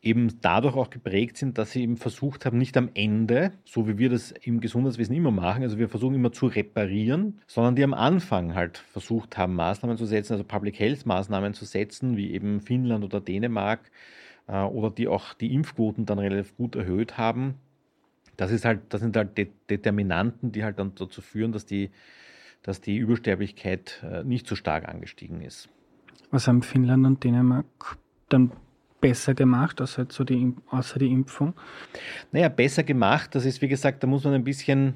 eben 0.00 0.40
dadurch 0.40 0.76
auch 0.76 0.88
geprägt 0.88 1.36
sind, 1.36 1.58
dass 1.58 1.72
sie 1.72 1.82
eben 1.82 1.98
versucht 1.98 2.46
haben, 2.46 2.56
nicht 2.56 2.78
am 2.78 2.88
Ende, 2.94 3.52
so 3.66 3.86
wie 3.86 3.98
wir 3.98 4.08
das 4.08 4.30
im 4.30 4.60
Gesundheitswesen 4.60 5.14
immer 5.14 5.32
machen, 5.32 5.62
also 5.62 5.78
wir 5.78 5.90
versuchen 5.90 6.14
immer 6.14 6.32
zu 6.32 6.46
reparieren, 6.46 7.40
sondern 7.46 7.76
die 7.76 7.84
am 7.84 7.92
Anfang 7.92 8.54
halt 8.54 8.78
versucht 8.78 9.36
haben, 9.36 9.54
Maßnahmen 9.56 9.98
zu 9.98 10.06
setzen, 10.06 10.34
also 10.34 10.44
Public 10.44 10.78
Health 10.78 11.04
Maßnahmen 11.04 11.52
zu 11.52 11.66
setzen, 11.66 12.16
wie 12.16 12.32
eben 12.32 12.60
Finnland 12.62 13.04
oder 13.04 13.20
Dänemark, 13.20 13.90
äh, 14.46 14.62
oder 14.62 14.90
die 14.90 15.08
auch 15.08 15.34
die 15.34 15.54
Impfquoten 15.54 16.06
dann 16.06 16.18
relativ 16.18 16.56
gut 16.56 16.76
erhöht 16.76 17.18
haben. 17.18 17.54
Das, 18.36 18.50
ist 18.50 18.64
halt, 18.64 18.80
das 18.90 19.00
sind 19.00 19.16
halt 19.16 19.38
De 19.38 19.48
Determinanten, 19.70 20.52
die 20.52 20.64
halt 20.64 20.78
dann 20.78 20.94
dazu 20.94 21.20
führen, 21.20 21.52
dass 21.52 21.66
die, 21.66 21.90
dass 22.62 22.80
die 22.80 22.96
Übersterblichkeit 22.96 24.04
äh, 24.08 24.24
nicht 24.24 24.46
so 24.46 24.54
stark 24.54 24.88
angestiegen 24.88 25.40
ist. 25.40 25.68
Was 26.30 26.48
haben 26.48 26.62
Finnland 26.62 27.06
und 27.06 27.24
Dänemark 27.24 27.66
dann 28.28 28.52
besser 29.00 29.34
gemacht, 29.34 29.80
außer, 29.80 29.98
halt 29.98 30.12
so 30.12 30.24
die, 30.24 30.54
außer 30.70 30.98
die 30.98 31.10
Impfung? 31.10 31.54
Naja, 32.32 32.48
besser 32.48 32.82
gemacht, 32.82 33.34
das 33.34 33.44
ist 33.44 33.62
wie 33.62 33.68
gesagt, 33.68 34.02
da 34.02 34.06
muss 34.06 34.24
man 34.24 34.34
ein 34.34 34.44
bisschen 34.44 34.94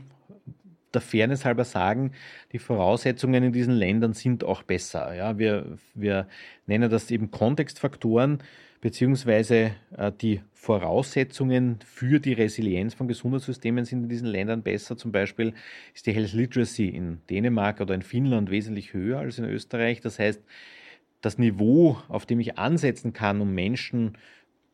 der 0.94 1.00
Fairness 1.00 1.44
halber 1.44 1.64
sagen, 1.64 2.12
die 2.52 2.58
Voraussetzungen 2.58 3.42
in 3.42 3.52
diesen 3.52 3.74
Ländern 3.74 4.12
sind 4.12 4.44
auch 4.44 4.62
besser. 4.62 5.14
Ja, 5.14 5.38
wir, 5.38 5.78
wir 5.94 6.26
nennen 6.66 6.90
das 6.90 7.10
eben 7.10 7.30
Kontextfaktoren 7.30 8.42
beziehungsweise 8.80 9.72
äh, 9.96 10.12
die 10.20 10.40
Voraussetzungen 10.52 11.78
für 11.84 12.20
die 12.20 12.32
Resilienz 12.32 12.94
von 12.94 13.08
Gesundheitssystemen 13.08 13.84
sind 13.84 14.04
in 14.04 14.08
diesen 14.08 14.26
Ländern 14.26 14.62
besser. 14.62 14.96
Zum 14.96 15.12
Beispiel 15.12 15.54
ist 15.94 16.06
die 16.06 16.12
Health 16.12 16.32
Literacy 16.32 16.88
in 16.88 17.20
Dänemark 17.28 17.80
oder 17.80 17.94
in 17.94 18.02
Finnland 18.02 18.50
wesentlich 18.50 18.92
höher 18.92 19.18
als 19.18 19.38
in 19.38 19.44
Österreich. 19.44 20.00
Das 20.00 20.18
heißt, 20.18 20.42
das 21.20 21.38
Niveau, 21.38 21.98
auf 22.08 22.26
dem 22.26 22.40
ich 22.40 22.58
ansetzen 22.58 23.12
kann, 23.12 23.40
um 23.40 23.54
Menschen 23.54 24.16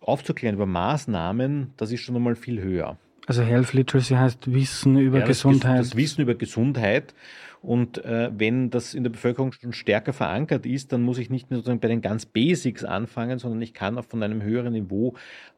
aufzuklären 0.00 0.54
über 0.54 0.66
Maßnahmen, 0.66 1.72
das 1.76 1.90
ist 1.90 2.00
schon 2.00 2.16
einmal 2.16 2.36
viel 2.36 2.62
höher. 2.62 2.98
Also 3.26 3.42
Health 3.42 3.72
Literacy 3.72 4.14
heißt 4.14 4.52
Wissen 4.52 4.98
über 4.98 5.18
ja, 5.18 5.26
Gesundheit. 5.26 5.80
Das 5.80 5.96
Wissen 5.96 6.22
über 6.22 6.34
Gesundheit. 6.34 7.14
Und 7.60 8.04
äh, 8.04 8.30
wenn 8.36 8.70
das 8.70 8.94
in 8.94 9.02
der 9.02 9.10
Bevölkerung 9.10 9.50
schon 9.52 9.72
stärker 9.72 10.12
verankert 10.12 10.66
ist, 10.66 10.92
dann 10.92 11.02
muss 11.02 11.18
ich 11.18 11.30
nicht 11.30 11.50
mehr 11.50 11.56
sozusagen 11.58 11.80
bei 11.80 11.88
den 11.88 12.00
ganz 12.00 12.24
Basics 12.24 12.84
anfangen, 12.84 13.40
sondern 13.40 13.60
ich 13.60 13.74
kann 13.74 13.98
auch 13.98 14.04
von 14.04 14.22
einem 14.22 14.42
höheren 14.42 14.74
Niveau 14.74 15.14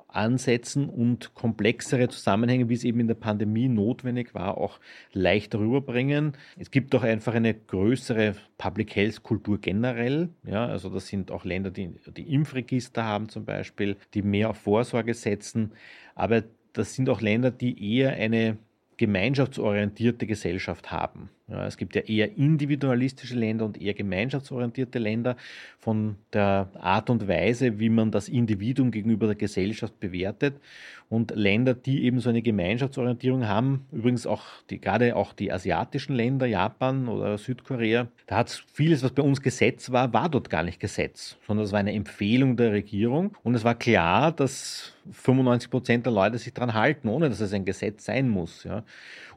ansetzen 0.08 0.88
und 0.88 1.34
komplexere 1.34 2.08
Zusammenhänge, 2.08 2.70
wie 2.70 2.74
es 2.74 2.84
eben 2.84 3.00
in 3.00 3.08
der 3.08 3.14
Pandemie 3.14 3.68
notwendig 3.68 4.34
war, 4.34 4.56
auch 4.56 4.80
leicht 5.12 5.54
rüberbringen. 5.54 6.32
Es 6.56 6.70
gibt 6.70 6.94
auch 6.94 7.02
einfach 7.02 7.34
eine 7.34 7.52
größere 7.52 8.34
Public 8.56 8.96
Health 8.96 9.22
Kultur 9.22 9.58
generell. 9.60 10.30
Ja, 10.44 10.66
also 10.66 10.88
das 10.88 11.08
sind 11.08 11.30
auch 11.30 11.44
Länder, 11.44 11.70
die, 11.70 11.90
die 12.16 12.32
Impfregister 12.32 13.04
haben 13.04 13.28
zum 13.28 13.44
Beispiel, 13.44 13.96
die 14.14 14.22
mehr 14.22 14.48
auf 14.50 14.56
Vorsorge 14.56 15.12
setzen. 15.12 15.72
Aber 16.14 16.42
das 16.78 16.94
sind 16.94 17.08
auch 17.10 17.20
Länder, 17.20 17.50
die 17.50 17.96
eher 17.96 18.12
eine 18.12 18.56
gemeinschaftsorientierte 18.96 20.26
Gesellschaft 20.26 20.90
haben. 20.90 21.30
Ja, 21.48 21.66
es 21.66 21.78
gibt 21.78 21.94
ja 21.94 22.02
eher 22.02 22.36
individualistische 22.36 23.34
Länder 23.34 23.64
und 23.64 23.80
eher 23.80 23.94
gemeinschaftsorientierte 23.94 24.98
Länder 24.98 25.34
von 25.78 26.16
der 26.34 26.68
Art 26.78 27.08
und 27.08 27.26
Weise, 27.26 27.78
wie 27.78 27.88
man 27.88 28.10
das 28.10 28.28
Individuum 28.28 28.90
gegenüber 28.90 29.26
der 29.26 29.34
Gesellschaft 29.34 29.98
bewertet. 29.98 30.60
Und 31.08 31.34
Länder, 31.34 31.72
die 31.72 32.04
eben 32.04 32.20
so 32.20 32.28
eine 32.28 32.42
Gemeinschaftsorientierung 32.42 33.48
haben, 33.48 33.86
übrigens 33.92 34.26
auch 34.26 34.42
die, 34.68 34.78
gerade 34.78 35.16
auch 35.16 35.32
die 35.32 35.50
asiatischen 35.50 36.14
Länder, 36.14 36.44
Japan 36.44 37.08
oder 37.08 37.38
Südkorea, 37.38 38.08
da 38.26 38.36
hat 38.36 38.62
vieles, 38.74 39.02
was 39.02 39.12
bei 39.12 39.22
uns 39.22 39.40
Gesetz 39.40 39.90
war, 39.90 40.12
war 40.12 40.28
dort 40.28 40.50
gar 40.50 40.62
nicht 40.62 40.80
Gesetz, 40.80 41.38
sondern 41.46 41.64
es 41.64 41.72
war 41.72 41.78
eine 41.78 41.94
Empfehlung 41.94 42.58
der 42.58 42.72
Regierung. 42.72 43.34
Und 43.42 43.54
es 43.54 43.64
war 43.64 43.74
klar, 43.74 44.32
dass 44.32 44.92
95 45.12 45.70
Prozent 45.70 46.04
der 46.04 46.12
Leute 46.12 46.36
sich 46.36 46.52
daran 46.52 46.74
halten, 46.74 47.08
ohne 47.08 47.30
dass 47.30 47.40
es 47.40 47.54
ein 47.54 47.64
Gesetz 47.64 48.04
sein 48.04 48.28
muss. 48.28 48.64
Ja. 48.64 48.84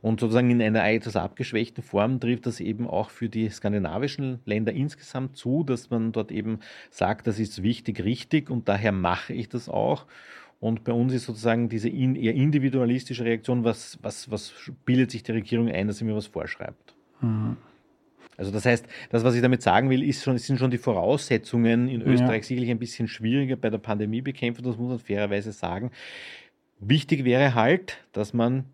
Und 0.02 0.20
sozusagen 0.20 0.50
in 0.50 0.62
einer 0.62 0.90
etwas 0.90 1.16
abgeschwächten 1.16 1.84
Form 1.84 2.20
trifft 2.20 2.48
das 2.48 2.60
eben 2.60 2.88
auch 2.88 3.12
für 3.12 3.30
die 3.30 3.50
skandinavischen 3.50 4.40
Länder 4.46 4.74
insgesamt 4.74 5.38
zu, 5.38 5.64
dass 5.64 5.90
man 5.92 6.12
dort 6.12 6.32
eben 6.32 6.60
sagt, 6.90 7.28
das 7.28 7.38
ist 7.38 7.62
wichtig, 7.62 8.04
richtig 8.04 8.50
und 8.50 8.68
daher 8.68 8.92
mache 8.92 9.34
ich 9.34 9.48
das 9.48 9.70
auch. 9.70 10.08
Und 10.60 10.84
bei 10.84 10.94
uns 10.94 11.14
ist 11.14 11.26
sozusagen 11.26 11.70
diese 11.70 11.90
eher 11.90 12.34
individualistische 12.34 13.24
Reaktion, 13.24 13.64
was, 13.64 13.98
was, 14.02 14.30
was 14.30 14.54
bildet 14.86 15.12
sich 15.12 15.24
die 15.24 15.32
Regierung 15.32 15.70
ein, 15.70 15.88
dass 15.88 15.98
sie 15.98 16.06
mir 16.06 16.16
was 16.16 16.28
vorschreibt. 16.28 16.96
Mhm. 17.22 17.58
Also 18.38 18.52
das 18.52 18.66
heißt, 18.66 18.88
das, 19.10 19.24
was 19.24 19.36
ich 19.36 19.42
damit 19.42 19.62
sagen 19.62 19.92
will, 19.92 20.02
ist 20.02 20.24
schon, 20.24 20.38
sind 20.40 20.58
schon 20.58 20.72
die 20.72 20.80
Voraussetzungen 20.80 21.88
in 21.88 22.02
Österreich 22.02 22.44
ja. 22.44 22.48
sicherlich 22.48 22.72
ein 22.72 22.80
bisschen 22.80 23.08
schwieriger 23.08 23.56
bei 23.56 23.70
der 23.70 23.78
Pandemiebekämpfung, 23.78 24.66
das 24.66 24.78
muss 24.78 24.90
man 24.90 25.00
fairerweise 25.00 25.52
sagen. 25.52 25.92
Wichtig 26.80 27.24
wäre 27.24 27.54
halt, 27.54 27.98
dass 28.14 28.34
man 28.34 28.66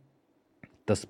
das 0.86 1.08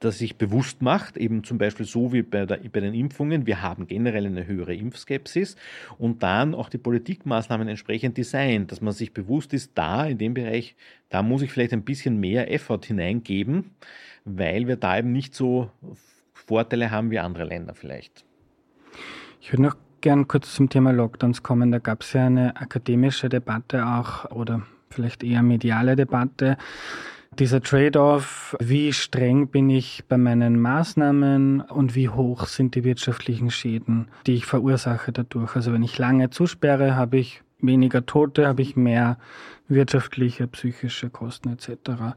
das 0.00 0.18
sich 0.18 0.36
bewusst 0.36 0.80
macht, 0.82 1.16
eben 1.18 1.44
zum 1.44 1.58
Beispiel 1.58 1.84
so 1.86 2.12
wie 2.12 2.22
bei, 2.22 2.46
der, 2.46 2.56
bei, 2.56 2.80
den 2.80 2.94
Impfungen, 2.94 3.46
wir 3.46 3.62
haben 3.62 3.86
generell 3.86 4.26
eine 4.26 4.46
höhere 4.46 4.74
Impfskepsis 4.74 5.56
und 5.98 6.22
dann 6.22 6.54
auch 6.54 6.70
die 6.70 6.78
Politikmaßnahmen 6.78 7.68
entsprechend 7.68 8.16
designt, 8.16 8.72
dass 8.72 8.80
man 8.80 8.94
sich 8.94 9.12
bewusst 9.12 9.52
ist, 9.52 9.72
da 9.74 10.06
in 10.06 10.16
dem 10.16 10.34
Bereich, 10.34 10.74
da 11.10 11.22
muss 11.22 11.42
ich 11.42 11.52
vielleicht 11.52 11.74
ein 11.74 11.84
bisschen 11.84 12.18
mehr 12.18 12.50
Effort 12.50 12.80
hineingeben, 12.84 13.72
weil 14.24 14.66
wir 14.66 14.76
da 14.76 14.98
eben 14.98 15.12
nicht 15.12 15.34
so 15.34 15.70
Vorteile 16.32 16.90
haben 16.90 17.10
wie 17.10 17.18
andere 17.18 17.44
Länder 17.44 17.74
vielleicht. 17.74 18.24
Ich 19.42 19.52
würde 19.52 19.62
noch 19.62 19.76
gern 20.00 20.28
kurz 20.28 20.54
zum 20.54 20.70
Thema 20.70 20.92
Lockdowns 20.92 21.42
kommen. 21.42 21.72
Da 21.72 21.78
gab 21.78 22.02
es 22.02 22.14
ja 22.14 22.26
eine 22.26 22.56
akademische 22.56 23.28
Debatte 23.28 23.86
auch 23.86 24.30
oder 24.30 24.62
vielleicht 24.88 25.22
eher 25.22 25.42
mediale 25.42 25.94
Debatte 25.94 26.56
dieser 27.40 27.62
Trade-off, 27.62 28.54
wie 28.60 28.92
streng 28.92 29.48
bin 29.48 29.70
ich 29.70 30.04
bei 30.08 30.18
meinen 30.18 30.60
Maßnahmen 30.60 31.62
und 31.62 31.94
wie 31.94 32.08
hoch 32.10 32.46
sind 32.46 32.74
die 32.74 32.84
wirtschaftlichen 32.84 33.50
Schäden, 33.50 34.08
die 34.26 34.34
ich 34.34 34.46
verursache 34.46 35.10
dadurch. 35.10 35.56
Also 35.56 35.72
wenn 35.72 35.82
ich 35.82 35.98
lange 35.98 36.30
zusperre, 36.30 36.94
habe 36.94 37.18
ich 37.18 37.42
weniger 37.62 38.06
Tote, 38.06 38.46
habe 38.46 38.62
ich 38.62 38.76
mehr 38.76 39.18
wirtschaftliche, 39.70 40.46
psychische 40.48 41.08
Kosten 41.10 41.50
etc. 41.52 42.16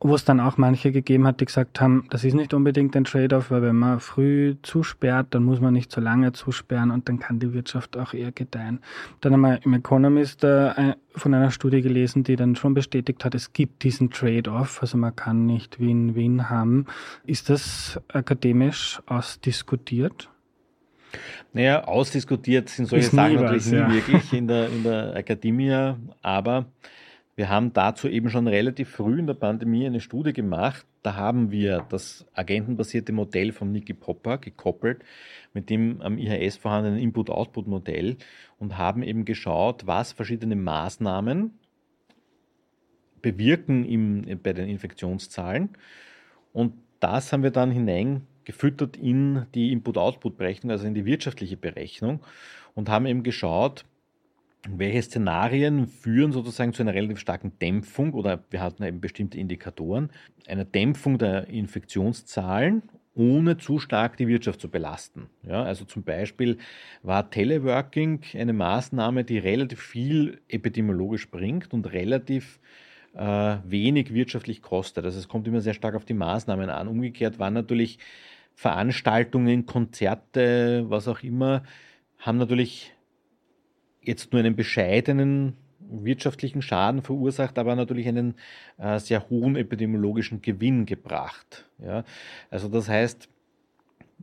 Wo 0.00 0.14
es 0.14 0.24
dann 0.24 0.40
auch 0.40 0.56
manche 0.56 0.92
gegeben 0.92 1.26
hat, 1.26 1.40
die 1.40 1.44
gesagt 1.44 1.80
haben, 1.80 2.06
das 2.10 2.24
ist 2.24 2.34
nicht 2.34 2.54
unbedingt 2.54 2.96
ein 2.96 3.04
Trade-off, 3.04 3.50
weil 3.50 3.62
wenn 3.62 3.76
man 3.76 4.00
früh 4.00 4.54
zusperrt, 4.62 5.28
dann 5.30 5.44
muss 5.44 5.60
man 5.60 5.74
nicht 5.74 5.90
so 5.90 6.00
lange 6.00 6.32
zusperren 6.32 6.90
und 6.90 7.08
dann 7.08 7.18
kann 7.18 7.40
die 7.40 7.52
Wirtschaft 7.52 7.96
auch 7.96 8.14
eher 8.14 8.32
gedeihen. 8.32 8.80
Dann 9.20 9.32
haben 9.32 9.40
wir 9.40 9.64
im 9.64 9.74
Economist 9.74 10.44
äh, 10.44 10.94
von 11.14 11.34
einer 11.34 11.50
Studie 11.50 11.82
gelesen, 11.82 12.22
die 12.22 12.36
dann 12.36 12.56
schon 12.56 12.74
bestätigt 12.74 13.24
hat, 13.24 13.34
es 13.34 13.52
gibt 13.52 13.82
diesen 13.82 14.10
Trade-off, 14.10 14.80
also 14.80 14.96
man 14.96 15.16
kann 15.16 15.46
nicht 15.46 15.80
Win-Win 15.80 16.48
haben. 16.48 16.86
Ist 17.26 17.50
das 17.50 18.00
akademisch 18.08 19.02
ausdiskutiert? 19.06 20.30
Naja, 21.52 21.84
ausdiskutiert 21.84 22.68
sind 22.68 22.86
solche 22.86 23.08
Sachen 23.08 23.36
natürlich 23.36 23.66
nie 23.66 23.76
ja. 23.76 23.92
wirklich 23.92 24.32
in 24.32 24.48
der, 24.48 24.68
in 24.68 24.82
der 24.82 25.14
Akademie, 25.14 25.94
aber 26.22 26.66
wir 27.36 27.48
haben 27.48 27.72
dazu 27.72 28.08
eben 28.08 28.30
schon 28.30 28.46
relativ 28.46 28.90
früh 28.90 29.18
in 29.18 29.26
der 29.26 29.34
Pandemie 29.34 29.86
eine 29.86 30.00
Studie 30.00 30.32
gemacht. 30.32 30.86
Da 31.02 31.16
haben 31.16 31.50
wir 31.50 31.84
das 31.88 32.24
agentenbasierte 32.32 33.12
Modell 33.12 33.52
von 33.52 33.72
Niki 33.72 33.92
Popper 33.92 34.38
gekoppelt 34.38 35.02
mit 35.52 35.68
dem 35.68 36.00
am 36.00 36.16
IHS 36.16 36.56
vorhandenen 36.56 36.98
Input-Output-Modell 36.98 38.16
und 38.58 38.78
haben 38.78 39.02
eben 39.02 39.24
geschaut, 39.24 39.86
was 39.86 40.12
verschiedene 40.12 40.54
Maßnahmen 40.54 41.58
bewirken 43.20 43.84
im, 43.84 44.40
bei 44.42 44.52
den 44.52 44.68
Infektionszahlen. 44.68 45.70
Und 46.52 46.74
das 47.00 47.32
haben 47.32 47.42
wir 47.42 47.50
dann 47.50 47.70
hinein 47.70 48.26
gefüttert 48.44 48.96
in 48.96 49.46
die 49.54 49.72
Input-Output-Berechnung, 49.72 50.70
also 50.70 50.86
in 50.86 50.94
die 50.94 51.04
wirtschaftliche 51.04 51.56
Berechnung 51.56 52.20
und 52.74 52.88
haben 52.88 53.06
eben 53.06 53.22
geschaut, 53.22 53.84
welche 54.68 55.02
Szenarien 55.02 55.86
führen 55.86 56.32
sozusagen 56.32 56.72
zu 56.72 56.82
einer 56.82 56.94
relativ 56.94 57.18
starken 57.18 57.58
Dämpfung 57.60 58.14
oder 58.14 58.44
wir 58.50 58.62
hatten 58.62 58.82
eben 58.82 59.00
bestimmte 59.00 59.38
Indikatoren, 59.38 60.10
einer 60.46 60.64
Dämpfung 60.64 61.18
der 61.18 61.48
Infektionszahlen, 61.48 62.82
ohne 63.14 63.58
zu 63.58 63.78
stark 63.78 64.16
die 64.16 64.26
Wirtschaft 64.26 64.60
zu 64.60 64.68
belasten. 64.68 65.28
Ja, 65.46 65.62
also 65.62 65.84
zum 65.84 66.02
Beispiel 66.02 66.58
war 67.02 67.30
Teleworking 67.30 68.20
eine 68.34 68.52
Maßnahme, 68.52 69.24
die 69.24 69.38
relativ 69.38 69.80
viel 69.80 70.40
epidemiologisch 70.48 71.30
bringt 71.30 71.72
und 71.72 71.92
relativ 71.92 72.58
äh, 73.14 73.58
wenig 73.64 74.12
wirtschaftlich 74.12 74.62
kostet. 74.62 75.04
Also 75.04 75.18
es 75.18 75.28
kommt 75.28 75.46
immer 75.46 75.60
sehr 75.60 75.74
stark 75.74 75.94
auf 75.94 76.04
die 76.04 76.14
Maßnahmen 76.14 76.70
an. 76.70 76.88
Umgekehrt 76.88 77.38
waren 77.38 77.54
natürlich 77.54 77.98
Veranstaltungen, 78.54 79.66
Konzerte, 79.66 80.84
was 80.88 81.08
auch 81.08 81.22
immer, 81.22 81.62
haben 82.18 82.38
natürlich 82.38 82.92
jetzt 84.00 84.32
nur 84.32 84.40
einen 84.40 84.56
bescheidenen 84.56 85.56
wirtschaftlichen 85.80 86.62
Schaden 86.62 87.02
verursacht, 87.02 87.58
aber 87.58 87.76
natürlich 87.76 88.08
einen 88.08 88.34
äh, 88.78 88.98
sehr 88.98 89.28
hohen 89.28 89.56
epidemiologischen 89.56 90.40
Gewinn 90.40 90.86
gebracht. 90.86 91.68
Ja? 91.82 92.04
Also 92.50 92.68
das 92.68 92.88
heißt, 92.88 93.28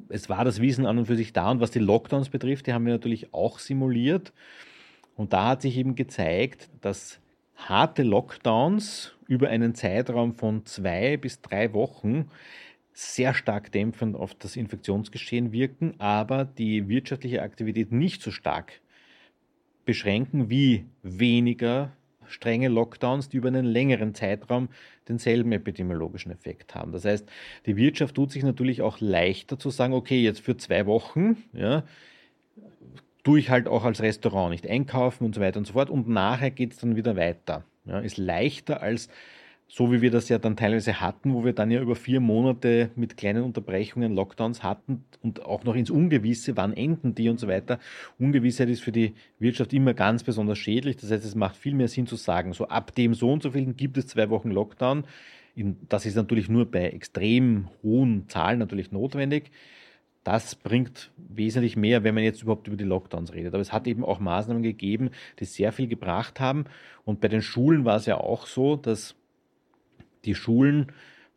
es 0.10 0.30
war 0.30 0.46
das 0.46 0.62
Wissen 0.62 0.86
an 0.86 0.98
und 0.98 1.06
für 1.06 1.16
sich 1.16 1.34
da 1.34 1.52
und 1.52 1.60
was 1.60 1.72
die 1.72 1.80
Lockdowns 1.80 2.30
betrifft, 2.30 2.68
die 2.68 2.74
haben 2.74 2.86
wir 2.86 2.94
natürlich 2.94 3.34
auch 3.34 3.60
simuliert. 3.60 4.34
Und 5.16 5.34
da 5.34 5.50
hat 5.50 5.62
sich 5.62 5.78
eben 5.78 5.96
gezeigt, 5.96 6.70
dass 6.82 7.20
harte 7.56 8.04
Lockdowns 8.04 9.14
über 9.28 9.50
einen 9.50 9.76
Zeitraum 9.76 10.34
von 10.34 10.66
zwei 10.66 11.18
bis 11.18 11.42
drei 11.42 11.74
Wochen 11.74 12.30
sehr 12.94 13.34
stark 13.34 13.72
dämpfend 13.72 14.16
auf 14.16 14.36
das 14.36 14.56
Infektionsgeschehen 14.56 15.52
wirken, 15.52 15.96
aber 16.00 16.46
die 16.46 16.88
wirtschaftliche 16.88 17.42
Aktivität 17.42 17.92
nicht 17.92 18.22
so 18.22 18.32
stark 18.32 18.82
beschränken 19.86 20.50
wie 20.50 20.86
weniger 21.02 21.92
strenge 22.28 22.70
Lockdowns, 22.70 23.30
die 23.30 23.38
über 23.38 23.50
einen 23.50 23.66
längeren 23.66 24.14
Zeitraum 24.14 24.70
denselben 25.08 25.52
epidemiologischen 25.52 26.32
Effekt 26.32 26.76
haben. 26.76 26.92
Das 26.92 27.06
heißt, 27.06 27.28
die 27.66 27.76
Wirtschaft 27.76 28.16
tut 28.16 28.32
sich 28.32 28.44
natürlich 28.44 28.82
auch 28.82 29.00
leichter 29.00 29.60
zu 29.60 29.70
sagen, 29.70 29.94
okay, 29.94 30.22
jetzt 30.22 30.42
für 30.42 30.58
zwei 30.58 30.86
Wochen, 30.86 31.38
ja, 31.54 31.84
tue 33.24 33.40
ich 33.40 33.50
halt 33.50 33.68
auch 33.68 33.84
als 33.84 34.02
Restaurant 34.02 34.52
nicht 34.52 34.68
einkaufen 34.68 35.26
und 35.26 35.36
so 35.36 35.42
weiter 35.42 35.60
und 35.60 35.68
so 35.68 35.74
fort 35.74 35.90
und 35.90 36.08
nachher 36.08 36.52
geht 36.52 36.74
es 36.74 36.80
dann 36.80 36.96
wieder 36.96 37.16
weiter. 37.16 37.64
Ja, 37.86 38.00
ist 38.00 38.18
leichter 38.18 38.82
als 38.82 39.10
so 39.74 39.90
wie 39.90 40.02
wir 40.02 40.12
das 40.12 40.28
ja 40.28 40.38
dann 40.38 40.58
teilweise 40.58 41.00
hatten, 41.00 41.34
wo 41.34 41.46
wir 41.46 41.54
dann 41.54 41.72
ja 41.72 41.80
über 41.80 41.96
vier 41.96 42.20
Monate 42.20 42.92
mit 42.98 43.16
kleinen 43.16 43.42
Unterbrechungen 43.42 44.14
Lockdowns 44.14 44.64
hatten 44.64 45.06
und 45.24 45.46
auch 45.46 45.64
noch 45.64 45.76
ins 45.76 45.90
Ungewisse, 45.90 46.58
wann 46.58 46.74
enden 46.74 47.16
die 47.16 47.30
und 47.30 47.40
so 47.40 47.48
weiter. 47.48 47.80
Ungewissheit 48.20 48.68
ist 48.68 48.82
für 48.84 48.92
die 48.92 49.14
Wirtschaft 49.40 49.72
immer 49.72 49.94
ganz 49.94 50.24
besonders 50.26 50.58
schädlich. 50.58 50.98
Das 50.98 51.10
heißt, 51.10 51.24
es 51.24 51.36
macht 51.36 51.56
viel 51.56 51.74
mehr 51.74 51.88
Sinn 51.88 52.06
zu 52.06 52.18
sagen, 52.18 52.52
so 52.52 52.68
ab 52.68 52.94
dem 52.96 53.14
so 53.14 53.32
und 53.32 53.44
so 53.44 53.52
vielen 53.52 53.78
gibt 53.78 53.98
es 53.98 54.08
zwei 54.08 54.30
Wochen 54.30 54.52
Lockdown. 54.52 55.06
Das 55.88 56.06
ist 56.06 56.16
natürlich 56.16 56.50
nur 56.50 56.70
bei 56.70 56.90
extrem 56.90 57.70
hohen 57.82 58.28
Zahlen 58.28 58.60
natürlich 58.60 58.92
notwendig. 58.92 59.52
Das 60.26 60.54
bringt 60.56 61.12
wesentlich 61.16 61.78
mehr, 61.78 62.04
wenn 62.04 62.14
man 62.14 62.26
jetzt 62.26 62.44
überhaupt 62.44 62.68
über 62.68 62.76
die 62.76 62.84
Lockdowns 62.84 63.34
redet. 63.34 63.54
Aber 63.54 63.62
es 63.62 63.72
hat 63.72 63.88
eben 63.88 64.04
auch 64.04 64.20
Maßnahmen 64.20 64.64
gegeben, 64.64 65.12
die 65.40 65.46
sehr 65.46 65.72
viel 65.72 65.88
gebracht 65.88 66.42
haben. 66.42 66.66
Und 67.06 67.22
bei 67.22 67.30
den 67.30 67.42
Schulen 67.42 67.86
war 67.86 67.96
es 67.96 68.06
ja 68.06 68.18
auch 68.18 68.48
so, 68.48 68.76
dass 68.76 69.16
die 70.26 70.36
Schulen, 70.36 70.92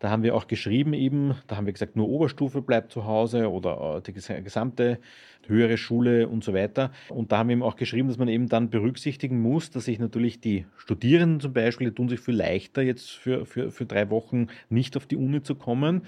da 0.04 0.10
haben 0.10 0.22
wir 0.22 0.34
auch 0.34 0.48
geschrieben 0.48 0.92
eben, 0.92 1.34
da 1.46 1.56
haben 1.56 1.64
wir 1.64 1.72
gesagt, 1.72 1.96
nur 1.96 2.08
Oberstufe 2.08 2.60
bleibt 2.60 2.92
zu 2.92 3.06
Hause 3.06 3.50
oder 3.50 3.96
äh, 3.96 4.02
die 4.02 4.12
gesamte 4.12 4.98
höhere 5.46 5.78
Schule 5.78 6.28
und 6.28 6.44
so 6.44 6.52
weiter. 6.52 6.90
Und 7.08 7.32
da 7.32 7.38
haben 7.38 7.48
wir 7.48 7.54
eben 7.54 7.62
auch 7.62 7.76
geschrieben, 7.76 8.08
dass 8.08 8.18
man 8.18 8.28
eben 8.28 8.48
dann 8.48 8.68
berücksichtigen 8.70 9.40
muss, 9.40 9.70
dass 9.70 9.86
sich 9.86 9.98
natürlich 9.98 10.40
die 10.40 10.66
Studierenden 10.76 11.40
zum 11.40 11.52
Beispiel, 11.52 11.88
die 11.88 11.94
tun 11.94 12.08
sich 12.08 12.20
viel 12.20 12.34
leichter, 12.34 12.82
jetzt 12.82 13.12
für, 13.12 13.46
für, 13.46 13.70
für 13.70 13.86
drei 13.86 14.10
Wochen 14.10 14.48
nicht 14.68 14.96
auf 14.96 15.06
die 15.06 15.16
Uni 15.16 15.42
zu 15.42 15.54
kommen 15.54 16.02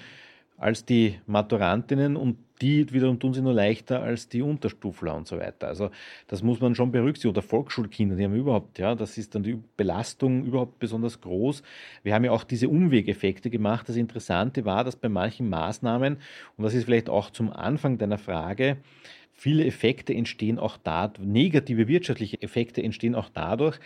als 0.59 0.85
die 0.85 1.19
Maturantinnen 1.27 2.17
und 2.17 2.39
die 2.63 2.91
wiederum 2.93 3.19
tun 3.19 3.35
sie 3.35 3.43
nur 3.43 3.53
leichter 3.53 4.03
als 4.03 4.29
die 4.29 4.43
Unterstufler 4.43 5.15
und 5.15 5.27
so 5.27 5.39
weiter. 5.39 5.69
Also 5.69 5.91
das 6.27 6.43
muss 6.43 6.61
man 6.61 6.75
schon 6.75 6.91
berücksichtigen. 6.91 7.33
Oder 7.33 7.43
Volksschulkinder, 7.43 8.17
die 8.17 8.25
haben 8.25 8.35
überhaupt, 8.35 8.79
ja, 8.79 8.95
das 8.95 9.19
ist 9.19 9.35
dann 9.35 9.43
die 9.43 9.59
Belastung 9.77 10.45
überhaupt 10.45 10.79
besonders 10.79 11.21
groß. 11.21 11.63
Wir 12.03 12.15
haben 12.15 12.25
ja 12.25 12.31
auch 12.31 12.45
diese 12.45 12.69
Umwegeffekte 12.69 13.51
gemacht. 13.51 13.89
Das 13.89 13.97
Interessante 13.97 14.65
war, 14.65 14.85
dass 14.85 14.97
bei 14.97 15.09
manchen 15.09 15.49
Maßnahmen, 15.51 16.17
und 16.57 16.65
das 16.65 16.75
ist 16.75 16.85
vielleicht 16.85 17.11
auch 17.11 17.31
zum 17.31 17.53
Anfang 17.53 17.99
deiner 17.99 18.19
Frage, 18.19 18.79
viele 19.33 19.67
Effekte 19.67 20.15
entstehen 20.15 20.59
auch 20.59 20.79
da, 20.79 21.13
negative 21.21 21.89
wirtschaftliche 21.89 22.41
Effekte 22.41 22.83
entstehen 22.83 23.15
auch 23.15 23.29
dadurch, 23.29 23.79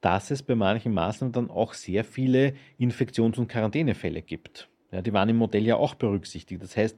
dass 0.00 0.30
es 0.30 0.42
bei 0.42 0.54
manchen 0.54 0.92
Maßnahmen 0.92 1.32
dann 1.32 1.50
auch 1.50 1.74
sehr 1.74 2.04
viele 2.04 2.54
Infektions- 2.78 3.38
und 3.38 3.48
Quarantänefälle 3.48 4.22
gibt. 4.22 4.68
Ja, 4.94 5.02
die 5.02 5.12
waren 5.12 5.28
im 5.28 5.36
Modell 5.36 5.66
ja 5.66 5.74
auch 5.74 5.96
berücksichtigt. 5.96 6.62
Das 6.62 6.76
heißt, 6.76 6.96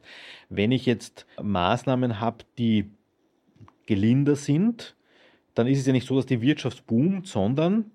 wenn 0.50 0.70
ich 0.70 0.84
jetzt 0.84 1.26
Maßnahmen 1.42 2.20
habe, 2.20 2.44
die 2.58 2.90
gelinder 3.86 4.36
sind, 4.36 4.96
dann 5.54 5.66
ist 5.66 5.78
es 5.78 5.86
ja 5.86 5.94
nicht 5.94 6.06
so, 6.06 6.16
dass 6.16 6.26
die 6.26 6.42
Wirtschaft 6.42 6.86
boomt, 6.86 7.26
sondern 7.26 7.90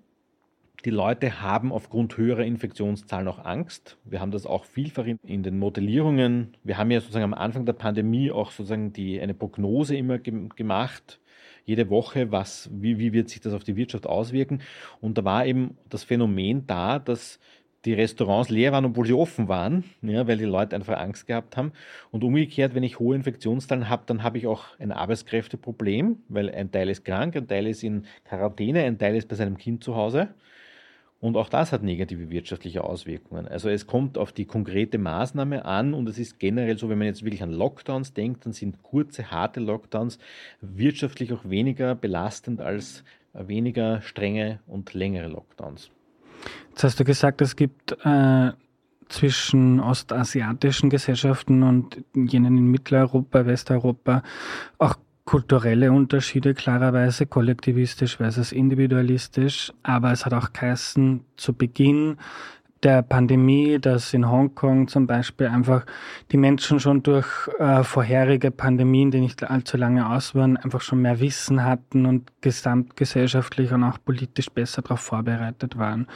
die 0.84 0.90
Leute 0.90 1.40
haben 1.40 1.70
aufgrund 1.70 2.16
höherer 2.16 2.44
Infektionszahlen 2.44 3.28
auch 3.28 3.44
Angst. 3.44 3.96
Wir 4.04 4.20
haben 4.20 4.32
das 4.32 4.44
auch 4.44 4.64
vielfach 4.64 5.06
in 5.06 5.44
den 5.44 5.56
Modellierungen. 5.60 6.56
Wir 6.64 6.78
haben 6.78 6.90
ja 6.90 6.98
sozusagen 6.98 7.24
am 7.24 7.34
Anfang 7.34 7.64
der 7.64 7.74
Pandemie 7.74 8.32
auch 8.32 8.50
sozusagen 8.50 8.92
die, 8.92 9.20
eine 9.20 9.34
Prognose 9.34 9.94
immer 9.94 10.18
gemacht, 10.18 11.20
jede 11.64 11.88
Woche, 11.90 12.32
was, 12.32 12.68
wie, 12.72 12.98
wie 12.98 13.12
wird 13.12 13.28
sich 13.28 13.40
das 13.40 13.52
auf 13.52 13.62
die 13.62 13.76
Wirtschaft 13.76 14.08
auswirken. 14.08 14.62
Und 15.00 15.16
da 15.16 15.24
war 15.24 15.46
eben 15.46 15.76
das 15.88 16.02
Phänomen 16.02 16.66
da, 16.66 16.98
dass 16.98 17.38
die 17.84 17.94
Restaurants 17.94 18.48
leer 18.48 18.72
waren, 18.72 18.84
obwohl 18.84 19.06
sie 19.06 19.12
offen 19.12 19.48
waren, 19.48 19.84
ja, 20.02 20.26
weil 20.26 20.38
die 20.38 20.44
Leute 20.44 20.76
einfach 20.76 20.98
Angst 20.98 21.26
gehabt 21.26 21.56
haben. 21.56 21.72
Und 22.10 22.22
umgekehrt, 22.22 22.74
wenn 22.74 22.82
ich 22.82 22.98
hohe 22.98 23.16
Infektionszahlen 23.16 23.88
habe, 23.88 24.04
dann 24.06 24.22
habe 24.22 24.38
ich 24.38 24.46
auch 24.46 24.66
ein 24.78 24.92
Arbeitskräfteproblem, 24.92 26.18
weil 26.28 26.50
ein 26.50 26.70
Teil 26.70 26.88
ist 26.88 27.04
krank, 27.04 27.36
ein 27.36 27.48
Teil 27.48 27.66
ist 27.66 27.82
in 27.82 28.06
Quarantäne, 28.24 28.84
ein 28.84 28.98
Teil 28.98 29.16
ist 29.16 29.28
bei 29.28 29.34
seinem 29.34 29.58
Kind 29.58 29.82
zu 29.82 29.96
Hause. 29.96 30.28
Und 31.22 31.36
auch 31.36 31.48
das 31.48 31.70
hat 31.70 31.84
negative 31.84 32.30
wirtschaftliche 32.30 32.82
Auswirkungen. 32.82 33.46
Also 33.46 33.68
es 33.68 33.86
kommt 33.86 34.18
auf 34.18 34.32
die 34.32 34.44
konkrete 34.44 34.98
Maßnahme 34.98 35.64
an 35.64 35.94
und 35.94 36.08
es 36.08 36.18
ist 36.18 36.40
generell 36.40 36.76
so, 36.76 36.88
wenn 36.88 36.98
man 36.98 37.06
jetzt 37.06 37.24
wirklich 37.24 37.44
an 37.44 37.52
Lockdowns 37.52 38.12
denkt, 38.12 38.44
dann 38.44 38.52
sind 38.52 38.82
kurze, 38.82 39.30
harte 39.30 39.60
Lockdowns 39.60 40.18
wirtschaftlich 40.60 41.32
auch 41.32 41.48
weniger 41.48 41.94
belastend 41.94 42.60
als 42.60 43.04
weniger 43.34 44.02
strenge 44.02 44.58
und 44.66 44.94
längere 44.94 45.28
Lockdowns. 45.28 45.92
Jetzt 46.70 46.84
hast 46.84 47.00
du 47.00 47.04
gesagt, 47.04 47.40
es 47.40 47.56
gibt 47.56 47.96
äh, 48.04 48.52
zwischen 49.08 49.80
ostasiatischen 49.80 50.90
Gesellschaften 50.90 51.62
und 51.62 52.02
jenen 52.14 52.56
in 52.58 52.66
Mitteleuropa, 52.70 53.46
Westeuropa 53.46 54.22
auch 54.78 54.96
kulturelle 55.24 55.92
Unterschiede, 55.92 56.54
klarerweise 56.54 57.26
kollektivistisch 57.26 58.16
versus 58.16 58.52
individualistisch. 58.52 59.72
Aber 59.82 60.12
es 60.12 60.26
hat 60.26 60.34
auch 60.34 60.52
geheißen, 60.52 61.24
zu 61.36 61.52
Beginn 61.52 62.16
der 62.82 63.02
Pandemie, 63.02 63.78
dass 63.78 64.12
in 64.12 64.28
Hongkong 64.28 64.88
zum 64.88 65.06
Beispiel 65.06 65.46
einfach 65.46 65.86
die 66.32 66.36
Menschen 66.36 66.80
schon 66.80 67.02
durch 67.02 67.26
äh, 67.58 67.84
vorherige 67.84 68.50
Pandemien, 68.50 69.10
die 69.10 69.20
nicht 69.20 69.44
allzu 69.48 69.76
lange 69.76 70.08
aus 70.08 70.34
waren, 70.34 70.56
einfach 70.56 70.80
schon 70.80 71.02
mehr 71.02 71.20
Wissen 71.20 71.64
hatten 71.64 72.06
und 72.06 72.30
gesamtgesellschaftlich 72.40 73.72
und 73.72 73.84
auch 73.84 73.98
politisch 74.04 74.50
besser 74.50 74.82
darauf 74.82 75.00
vorbereitet 75.00 75.78
waren. 75.78 76.08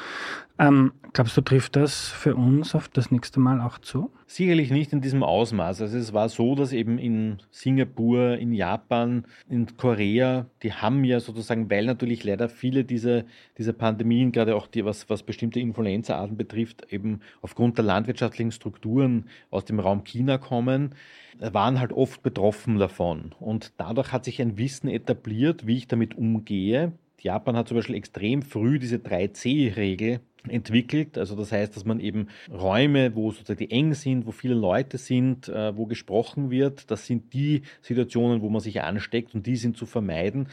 Ähm, 0.58 0.92
glaubst 1.12 1.36
du, 1.36 1.42
trifft 1.42 1.76
das 1.76 2.08
für 2.08 2.34
uns 2.34 2.74
auf 2.74 2.88
das 2.88 3.10
nächste 3.10 3.40
Mal 3.40 3.60
auch 3.60 3.78
zu? 3.78 4.10
Sicherlich 4.26 4.70
nicht 4.70 4.92
in 4.92 5.02
diesem 5.02 5.22
Ausmaß. 5.22 5.82
Also 5.82 5.98
es 5.98 6.14
war 6.14 6.30
so, 6.30 6.54
dass 6.54 6.72
eben 6.72 6.98
in 6.98 7.38
Singapur, 7.50 8.38
in 8.38 8.54
Japan, 8.54 9.26
in 9.50 9.76
Korea, 9.76 10.46
die 10.62 10.72
haben 10.72 11.04
ja 11.04 11.20
sozusagen, 11.20 11.70
weil 11.70 11.84
natürlich 11.84 12.24
leider 12.24 12.48
viele 12.48 12.84
dieser, 12.84 13.24
dieser 13.58 13.74
Pandemien, 13.74 14.32
gerade 14.32 14.56
auch 14.56 14.66
die, 14.66 14.84
was, 14.84 15.10
was 15.10 15.22
bestimmte 15.22 15.60
Influenzaarten 15.60 16.38
betrifft, 16.38 16.90
eben 16.90 17.20
aufgrund 17.42 17.76
der 17.76 17.84
landwirtschaftlichen 17.84 18.52
Strukturen 18.52 19.26
aus 19.50 19.66
dem 19.66 19.78
Raum 19.78 20.04
China 20.04 20.38
kommen, 20.38 20.94
waren 21.38 21.78
halt 21.80 21.92
oft 21.92 22.22
betroffen 22.22 22.78
davon. 22.78 23.34
Und 23.38 23.74
dadurch 23.76 24.10
hat 24.10 24.24
sich 24.24 24.40
ein 24.40 24.56
Wissen 24.56 24.88
etabliert, 24.88 25.66
wie 25.66 25.76
ich 25.76 25.86
damit 25.86 26.16
umgehe. 26.16 26.92
Japan 27.20 27.56
hat 27.56 27.68
zum 27.68 27.76
Beispiel 27.76 27.96
extrem 27.96 28.42
früh 28.42 28.78
diese 28.78 28.96
3C-Regel 28.96 30.20
entwickelt. 30.48 31.18
Also 31.18 31.34
das 31.34 31.52
heißt, 31.52 31.74
dass 31.74 31.84
man 31.84 32.00
eben 32.00 32.28
Räume, 32.50 33.14
wo 33.14 33.30
sozusagen 33.30 33.58
die 33.58 33.70
eng 33.70 33.94
sind, 33.94 34.26
wo 34.26 34.32
viele 34.32 34.54
Leute 34.54 34.98
sind, 34.98 35.48
äh, 35.48 35.76
wo 35.76 35.86
gesprochen 35.86 36.50
wird, 36.50 36.90
das 36.90 37.06
sind 37.06 37.32
die 37.32 37.62
Situationen, 37.82 38.42
wo 38.42 38.48
man 38.48 38.60
sich 38.60 38.80
ansteckt 38.82 39.34
und 39.34 39.46
die 39.46 39.56
sind 39.56 39.76
zu 39.76 39.86
vermeiden. 39.86 40.48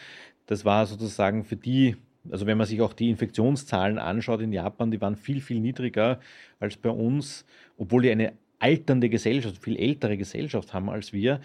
Das 0.48 0.66
war 0.66 0.86
sozusagen 0.86 1.44
für 1.44 1.56
die 1.56 1.96
also 2.32 2.46
wenn 2.46 2.58
man 2.58 2.68
sich 2.68 2.82
auch 2.82 2.94
die 2.94 3.10
Infektionszahlen 3.10 3.98
anschaut 3.98 4.40
in 4.40 4.54
Japan, 4.54 4.92
die 4.92 5.02
waren 5.02 5.18
viel, 5.18 5.42
viel 5.42 5.60
niedriger 5.60 6.22
als 6.60 6.78
bei 6.78 6.90
uns, 6.90 7.46
obwohl 7.78 8.04
die 8.04 8.12
eine 8.12 8.34
alternde 8.60 9.10
Gesellschaft, 9.10 9.58
viel 9.58 9.78
ältere 9.78 10.16
Gesellschaft 10.16 10.74
haben 10.74 10.90
als 10.90 11.12
wir. 11.12 11.42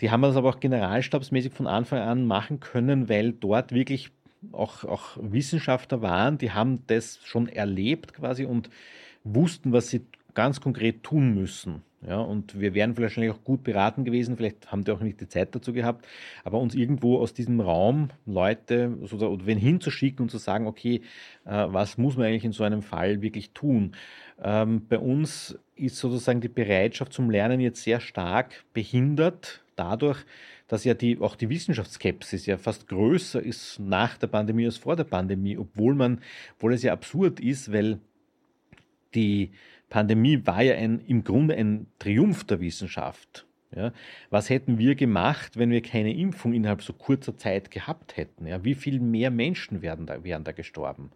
Die 0.00 0.10
haben 0.10 0.22
das 0.22 0.36
aber 0.36 0.48
auch 0.48 0.60
generalstabsmäßig 0.60 1.52
von 1.52 1.66
Anfang 1.66 1.98
an 1.98 2.24
machen 2.24 2.60
können, 2.60 3.08
weil 3.08 3.32
dort 3.32 3.72
wirklich 3.72 4.10
auch, 4.52 4.84
auch 4.84 5.16
Wissenschaftler 5.20 6.02
waren, 6.02 6.38
die 6.38 6.52
haben 6.52 6.84
das 6.86 7.18
schon 7.24 7.48
erlebt 7.48 8.14
quasi 8.14 8.44
und 8.44 8.70
wussten, 9.24 9.72
was 9.72 9.88
sie 9.88 10.06
ganz 10.34 10.60
konkret 10.60 11.02
tun 11.02 11.34
müssen. 11.34 11.82
Ja, 12.06 12.18
und 12.18 12.58
wir 12.58 12.72
wären 12.72 12.96
wahrscheinlich 12.96 13.30
auch 13.30 13.44
gut 13.44 13.62
beraten 13.62 14.04
gewesen, 14.04 14.38
vielleicht 14.38 14.72
haben 14.72 14.84
die 14.84 14.92
auch 14.92 15.00
nicht 15.00 15.20
die 15.20 15.28
Zeit 15.28 15.54
dazu 15.54 15.74
gehabt, 15.74 16.08
aber 16.44 16.58
uns 16.58 16.74
irgendwo 16.74 17.18
aus 17.18 17.34
diesem 17.34 17.60
Raum 17.60 18.08
Leute 18.24 18.96
oder 19.12 19.44
wen 19.44 19.58
hinzuschicken 19.58 20.22
und 20.22 20.30
zu 20.30 20.38
sagen, 20.38 20.66
okay, 20.66 21.02
äh, 21.44 21.66
was 21.68 21.98
muss 21.98 22.16
man 22.16 22.26
eigentlich 22.26 22.46
in 22.46 22.52
so 22.52 22.64
einem 22.64 22.80
Fall 22.80 23.20
wirklich 23.20 23.50
tun? 23.50 23.92
Ähm, 24.42 24.86
bei 24.88 24.98
uns 24.98 25.58
ist 25.76 25.98
sozusagen 25.98 26.40
die 26.40 26.48
Bereitschaft 26.48 27.12
zum 27.12 27.28
Lernen 27.28 27.60
jetzt 27.60 27.82
sehr 27.82 28.00
stark 28.00 28.64
behindert 28.72 29.62
dadurch, 29.76 30.24
dass 30.70 30.84
ja 30.84 30.94
die, 30.94 31.18
auch 31.18 31.34
die 31.34 31.48
Wissenschaftsskepsis 31.48 32.46
ja 32.46 32.56
fast 32.56 32.86
größer 32.86 33.42
ist 33.42 33.80
nach 33.80 34.16
der 34.16 34.28
Pandemie 34.28 34.66
als 34.66 34.76
vor 34.76 34.94
der 34.94 35.02
Pandemie, 35.02 35.58
obwohl 35.58 35.96
man, 35.96 36.20
obwohl 36.54 36.74
es 36.74 36.84
ja 36.84 36.92
absurd 36.92 37.40
ist, 37.40 37.72
weil 37.72 37.98
die 39.12 39.50
Pandemie 39.88 40.46
war 40.46 40.62
ja 40.62 40.76
ein, 40.76 41.00
im 41.00 41.24
Grunde 41.24 41.56
ein 41.56 41.88
Triumph 41.98 42.44
der 42.44 42.60
Wissenschaft. 42.60 43.46
Ja, 43.74 43.92
was 44.30 44.48
hätten 44.48 44.78
wir 44.78 44.94
gemacht, 44.94 45.56
wenn 45.56 45.70
wir 45.70 45.82
keine 45.82 46.14
Impfung 46.14 46.52
innerhalb 46.52 46.82
so 46.82 46.92
kurzer 46.92 47.36
Zeit 47.36 47.72
gehabt 47.72 48.16
hätten? 48.16 48.46
Ja, 48.46 48.64
wie 48.64 48.74
viel 48.74 49.00
mehr 49.00 49.30
Menschen 49.30 49.82
wären 49.82 50.06
da, 50.06 50.22
wären 50.22 50.44
da 50.44 50.52
gestorben? 50.52 51.10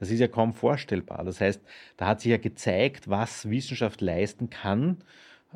Das 0.00 0.10
ist 0.10 0.18
ja 0.18 0.28
kaum 0.28 0.52
vorstellbar. 0.52 1.24
Das 1.24 1.40
heißt, 1.40 1.62
da 1.96 2.06
hat 2.06 2.20
sich 2.20 2.30
ja 2.30 2.38
gezeigt, 2.38 3.08
was 3.08 3.50
Wissenschaft 3.50 4.00
leisten 4.00 4.50
kann. 4.50 4.98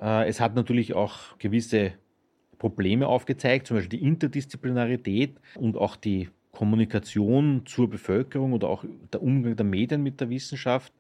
Äh, 0.01 0.29
es 0.29 0.41
hat 0.41 0.55
natürlich 0.57 0.95
auch 0.95 1.39
gewisse 1.39 1.93
Probleme 2.61 3.09
aufgezeigt, 3.09 3.67
zum 3.67 3.79
Beispiel 3.79 3.99
die 3.99 4.07
Interdisziplinarität 4.07 5.35
und 5.57 5.77
auch 5.77 5.97
die 5.97 6.29
Kommunikation 6.53 7.63
zur 7.65 7.89
Bevölkerung 7.89 8.53
oder 8.53 8.69
auch 8.69 8.85
der 9.13 9.23
Umgang 9.23 9.57
der 9.57 9.65
Medien 9.65 10.03
mit 10.03 10.21
der 10.21 10.29
Wissenschaft. 10.29 10.93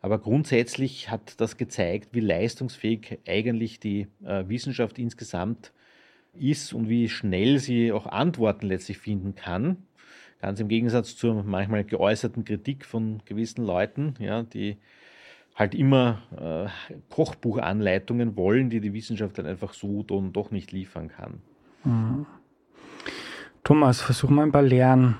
Aber 0.00 0.18
grundsätzlich 0.18 1.10
hat 1.10 1.40
das 1.40 1.56
gezeigt, 1.56 2.10
wie 2.12 2.20
leistungsfähig 2.20 3.18
eigentlich 3.26 3.80
die 3.80 4.06
äh, 4.24 4.48
Wissenschaft 4.48 4.98
insgesamt 4.98 5.72
ist 6.32 6.72
und 6.72 6.88
wie 6.88 7.08
schnell 7.08 7.58
sie 7.58 7.92
auch 7.92 8.06
Antworten 8.06 8.66
letztlich 8.66 8.98
finden 8.98 9.34
kann. 9.34 9.78
Ganz 10.40 10.60
im 10.60 10.68
Gegensatz 10.68 11.16
zur 11.16 11.42
manchmal 11.42 11.84
geäußerten 11.84 12.44
Kritik 12.44 12.86
von 12.86 13.20
gewissen 13.24 13.64
Leuten, 13.66 14.14
ja, 14.20 14.44
die 14.44 14.78
halt 15.60 15.74
immer 15.74 16.22
äh, 16.36 16.68
Kochbuchanleitungen 17.10 18.34
wollen, 18.34 18.70
die 18.70 18.80
die 18.80 18.94
Wissenschaft 18.94 19.38
dann 19.38 19.46
einfach 19.46 19.74
so 19.74 20.02
dann 20.02 20.32
doch 20.32 20.50
nicht 20.50 20.72
liefern 20.72 21.08
kann. 21.08 21.42
Mhm. 21.84 22.26
Thomas, 23.62 24.00
versuch 24.00 24.30
mal 24.30 24.44
ein 24.44 24.52
paar 24.52 24.62
Lehren 24.62 25.16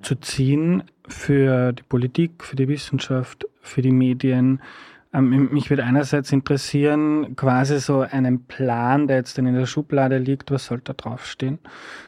zu 0.00 0.14
ziehen 0.14 0.84
für 1.08 1.72
die 1.72 1.82
Politik, 1.82 2.44
für 2.44 2.54
die 2.54 2.68
Wissenschaft, 2.68 3.46
für 3.60 3.82
die 3.82 3.90
Medien. 3.90 4.62
Ähm, 5.12 5.48
mich 5.52 5.70
würde 5.70 5.84
einerseits 5.84 6.30
interessieren, 6.30 7.34
quasi 7.34 7.80
so 7.80 8.00
einen 8.00 8.44
Plan, 8.44 9.08
der 9.08 9.16
jetzt 9.16 9.38
dann 9.38 9.46
in 9.46 9.56
der 9.56 9.66
Schublade 9.66 10.18
liegt, 10.18 10.52
was 10.52 10.66
soll 10.66 10.80
da 10.84 10.92
draufstehen? 10.92 11.58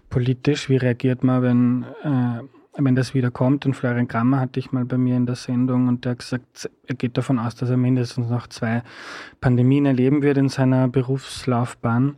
Politisch, 0.09 0.69
wie 0.69 0.77
reagiert 0.77 1.25
man, 1.25 1.43
wenn 1.43 1.85
äh, 2.05 2.45
wenn 2.77 2.97
das 2.97 3.15
wieder 3.15 3.31
kommt. 3.31 3.67
Und 3.67 3.75
Florian 3.75 4.09
Grammer 4.09 4.41
hatte 4.41 4.59
ich 4.59 4.73
mal 4.73 4.85
bei 4.85 4.99
mir 4.99 5.17
in 5.17 5.27
der 5.27 5.37
Sendung 5.37 5.89
und 5.89 6.05
der 6.05 6.13
hat 6.13 6.21
gesagt, 6.21 6.71
er 6.87 6.95
geht 6.95 7.17
davon 7.19 7.39
aus, 7.39 7.55
dass 7.55 7.71
er 7.71 7.77
mindestens 7.77 8.31
noch 8.31 8.47
zwei 8.47 8.83
Pandemien 9.41 9.87
erleben 9.87 10.23
wird 10.23 10.39
in 10.39 10.49
seiner 10.49 10.89
Berufslaufbahn. 10.89 12.17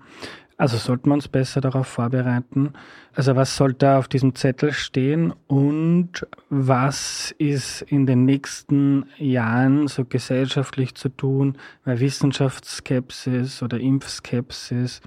Also 0.56 0.76
sollten 0.76 1.10
wir 1.10 1.14
uns 1.14 1.26
besser 1.26 1.60
darauf 1.60 1.88
vorbereiten. 1.88 2.74
Also 3.12 3.34
was 3.34 3.56
soll 3.56 3.72
da 3.72 3.98
auf 3.98 4.06
diesem 4.06 4.36
Zettel 4.36 4.72
stehen 4.72 5.32
und 5.48 6.26
was 6.48 7.34
ist 7.38 7.82
in 7.82 8.06
den 8.06 8.24
nächsten 8.24 9.06
Jahren 9.18 9.88
so 9.88 10.04
gesellschaftlich 10.04 10.94
zu 10.94 11.08
tun, 11.08 11.58
weil 11.84 11.98
Wissenschaftsskepsis 11.98 13.64
oder 13.64 13.80
Impfskepsis 13.80 15.00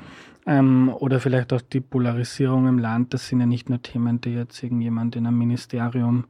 ähm, 0.47 0.89
oder 0.89 1.19
vielleicht 1.19 1.53
auch 1.53 1.61
die 1.61 1.81
Polarisierung 1.81 2.67
im 2.67 2.79
Land, 2.79 3.13
das 3.13 3.27
sind 3.27 3.41
ja 3.41 3.45
nicht 3.45 3.69
nur 3.69 3.81
Themen, 3.81 4.21
die 4.21 4.33
jetzt 4.33 4.63
irgendjemand 4.63 5.15
in 5.15 5.27
einem 5.27 5.37
Ministerium 5.37 6.25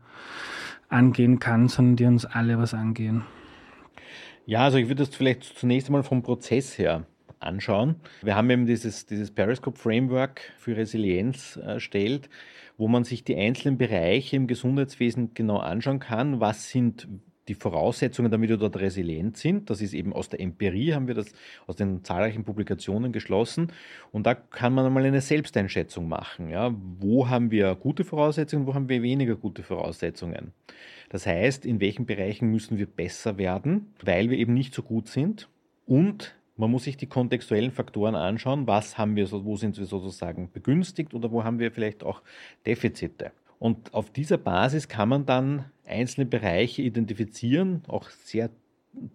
angehen 0.90 1.40
kann, 1.40 1.68
sondern 1.68 1.96
die 1.96 2.06
uns 2.06 2.26
alle 2.26 2.58
was 2.58 2.74
angehen. 2.74 3.24
Ja, 4.46 4.64
also 4.64 4.78
ich 4.78 4.88
würde 4.88 5.04
das 5.06 5.16
vielleicht 5.16 5.44
zunächst 5.44 5.90
einmal 5.90 6.04
vom 6.04 6.24
Prozess 6.24 6.78
her 6.78 7.06
anschauen. 7.40 7.96
Wir 8.24 8.36
haben 8.36 8.50
eben 8.50 8.66
dieses, 8.66 9.06
dieses 9.06 9.30
Periscope-Framework 9.32 10.42
für 10.58 10.76
Resilienz 10.76 11.58
erstellt, 11.58 12.30
wo 12.78 12.88
man 12.88 13.04
sich 13.04 13.24
die 13.24 13.36
einzelnen 13.36 13.78
Bereiche 13.78 14.36
im 14.36 14.48
Gesundheitswesen 14.48 15.34
genau 15.34 15.58
anschauen 15.58 16.00
kann. 16.00 16.40
Was 16.40 16.70
sind 16.70 17.08
die 17.48 17.56
Voraussetzungen, 17.56 18.32
damit 18.32 18.50
wir 18.50 18.58
dort 18.58 18.78
resilient 18.78 19.38
sind. 19.38 19.70
Das 19.70 19.82
ist 19.82 19.94
eben 19.94 20.14
aus 20.14 20.30
der 20.30 20.40
Empirie, 20.40 20.94
haben 20.94 21.08
wir 21.08 21.16
das 21.16 21.32
aus 21.66 21.76
den 21.76 22.04
zahlreichen 22.04 22.44
Publikationen 22.44 23.12
geschlossen. 23.12 23.72
Und 24.12 24.26
da 24.26 24.36
kann 24.36 24.74
man 24.74 24.86
einmal 24.86 25.06
eine 25.06 25.22
Selbsteinschätzung 25.22 26.08
machen. 26.08 26.50
Ja. 26.50 26.74
Wo 27.00 27.30
haben 27.30 27.52
wir 27.52 27.76
gute 27.76 28.04
Voraussetzungen, 28.04 28.68
wo 28.68 28.74
haben 28.74 28.90
wir 28.90 29.02
weniger 29.02 29.36
gute 29.36 29.64
Voraussetzungen? 29.64 30.54
Das 31.10 31.26
heißt, 31.26 31.66
in 31.66 31.80
welchen 31.80 32.06
Bereichen 32.06 32.52
müssen 32.52 32.78
wir 32.78 32.86
besser 32.86 33.38
werden, 33.38 33.94
weil 34.04 34.30
wir 34.30 34.38
eben 34.38 34.54
nicht 34.54 34.74
so 34.74 34.82
gut 34.82 35.08
sind. 35.08 35.48
Und 35.86 36.36
man 36.58 36.72
muss 36.72 36.84
sich 36.84 36.98
die 36.98 37.06
kontextuellen 37.06 37.72
Faktoren 37.72 38.16
anschauen. 38.16 38.68
Was 38.68 38.98
haben 38.98 39.16
wir, 39.16 39.32
wo 39.32 39.56
sind 39.56 39.78
wir 39.78 39.86
sozusagen 39.86 40.50
begünstigt 40.52 41.14
oder 41.14 41.32
wo 41.32 41.44
haben 41.44 41.60
wir 41.60 41.72
vielleicht 41.72 42.04
auch 42.04 42.22
Defizite? 42.66 43.32
Und 43.60 43.94
auf 43.94 44.12
dieser 44.12 44.38
Basis 44.38 44.88
kann 44.88 45.10
man 45.10 45.26
dann 45.26 45.66
einzelne 45.86 46.26
Bereiche 46.26 46.82
identifizieren, 46.82 47.82
auch 47.88 48.10
sehr 48.10 48.50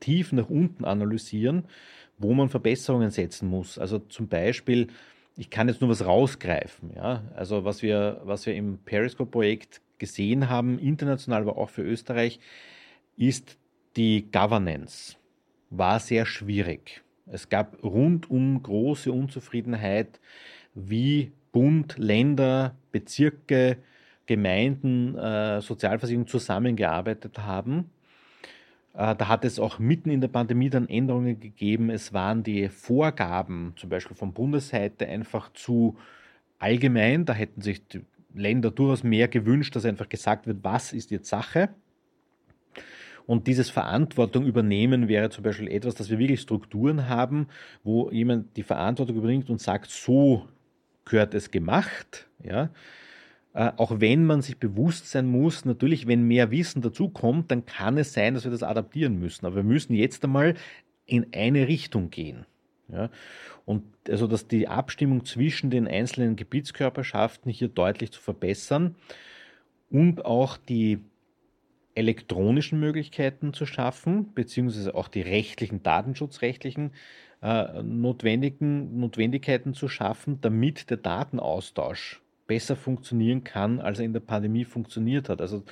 tief 0.00 0.32
nach 0.32 0.48
unten 0.48 0.84
analysieren, 0.84 1.64
wo 2.18 2.34
man 2.34 2.48
Verbesserungen 2.48 3.10
setzen 3.10 3.48
muss. 3.48 3.78
Also 3.78 3.98
zum 3.98 4.28
Beispiel, 4.28 4.88
ich 5.36 5.50
kann 5.50 5.68
jetzt 5.68 5.80
nur 5.80 5.90
was 5.90 6.04
rausgreifen. 6.04 6.92
Ja? 6.94 7.24
Also 7.34 7.64
was 7.64 7.82
wir, 7.82 8.20
was 8.24 8.46
wir 8.46 8.54
im 8.54 8.78
Periscope-Projekt 8.78 9.80
gesehen 9.98 10.48
haben, 10.48 10.78
international, 10.78 11.42
aber 11.42 11.56
auch 11.56 11.70
für 11.70 11.82
Österreich, 11.82 12.40
ist 13.16 13.56
die 13.96 14.30
Governance. 14.32 15.16
War 15.70 16.00
sehr 16.00 16.26
schwierig. 16.26 17.02
Es 17.26 17.48
gab 17.48 17.82
rundum 17.82 18.62
große 18.62 19.12
Unzufriedenheit, 19.12 20.20
wie 20.74 21.32
Bund, 21.52 21.96
Länder, 21.98 22.74
Bezirke, 22.90 23.78
Gemeinden 24.26 25.16
äh, 25.16 25.60
Sozialversicherung 25.60 26.26
zusammengearbeitet 26.26 27.38
haben. 27.38 27.90
Äh, 28.94 29.16
da 29.16 29.28
hat 29.28 29.44
es 29.44 29.58
auch 29.58 29.78
mitten 29.78 30.10
in 30.10 30.20
der 30.20 30.28
Pandemie 30.28 30.70
dann 30.70 30.88
Änderungen 30.88 31.40
gegeben. 31.40 31.90
Es 31.90 32.12
waren 32.12 32.42
die 32.42 32.68
Vorgaben, 32.68 33.74
zum 33.76 33.90
Beispiel 33.90 34.16
von 34.16 34.32
Bundesseite, 34.32 35.06
einfach 35.08 35.52
zu 35.52 35.96
allgemein. 36.58 37.24
Da 37.24 37.32
hätten 37.32 37.60
sich 37.60 37.86
die 37.88 38.04
Länder 38.34 38.70
durchaus 38.70 39.02
mehr 39.02 39.28
gewünscht, 39.28 39.74
dass 39.76 39.84
einfach 39.84 40.08
gesagt 40.08 40.46
wird, 40.46 40.58
was 40.62 40.92
ist 40.92 41.10
jetzt 41.10 41.28
Sache. 41.28 41.70
Und 43.26 43.46
dieses 43.46 43.70
Verantwortung 43.70 44.44
übernehmen 44.46 45.08
wäre 45.08 45.30
zum 45.30 45.44
Beispiel 45.44 45.68
etwas, 45.68 45.94
dass 45.94 46.10
wir 46.10 46.18
wirklich 46.18 46.40
Strukturen 46.40 47.08
haben, 47.08 47.46
wo 47.84 48.10
jemand 48.10 48.56
die 48.56 48.62
Verantwortung 48.62 49.16
übernimmt 49.16 49.48
und 49.48 49.60
sagt, 49.60 49.90
so 49.90 50.48
gehört 51.04 51.34
es 51.34 51.50
gemacht. 51.50 52.28
Ja? 52.42 52.70
Äh, 53.54 53.72
auch 53.76 54.00
wenn 54.00 54.24
man 54.24 54.42
sich 54.42 54.58
bewusst 54.58 55.10
sein 55.10 55.26
muss, 55.26 55.64
natürlich, 55.64 56.06
wenn 56.06 56.22
mehr 56.22 56.50
Wissen 56.50 56.80
dazukommt, 56.82 57.50
dann 57.50 57.66
kann 57.66 57.98
es 57.98 58.12
sein, 58.12 58.34
dass 58.34 58.44
wir 58.44 58.50
das 58.50 58.62
adaptieren 58.62 59.18
müssen. 59.18 59.44
Aber 59.46 59.56
wir 59.56 59.62
müssen 59.62 59.94
jetzt 59.94 60.24
einmal 60.24 60.54
in 61.04 61.26
eine 61.34 61.68
Richtung 61.68 62.10
gehen. 62.10 62.46
Ja? 62.88 63.10
Und 63.64 63.84
also, 64.08 64.26
dass 64.26 64.48
die 64.48 64.68
Abstimmung 64.68 65.24
zwischen 65.24 65.70
den 65.70 65.86
einzelnen 65.86 66.36
Gebietskörperschaften 66.36 67.52
hier 67.52 67.68
deutlich 67.68 68.10
zu 68.12 68.20
verbessern 68.20 68.96
und 69.90 70.24
auch 70.24 70.56
die 70.56 70.98
elektronischen 71.94 72.80
Möglichkeiten 72.80 73.52
zu 73.52 73.66
schaffen, 73.66 74.32
beziehungsweise 74.34 74.94
auch 74.94 75.08
die 75.08 75.20
rechtlichen, 75.20 75.82
datenschutzrechtlichen 75.82 76.92
äh, 77.42 77.82
notwendigen 77.82 78.98
Notwendigkeiten 78.98 79.74
zu 79.74 79.88
schaffen, 79.88 80.40
damit 80.40 80.88
der 80.88 80.96
Datenaustausch 80.96 82.22
besser 82.46 82.76
funktionieren 82.76 83.44
kann, 83.44 83.80
als 83.80 83.98
er 83.98 84.04
in 84.04 84.12
der 84.12 84.20
Pandemie 84.20 84.64
funktioniert 84.64 85.28
hat. 85.28 85.40
Also 85.40 85.62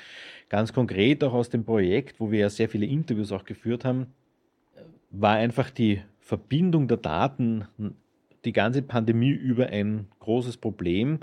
ganz 0.49 0.73
konkret 0.73 1.23
auch 1.25 1.33
aus 1.33 1.49
dem 1.49 1.65
Projekt, 1.65 2.21
wo 2.21 2.31
wir 2.31 2.41
ja 2.41 2.51
sehr 2.51 2.69
viele 2.69 2.87
Interviews 2.87 3.33
auch 3.33 3.45
geführt 3.45 3.85
haben, 3.85 4.07
war 5.11 5.35
einfach 5.35 5.71
die 5.71 6.03
Verbindung 6.21 6.87
der 6.89 6.99
Daten 6.99 7.67
die 8.45 8.53
ganze 8.53 8.83
Pandemie 8.83 9.31
über 9.31 9.67
ein 9.67 10.07
großes 10.21 10.57
Problem, 10.57 11.19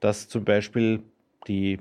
dass 0.00 0.28
zum 0.28 0.44
Beispiel 0.44 1.02
die 1.46 1.78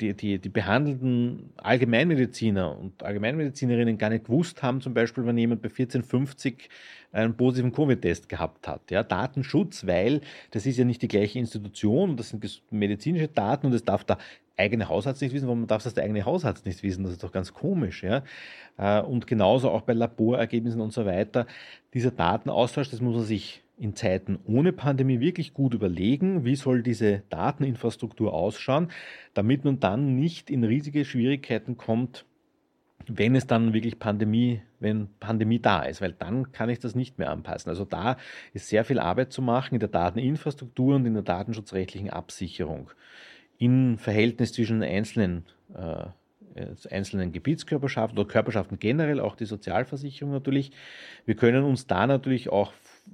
die, 0.00 0.14
die, 0.14 0.38
die 0.38 0.48
behandelnden 0.48 1.52
Allgemeinmediziner 1.58 2.76
und 2.78 3.02
Allgemeinmedizinerinnen 3.02 3.98
gar 3.98 4.10
nicht 4.10 4.24
gewusst 4.24 4.62
haben, 4.62 4.80
zum 4.80 4.94
Beispiel, 4.94 5.26
wenn 5.26 5.38
jemand 5.38 5.62
bei 5.62 5.68
1450 5.68 6.68
einen 7.12 7.36
positiven 7.36 7.72
Covid-Test 7.72 8.28
gehabt 8.28 8.68
hat. 8.68 8.90
Ja, 8.90 9.02
Datenschutz, 9.02 9.86
weil 9.86 10.20
das 10.52 10.66
ist 10.66 10.78
ja 10.78 10.84
nicht 10.84 11.02
die 11.02 11.08
gleiche 11.08 11.38
Institution, 11.38 12.16
das 12.16 12.30
sind 12.30 12.62
medizinische 12.70 13.28
Daten 13.28 13.66
und 13.66 13.72
das 13.72 13.84
darf 13.84 14.04
der 14.04 14.18
eigene 14.56 14.88
Hausarzt 14.88 15.22
nicht 15.22 15.34
wissen, 15.34 15.46
warum 15.46 15.66
darf 15.66 15.82
das 15.82 15.94
der 15.94 16.04
eigene 16.04 16.24
Hausarzt 16.24 16.66
nicht 16.66 16.82
wissen? 16.82 17.02
Das 17.02 17.12
ist 17.12 17.24
doch 17.24 17.32
ganz 17.32 17.52
komisch. 17.52 18.02
Ja? 18.02 18.22
Äh, 18.78 19.00
und 19.00 19.26
genauso 19.26 19.70
auch 19.70 19.82
bei 19.82 19.94
Laborergebnissen 19.94 20.80
und 20.80 20.92
so 20.92 21.06
weiter. 21.06 21.46
Dieser 21.94 22.10
Datenaustausch, 22.10 22.90
das 22.90 23.00
muss 23.00 23.16
man 23.16 23.24
sich 23.24 23.62
in 23.80 23.96
Zeiten 23.96 24.38
ohne 24.44 24.72
Pandemie 24.72 25.20
wirklich 25.20 25.54
gut 25.54 25.72
überlegen, 25.72 26.44
wie 26.44 26.54
soll 26.54 26.82
diese 26.82 27.22
Dateninfrastruktur 27.30 28.34
ausschauen, 28.34 28.88
damit 29.32 29.64
man 29.64 29.80
dann 29.80 30.16
nicht 30.16 30.50
in 30.50 30.64
riesige 30.64 31.06
Schwierigkeiten 31.06 31.78
kommt, 31.78 32.26
wenn 33.06 33.34
es 33.34 33.46
dann 33.46 33.72
wirklich 33.72 33.98
Pandemie, 33.98 34.60
wenn 34.80 35.08
Pandemie 35.18 35.60
da 35.60 35.82
ist, 35.82 36.02
weil 36.02 36.12
dann 36.12 36.52
kann 36.52 36.68
ich 36.68 36.78
das 36.78 36.94
nicht 36.94 37.18
mehr 37.18 37.30
anpassen. 37.30 37.70
Also 37.70 37.86
da 37.86 38.18
ist 38.52 38.68
sehr 38.68 38.84
viel 38.84 38.98
Arbeit 38.98 39.32
zu 39.32 39.40
machen 39.40 39.74
in 39.74 39.80
der 39.80 39.88
Dateninfrastruktur 39.88 40.96
und 40.96 41.06
in 41.06 41.14
der 41.14 41.22
datenschutzrechtlichen 41.22 42.10
Absicherung. 42.10 42.90
Im 43.56 43.96
Verhältnis 43.96 44.52
zwischen 44.52 44.82
einzelnen, 44.82 45.46
äh, 45.74 46.06
einzelnen 46.90 47.32
Gebietskörperschaften 47.32 48.18
oder 48.18 48.28
Körperschaften 48.28 48.78
generell, 48.78 49.20
auch 49.20 49.36
die 49.36 49.46
Sozialversicherung 49.46 50.32
natürlich. 50.32 50.72
Wir 51.24 51.34
können 51.34 51.64
uns 51.64 51.86
da 51.86 52.06
natürlich 52.06 52.50
auch 52.50 52.72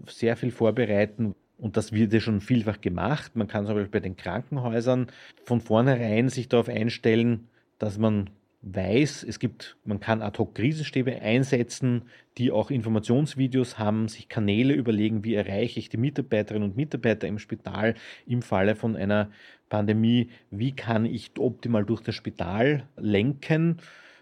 sehr 0.09 0.37
viel 0.37 0.51
vorbereiten. 0.51 1.35
Und 1.59 1.77
das 1.77 1.93
wird 1.93 2.13
ja 2.13 2.21
schon 2.21 2.41
vielfach 2.41 2.81
gemacht. 2.81 3.35
Man 3.35 3.49
kann 3.49 3.67
zum 3.67 3.75
Beispiel 3.75 3.91
bei 3.91 4.01
den 4.01 4.17
Krankenhäusern 4.17 5.07
von 5.45 5.61
vornherein 5.61 6.29
sich 6.29 6.49
darauf 6.49 6.69
einstellen, 6.69 7.49
dass 7.79 7.99
man 7.99 8.31
weiß, 8.63 9.25
es 9.29 9.39
gibt, 9.39 9.77
man 9.85 10.01
kann 10.01 10.23
Ad-Hoc-Krisenstäbe 10.23 11.21
einsetzen, 11.23 12.03
die 12.37 12.51
auch 12.51 12.71
Informationsvideos 12.71 13.79
haben, 13.79 14.09
sich 14.09 14.29
Kanäle 14.29 14.75
überlegen, 14.75 15.25
wie 15.25 15.35
erreiche 15.35 15.79
ich 15.79 15.89
die 15.89 15.97
Mitarbeiterinnen 15.97 16.71
und 16.71 16.77
Mitarbeiter 16.77 17.29
im 17.29 17.39
Spital 17.39 17.95
im 18.27 18.43
Falle 18.43 18.75
von 18.75 18.97
einer 18.97 19.31
Pandemie, 19.69 20.31
wie 20.51 20.73
kann 20.73 21.05
ich 21.05 21.31
optimal 21.39 21.85
durch 21.85 22.03
das 22.03 22.15
Spital 22.15 22.89
lenken 22.97 23.79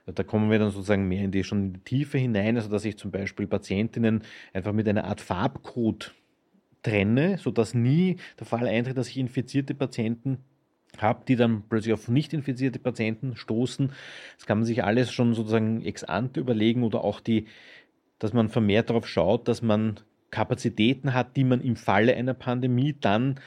da 0.06 0.22
kommen 0.22 0.50
wir 0.50 0.58
dann 0.58 0.70
sozusagen 0.70 1.08
mehr 1.08 1.24
in 1.24 1.30
die 1.30 1.44
schon 1.44 1.66
in 1.66 1.72
die 1.74 1.80
Tiefe 1.80 2.18
hinein, 2.18 2.56
also 2.56 2.68
dass 2.68 2.84
ich 2.84 2.98
zum 2.98 3.10
Beispiel 3.10 3.46
Patientinnen 3.46 4.22
einfach 4.52 4.72
mit 4.72 4.88
einer 4.88 5.04
Art 5.04 5.20
Farbcode 5.20 6.14
trenne, 6.82 7.38
sodass 7.38 7.74
nie 7.74 8.16
der 8.38 8.46
Fall 8.46 8.66
eintritt, 8.66 8.98
dass 8.98 9.08
ich 9.08 9.16
infizierte 9.16 9.74
Patienten 9.74 10.38
habe, 10.98 11.24
die 11.26 11.36
dann 11.36 11.62
plötzlich 11.68 11.94
auf 11.94 12.08
nicht 12.08 12.32
infizierte 12.32 12.78
Patienten 12.78 13.36
stoßen. 13.36 13.92
Das 14.36 14.46
kann 14.46 14.58
man 14.58 14.66
sich 14.66 14.84
alles 14.84 15.10
schon 15.10 15.34
sozusagen 15.34 15.82
ex 15.84 16.04
ante 16.04 16.40
überlegen 16.40 16.82
oder 16.82 17.02
auch 17.02 17.20
die, 17.20 17.46
dass 18.18 18.32
man 18.32 18.48
vermehrt 18.48 18.90
darauf 18.90 19.08
schaut, 19.08 19.48
dass 19.48 19.62
man 19.62 20.00
Kapazitäten 20.30 21.14
hat, 21.14 21.36
die 21.36 21.44
man 21.44 21.60
im 21.60 21.76
Falle 21.76 22.14
einer 22.14 22.34
Pandemie 22.34 22.94
dann 23.00 23.40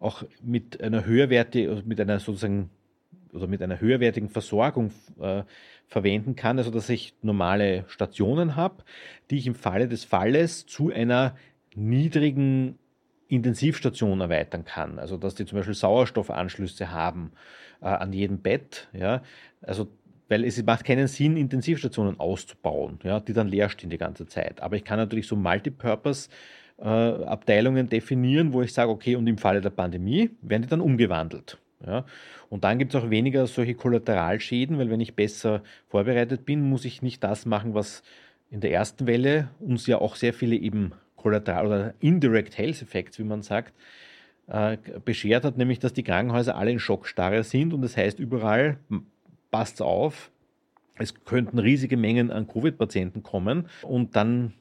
auch 0.00 0.24
mit 0.42 0.82
einer 0.82 1.06
höherwertigen, 1.06 1.86
mit 1.86 2.00
einer 2.00 2.18
sozusagen 2.18 2.70
oder 3.32 3.46
mit 3.46 3.62
einer 3.62 3.80
höherwertigen 3.80 4.28
Versorgung 4.28 4.90
äh, 5.20 5.44
verwenden 5.92 6.36
kann, 6.36 6.58
also 6.58 6.70
dass 6.70 6.88
ich 6.88 7.14
normale 7.20 7.84
Stationen 7.86 8.56
habe, 8.56 8.82
die 9.30 9.36
ich 9.36 9.46
im 9.46 9.54
Falle 9.54 9.88
des 9.88 10.04
Falles 10.04 10.66
zu 10.66 10.90
einer 10.90 11.36
niedrigen 11.74 12.78
Intensivstation 13.28 14.20
erweitern 14.20 14.64
kann. 14.64 14.98
Also 14.98 15.18
dass 15.18 15.34
die 15.34 15.44
zum 15.44 15.58
Beispiel 15.58 15.74
Sauerstoffanschlüsse 15.74 16.90
haben 16.90 17.32
äh, 17.82 17.86
an 17.86 18.12
jedem 18.12 18.38
Bett. 18.38 18.88
Ja? 18.94 19.22
Also 19.60 19.88
weil 20.28 20.44
es 20.44 20.62
macht 20.64 20.86
keinen 20.86 21.08
Sinn, 21.08 21.36
Intensivstationen 21.36 22.18
auszubauen, 22.18 22.98
ja, 23.02 23.20
die 23.20 23.34
dann 23.34 23.48
leer 23.48 23.68
stehen 23.68 23.90
die 23.90 23.98
ganze 23.98 24.26
Zeit. 24.26 24.62
Aber 24.62 24.76
ich 24.76 24.84
kann 24.84 24.96
natürlich 24.96 25.26
so 25.26 25.36
Multipurpose 25.36 26.30
äh, 26.78 26.86
Abteilungen 26.86 27.90
definieren, 27.90 28.54
wo 28.54 28.62
ich 28.62 28.72
sage, 28.72 28.90
okay, 28.90 29.14
und 29.14 29.26
im 29.26 29.36
Falle 29.36 29.60
der 29.60 29.68
Pandemie 29.70 30.30
werden 30.40 30.62
die 30.62 30.68
dann 30.68 30.80
umgewandelt. 30.80 31.58
Ja? 31.86 32.04
Und 32.48 32.64
dann 32.64 32.78
gibt 32.78 32.94
es 32.94 33.02
auch 33.02 33.10
weniger 33.10 33.46
solche 33.46 33.74
Kollateralschäden, 33.74 34.78
weil 34.78 34.90
wenn 34.90 35.00
ich 35.00 35.14
besser 35.14 35.62
vorbereitet 35.88 36.44
bin, 36.44 36.68
muss 36.68 36.84
ich 36.84 37.02
nicht 37.02 37.22
das 37.24 37.46
machen, 37.46 37.74
was 37.74 38.02
in 38.50 38.60
der 38.60 38.72
ersten 38.72 39.06
Welle 39.06 39.48
uns 39.60 39.86
ja 39.86 39.98
auch 39.98 40.16
sehr 40.16 40.34
viele 40.34 40.56
eben 40.56 40.92
Kollateral- 41.16 41.66
oder 41.66 41.94
Indirect 42.00 42.58
Health 42.58 42.82
Effects, 42.82 43.18
wie 43.18 43.24
man 43.24 43.42
sagt, 43.42 43.72
äh, 44.48 44.76
beschert 45.04 45.44
hat, 45.44 45.56
nämlich 45.56 45.78
dass 45.78 45.92
die 45.92 46.02
Krankenhäuser 46.02 46.56
alle 46.56 46.72
in 46.72 46.78
Schockstarre 46.78 47.44
sind 47.44 47.72
und 47.72 47.82
das 47.82 47.96
heißt 47.96 48.18
überall, 48.18 48.78
passt 49.50 49.80
auf, 49.80 50.30
es 50.98 51.24
könnten 51.24 51.58
riesige 51.58 51.96
Mengen 51.96 52.30
an 52.30 52.46
Covid-Patienten 52.46 53.22
kommen 53.22 53.68
und 53.82 54.16
dann 54.16 54.52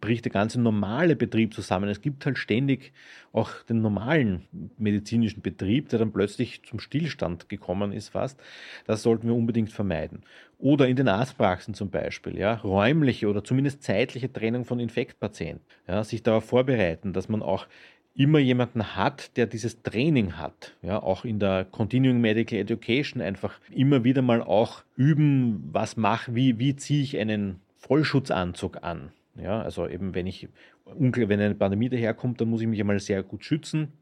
bricht 0.00 0.24
der 0.24 0.32
ganze 0.32 0.60
normale 0.60 1.16
Betrieb 1.16 1.54
zusammen. 1.54 1.88
Es 1.88 2.00
gibt 2.00 2.24
halt 2.24 2.38
ständig 2.38 2.92
auch 3.32 3.50
den 3.68 3.82
normalen 3.82 4.44
medizinischen 4.78 5.42
Betrieb, 5.42 5.88
der 5.90 5.98
dann 5.98 6.12
plötzlich 6.12 6.62
zum 6.62 6.78
Stillstand 6.78 7.48
gekommen 7.48 7.92
ist 7.92 8.10
fast. 8.10 8.40
Das 8.86 9.02
sollten 9.02 9.26
wir 9.26 9.34
unbedingt 9.34 9.70
vermeiden. 9.70 10.22
Oder 10.58 10.88
in 10.88 10.96
den 10.96 11.08
Arztpraxen 11.08 11.74
zum 11.74 11.90
Beispiel, 11.90 12.38
ja, 12.38 12.54
räumliche 12.54 13.28
oder 13.28 13.44
zumindest 13.44 13.82
zeitliche 13.82 14.32
Trennung 14.32 14.64
von 14.64 14.80
Infektpatienten. 14.80 15.64
Ja, 15.86 16.02
sich 16.04 16.22
darauf 16.22 16.44
vorbereiten, 16.44 17.12
dass 17.12 17.28
man 17.28 17.42
auch 17.42 17.66
immer 18.14 18.38
jemanden 18.38 18.94
hat, 18.96 19.36
der 19.36 19.46
dieses 19.46 19.82
Training 19.82 20.38
hat. 20.38 20.74
Ja, 20.82 21.02
auch 21.02 21.24
in 21.24 21.40
der 21.40 21.64
Continuing 21.64 22.20
Medical 22.20 22.58
Education 22.58 23.20
einfach 23.20 23.58
immer 23.70 24.04
wieder 24.04 24.22
mal 24.22 24.40
auch 24.40 24.84
üben, 24.96 25.68
was 25.72 25.96
mache, 25.96 26.34
wie, 26.34 26.58
wie 26.58 26.76
ziehe 26.76 27.02
ich 27.02 27.18
einen 27.18 27.60
Vollschutzanzug 27.78 28.82
an. 28.82 29.10
Ja, 29.40 29.62
also 29.62 29.88
eben, 29.88 30.14
wenn 30.14 30.26
ich 30.26 30.48
wenn 30.84 31.40
eine 31.40 31.54
Pandemie 31.54 31.88
daherkommt, 31.88 32.40
dann 32.40 32.48
muss 32.48 32.60
ich 32.60 32.66
mich 32.66 32.80
einmal 32.80 33.00
sehr 33.00 33.22
gut 33.22 33.44
schützen. 33.44 33.92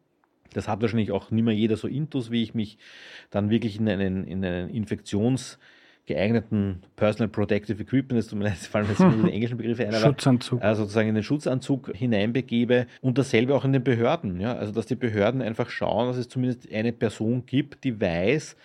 Das 0.53 0.69
hat 0.69 0.83
wahrscheinlich 0.83 1.13
auch 1.13 1.31
nicht 1.31 1.45
mehr 1.45 1.55
jeder 1.55 1.77
so 1.77 1.89
intus, 1.89 2.31
wie 2.31 2.43
ich 2.43 2.55
mich 2.55 2.77
dann 3.31 3.49
wirklich 3.49 3.79
in 3.79 3.89
einen, 3.89 4.25
in 4.25 4.45
einen 4.45 4.71
Infektions- 4.71 5.59
geeigneten 6.07 6.83
Personal 6.97 7.29
Protective 7.29 7.81
Equipment, 7.81 8.19
das 8.19 8.27
tut 8.27 8.39
mir 8.39 8.45
leid, 8.49 8.57
fallen 8.57 8.89
jetzt 8.89 9.01
nur 9.01 9.25
die 9.25 9.33
englischen 9.33 9.57
Begriffe 9.57 9.87
ein, 9.87 9.93
Schutzanzug. 9.93 10.63
Also 10.63 10.83
sozusagen 10.83 11.09
in 11.09 11.15
den 11.15 11.25
Schutzanzug 11.25 11.93
hineinbegebe 11.95 12.87
und 13.01 13.19
dasselbe 13.19 13.55
auch 13.55 13.65
in 13.65 13.73
den 13.73 13.85
Behörden. 13.85 14.41
Ja? 14.41 14.55
Also 14.55 14.73
dass 14.73 14.87
die 14.87 14.97
Behörden 14.97 15.43
einfach 15.43 15.71
schauen, 15.71 16.09
dass 16.09 16.17
es 16.17 16.29
zumindest 16.29 16.73
eine 16.73 16.93
Person 16.93 17.47
gibt, 17.47 17.85
die 17.85 18.01
weiß, 18.01 18.57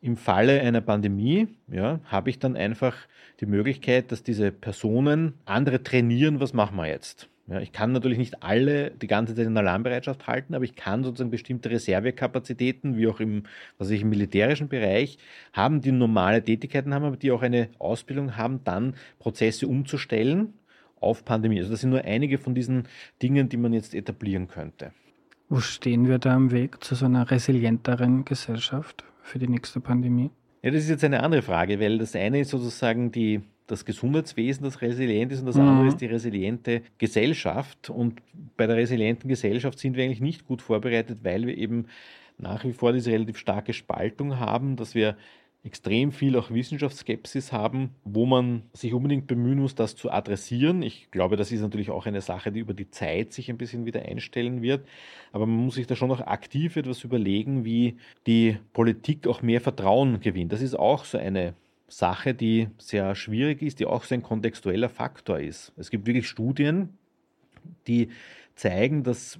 im 0.00 0.16
Falle 0.16 0.60
einer 0.60 0.80
Pandemie 0.80 1.48
ja, 1.70 2.00
habe 2.04 2.30
ich 2.30 2.38
dann 2.38 2.56
einfach 2.56 2.96
die 3.40 3.46
Möglichkeit, 3.46 4.12
dass 4.12 4.22
diese 4.22 4.50
Personen 4.52 5.34
andere 5.44 5.82
trainieren, 5.82 6.40
was 6.40 6.52
machen 6.52 6.76
wir 6.76 6.86
jetzt. 6.86 7.28
Ja, 7.50 7.58
ich 7.58 7.72
kann 7.72 7.90
natürlich 7.90 8.18
nicht 8.18 8.44
alle 8.44 8.92
die 8.92 9.08
ganze 9.08 9.34
Zeit 9.34 9.46
in 9.46 9.56
Alarmbereitschaft 9.56 10.28
halten, 10.28 10.54
aber 10.54 10.64
ich 10.64 10.76
kann 10.76 11.02
sozusagen 11.02 11.32
bestimmte 11.32 11.68
Reservekapazitäten, 11.70 12.96
wie 12.96 13.08
auch 13.08 13.18
im, 13.18 13.42
was 13.76 13.90
ich, 13.90 14.02
im 14.02 14.10
militärischen 14.10 14.68
Bereich, 14.68 15.18
haben, 15.52 15.80
die 15.80 15.90
normale 15.90 16.44
Tätigkeiten 16.44 16.94
haben, 16.94 17.04
aber 17.04 17.16
die 17.16 17.32
auch 17.32 17.42
eine 17.42 17.68
Ausbildung 17.80 18.36
haben, 18.36 18.62
dann 18.62 18.94
Prozesse 19.18 19.66
umzustellen 19.66 20.54
auf 21.00 21.24
Pandemie. 21.24 21.58
Also 21.58 21.72
das 21.72 21.80
sind 21.80 21.90
nur 21.90 22.04
einige 22.04 22.38
von 22.38 22.54
diesen 22.54 22.84
Dingen, 23.20 23.48
die 23.48 23.56
man 23.56 23.72
jetzt 23.72 23.96
etablieren 23.96 24.46
könnte. 24.46 24.92
Wo 25.48 25.58
stehen 25.58 26.06
wir 26.06 26.20
da 26.20 26.36
am 26.36 26.52
Weg 26.52 26.84
zu 26.84 26.94
so 26.94 27.06
einer 27.06 27.32
resilienteren 27.32 28.24
Gesellschaft? 28.24 29.04
Für 29.22 29.38
die 29.38 29.48
nächste 29.48 29.80
Pandemie? 29.80 30.30
Ja, 30.62 30.70
das 30.70 30.82
ist 30.82 30.90
jetzt 30.90 31.04
eine 31.04 31.22
andere 31.22 31.42
Frage, 31.42 31.80
weil 31.80 31.98
das 31.98 32.14
eine 32.14 32.40
ist 32.40 32.50
sozusagen 32.50 33.10
die, 33.10 33.40
das 33.66 33.84
Gesundheitswesen, 33.84 34.64
das 34.64 34.82
resilient 34.82 35.32
ist, 35.32 35.40
und 35.40 35.46
das 35.46 35.56
mhm. 35.56 35.68
andere 35.68 35.88
ist 35.88 36.00
die 36.00 36.06
resiliente 36.06 36.82
Gesellschaft. 36.98 37.88
Und 37.88 38.20
bei 38.56 38.66
der 38.66 38.76
resilienten 38.76 39.28
Gesellschaft 39.28 39.78
sind 39.78 39.96
wir 39.96 40.04
eigentlich 40.04 40.20
nicht 40.20 40.46
gut 40.46 40.60
vorbereitet, 40.60 41.20
weil 41.22 41.46
wir 41.46 41.56
eben 41.56 41.86
nach 42.36 42.64
wie 42.64 42.72
vor 42.72 42.92
diese 42.92 43.10
relativ 43.10 43.38
starke 43.38 43.72
Spaltung 43.72 44.38
haben, 44.38 44.76
dass 44.76 44.94
wir 44.94 45.16
extrem 45.62 46.10
viel 46.10 46.36
auch 46.36 46.50
Wissenschaftsskepsis 46.50 47.52
haben, 47.52 47.90
wo 48.04 48.24
man 48.24 48.62
sich 48.72 48.94
unbedingt 48.94 49.26
bemühen 49.26 49.58
muss, 49.58 49.74
das 49.74 49.94
zu 49.94 50.10
adressieren. 50.10 50.82
Ich 50.82 51.10
glaube, 51.10 51.36
das 51.36 51.52
ist 51.52 51.60
natürlich 51.60 51.90
auch 51.90 52.06
eine 52.06 52.22
Sache, 52.22 52.50
die 52.50 52.60
über 52.60 52.72
die 52.72 52.90
Zeit 52.90 53.34
sich 53.34 53.50
ein 53.50 53.58
bisschen 53.58 53.84
wieder 53.84 54.02
einstellen 54.02 54.62
wird. 54.62 54.86
Aber 55.32 55.46
man 55.46 55.64
muss 55.64 55.74
sich 55.74 55.86
da 55.86 55.96
schon 55.96 56.08
noch 56.08 56.22
aktiv 56.22 56.76
etwas 56.76 57.04
überlegen, 57.04 57.64
wie 57.66 57.98
die 58.26 58.56
Politik 58.72 59.26
auch 59.26 59.42
mehr 59.42 59.60
Vertrauen 59.60 60.20
gewinnt. 60.20 60.52
Das 60.52 60.62
ist 60.62 60.78
auch 60.78 61.04
so 61.04 61.18
eine 61.18 61.54
Sache, 61.88 62.32
die 62.32 62.68
sehr 62.78 63.14
schwierig 63.14 63.60
ist, 63.60 63.80
die 63.80 63.86
auch 63.86 64.04
so 64.04 64.14
ein 64.14 64.22
kontextueller 64.22 64.88
Faktor 64.88 65.40
ist. 65.40 65.72
Es 65.76 65.90
gibt 65.90 66.06
wirklich 66.06 66.26
Studien, 66.26 66.96
die 67.86 68.08
zeigen, 68.54 69.02
dass 69.02 69.38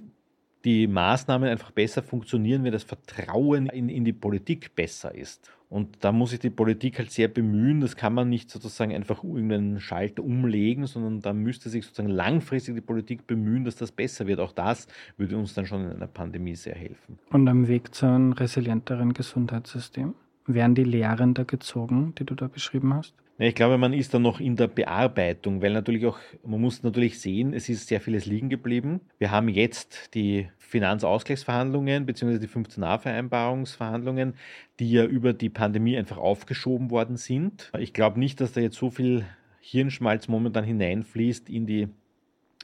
die 0.65 0.85
Maßnahmen 0.85 1.49
einfach 1.49 1.71
besser 1.71 2.03
funktionieren, 2.03 2.63
wenn 2.63 2.71
das 2.71 2.83
Vertrauen 2.83 3.67
in, 3.67 3.89
in 3.89 4.05
die 4.05 4.13
Politik 4.13 4.75
besser 4.75 5.15
ist. 5.15 5.51
Und 5.71 6.03
da 6.03 6.11
muss 6.11 6.31
sich 6.31 6.39
die 6.39 6.49
Politik 6.49 6.99
halt 6.99 7.11
sehr 7.11 7.29
bemühen. 7.29 7.79
Das 7.79 7.95
kann 7.95 8.13
man 8.13 8.27
nicht 8.27 8.51
sozusagen 8.51 8.93
einfach 8.93 9.23
irgendeinen 9.23 9.79
Schalter 9.79 10.21
umlegen, 10.21 10.85
sondern 10.85 11.21
da 11.21 11.31
müsste 11.31 11.69
sich 11.69 11.85
sozusagen 11.85 12.09
langfristig 12.09 12.75
die 12.75 12.81
Politik 12.81 13.25
bemühen, 13.25 13.63
dass 13.63 13.77
das 13.77 13.89
besser 13.93 14.27
wird. 14.27 14.41
Auch 14.41 14.51
das 14.51 14.87
würde 15.15 15.37
uns 15.37 15.53
dann 15.53 15.65
schon 15.65 15.85
in 15.85 15.91
einer 15.91 16.07
Pandemie 16.07 16.55
sehr 16.55 16.75
helfen. 16.75 17.17
Und 17.29 17.47
am 17.47 17.69
Weg 17.69 17.95
zu 17.95 18.05
einem 18.05 18.33
resilienteren 18.33 19.13
Gesundheitssystem? 19.13 20.13
Werden 20.45 20.75
die 20.75 20.83
Lehren 20.83 21.35
da 21.35 21.43
gezogen, 21.43 22.15
die 22.19 22.25
du 22.25 22.35
da 22.35 22.49
beschrieben 22.49 22.93
hast? 22.93 23.15
Ich 23.37 23.55
glaube, 23.55 23.77
man 23.77 23.93
ist 23.93 24.13
da 24.13 24.19
noch 24.19 24.41
in 24.41 24.57
der 24.57 24.67
Bearbeitung, 24.67 25.61
weil 25.61 25.71
natürlich 25.71 26.05
auch, 26.05 26.19
man 26.45 26.59
muss 26.59 26.83
natürlich 26.83 27.19
sehen, 27.21 27.53
es 27.53 27.69
ist 27.69 27.87
sehr 27.87 28.01
vieles 28.01 28.25
liegen 28.25 28.49
geblieben. 28.49 28.99
Wir 29.19 29.31
haben 29.31 29.47
jetzt 29.47 30.13
die 30.15 30.49
Finanzausgleichsverhandlungen 30.71 32.05
bzw. 32.05 32.39
die 32.39 32.47
15a-Vereinbarungsverhandlungen, 32.47 34.35
die 34.79 34.89
ja 34.89 35.03
über 35.03 35.33
die 35.33 35.49
Pandemie 35.49 35.97
einfach 35.97 36.17
aufgeschoben 36.17 36.89
worden 36.89 37.17
sind. 37.17 37.71
Ich 37.77 37.91
glaube 37.91 38.19
nicht, 38.19 38.39
dass 38.39 38.53
da 38.53 38.61
jetzt 38.61 38.77
so 38.77 38.89
viel 38.89 39.25
Hirnschmalz 39.59 40.29
momentan 40.29 40.63
hineinfließt 40.63 41.49
in 41.49 41.65
die 41.65 41.89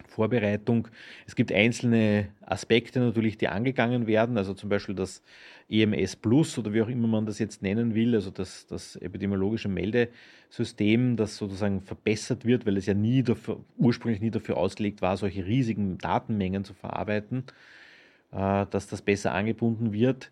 Vorbereitung. 0.07 0.87
Es 1.25 1.35
gibt 1.35 1.51
einzelne 1.51 2.29
Aspekte 2.45 2.99
natürlich, 2.99 3.37
die 3.37 3.49
angegangen 3.49 4.07
werden, 4.07 4.37
also 4.37 4.53
zum 4.53 4.69
Beispiel 4.69 4.95
das 4.95 5.21
EMS 5.69 6.15
Plus 6.15 6.57
oder 6.57 6.73
wie 6.73 6.81
auch 6.81 6.87
immer 6.87 7.07
man 7.07 7.25
das 7.25 7.39
jetzt 7.39 7.61
nennen 7.61 7.93
will, 7.93 8.15
also 8.15 8.31
das, 8.31 8.67
das 8.67 8.95
epidemiologische 8.95 9.67
Meldesystem, 9.67 11.17
das 11.17 11.35
sozusagen 11.35 11.81
verbessert 11.81 12.45
wird, 12.45 12.65
weil 12.65 12.77
es 12.77 12.85
ja 12.85 12.93
nie 12.93 13.23
dafür, 13.23 13.59
ursprünglich 13.77 14.21
nie 14.21 14.31
dafür 14.31 14.57
ausgelegt 14.57 15.01
war, 15.01 15.17
solche 15.17 15.45
riesigen 15.45 15.97
Datenmengen 15.97 16.63
zu 16.63 16.73
verarbeiten, 16.73 17.43
dass 18.31 18.87
das 18.87 19.01
besser 19.01 19.33
angebunden 19.33 19.93
wird. 19.93 20.31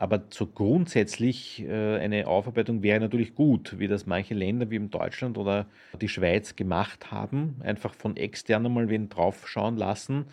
Aber 0.00 0.22
so 0.30 0.46
grundsätzlich 0.46 1.62
äh, 1.62 1.98
eine 1.98 2.26
Aufarbeitung 2.26 2.82
wäre 2.82 3.00
natürlich 3.00 3.34
gut, 3.34 3.78
wie 3.78 3.86
das 3.86 4.06
manche 4.06 4.32
Länder 4.32 4.70
wie 4.70 4.76
in 4.76 4.90
Deutschland 4.90 5.36
oder 5.36 5.66
die 6.00 6.08
Schweiz 6.08 6.56
gemacht 6.56 7.10
haben. 7.10 7.56
Einfach 7.60 7.92
von 7.92 8.16
extern 8.16 8.72
mal 8.72 8.88
wen 8.88 9.10
draufschauen 9.10 9.76
lassen 9.76 10.24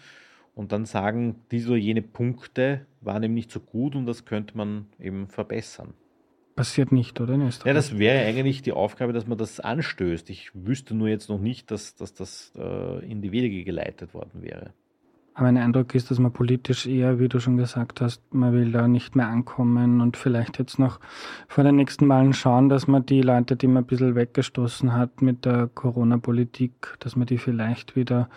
und 0.55 0.71
dann 0.71 0.85
sagen, 0.85 1.35
diese 1.51 1.71
oder 1.71 1.77
jene 1.77 2.01
Punkte 2.01 2.85
waren 3.01 3.23
eben 3.23 3.33
nicht 3.33 3.51
so 3.51 3.59
gut 3.59 3.93
und 3.93 4.05
das 4.05 4.23
könnte 4.23 4.55
man 4.55 4.85
eben 4.99 5.27
verbessern. 5.27 5.93
Passiert 6.55 6.93
nicht, 6.93 7.19
oder? 7.19 7.37
Ja, 7.65 7.73
das 7.73 7.99
wäre 7.99 8.25
eigentlich 8.25 8.61
die 8.61 8.71
Aufgabe, 8.71 9.11
dass 9.11 9.27
man 9.27 9.37
das 9.37 9.59
anstößt. 9.59 10.29
Ich 10.29 10.49
wüsste 10.53 10.95
nur 10.95 11.09
jetzt 11.09 11.27
noch 11.27 11.39
nicht, 11.39 11.69
dass, 11.71 11.95
dass 11.95 12.13
das 12.13 12.53
äh, 12.57 13.05
in 13.05 13.21
die 13.21 13.33
Wege 13.33 13.65
geleitet 13.65 14.13
worden 14.13 14.41
wäre. 14.41 14.71
Aber 15.37 15.51
mein 15.51 15.57
Eindruck 15.57 15.93
ist, 15.93 16.09
dass 16.09 16.17
man 16.17 16.33
politisch 16.33 16.87
eher, 16.87 17.19
wie 17.19 17.29
du 17.29 17.39
schon 17.39 17.57
gesagt 17.57 18.01
hast, 18.01 18.23
man 18.33 18.53
will 18.53 18.71
da 18.71 18.87
nicht 18.87 19.15
mehr 19.15 19.27
ankommen 19.27 20.01
und 20.01 20.17
vielleicht 20.17 20.57
jetzt 20.57 20.79
noch 20.79 20.99
vor 21.47 21.63
den 21.63 21.75
nächsten 21.75 22.07
Malen 22.07 22.33
schauen, 22.33 22.69
dass 22.69 22.87
man 22.87 23.05
die 23.05 23.21
Leute, 23.21 23.55
die 23.55 23.67
man 23.67 23.83
ein 23.83 23.85
bisschen 23.85 24.15
weggestoßen 24.15 24.93
hat 24.93 25.21
mit 25.21 25.45
der 25.45 25.67
Corona-Politik, 25.67 26.97
dass 27.01 27.15
man 27.15 27.27
die 27.27 27.37
vielleicht 27.37 27.95
wieder 27.95 28.29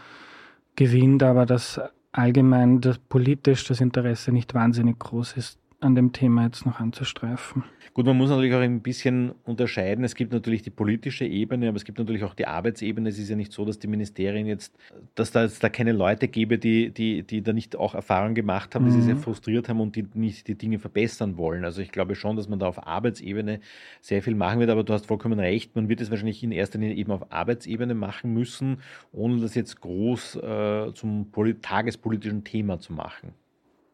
gewinnt, 0.77 1.23
aber 1.23 1.47
dass 1.47 1.81
allgemein 2.13 2.83
das, 2.83 2.99
politisch 2.99 3.65
das 3.65 3.81
Interesse 3.81 4.31
nicht 4.31 4.53
wahnsinnig 4.53 4.99
groß 4.99 5.39
ist, 5.39 5.59
an 5.81 5.95
dem 5.95 6.13
Thema 6.13 6.45
jetzt 6.45 6.67
noch 6.67 6.79
anzustreifen. 6.79 7.65
Gut, 7.95 8.05
man 8.05 8.17
muss 8.17 8.29
natürlich 8.29 8.55
auch 8.55 8.61
ein 8.61 8.83
bisschen 8.83 9.33
unterscheiden. 9.45 10.05
Es 10.05 10.15
gibt 10.15 10.33
natürlich 10.33 10.63
die 10.63 10.71
politische 10.71 11.25
Ebene, 11.25 11.69
aber 11.69 11.77
es 11.77 11.85
gibt 11.85 11.99
natürlich 11.99 12.23
auch 12.23 12.35
die 12.35 12.47
Arbeitsebene. 12.47 13.09
Es 13.09 13.19
ist 13.19 13.31
ja 13.31 13.37
nicht 13.37 13.53
so, 13.53 13.65
dass 13.65 13.79
die 13.79 13.87
Ministerien 13.87 14.47
jetzt, 14.47 14.77
dass 15.15 15.33
da, 15.33 15.47
da 15.47 15.69
keine 15.71 15.93
Leute 15.93 16.29
gäbe, 16.29 16.59
die, 16.59 16.91
die, 16.91 17.23
die 17.23 17.43
da 17.43 17.53
nicht 17.53 17.77
auch 17.77 17.95
Erfahrung 17.95 18.35
gemacht 18.35 18.75
haben, 18.75 18.85
die 18.85 18.93
sich 18.93 19.05
sehr 19.05 19.15
mhm. 19.15 19.21
frustriert 19.21 19.69
haben 19.69 19.81
und 19.81 19.97
die 19.97 20.07
nicht 20.15 20.47
die 20.49 20.55
Dinge 20.55 20.79
verbessern 20.79 21.39
wollen. 21.39 21.65
Also 21.65 21.81
ich 21.81 21.91
glaube 21.91 22.15
schon, 22.15 22.37
dass 22.37 22.49
man 22.49 22.59
da 22.59 22.67
auf 22.67 22.87
Arbeitsebene 22.87 23.61
sehr 24.03 24.23
viel 24.23 24.35
machen 24.35 24.61
wird, 24.61 24.71
aber 24.71 24.85
du 24.85 24.93
hast 24.93 25.07
vollkommen 25.07 25.41
recht. 25.41 25.75
Man 25.75 25.89
wird 25.89 26.01
es 26.01 26.11
wahrscheinlich 26.11 26.45
in 26.45 26.53
erster 26.53 26.79
Linie 26.79 26.97
eben 26.97 27.11
auf 27.11 27.33
Arbeitsebene 27.33 27.95
machen 27.95 28.35
müssen, 28.35 28.79
ohne 29.13 29.41
das 29.41 29.55
jetzt 29.55 29.81
groß 29.81 30.37
äh, 30.37 30.93
zum 30.95 31.33
tagespolitischen 31.63 32.45
Thema 32.45 32.79
zu 32.79 32.93
machen. 32.93 33.33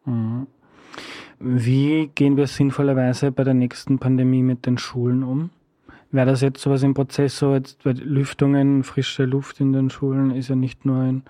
Mhm. 0.04 0.46
Wie 1.38 2.10
gehen 2.14 2.36
wir 2.36 2.46
sinnvollerweise 2.46 3.32
bei 3.32 3.44
der 3.44 3.54
nächsten 3.54 3.98
Pandemie 3.98 4.42
mit 4.42 4.66
den 4.66 4.78
Schulen 4.78 5.22
um? 5.22 5.50
Wäre 6.10 6.26
das 6.26 6.40
jetzt 6.40 6.62
sowas 6.62 6.82
im 6.82 6.94
Prozess, 6.94 7.38
so 7.38 7.54
jetzt 7.54 7.84
Lüftungen, 7.84 8.84
frische 8.84 9.24
Luft 9.24 9.60
in 9.60 9.72
den 9.72 9.90
Schulen 9.90 10.30
ist 10.30 10.48
ja 10.48 10.56
nicht 10.56 10.84
nur 10.84 11.04
in 11.04 11.22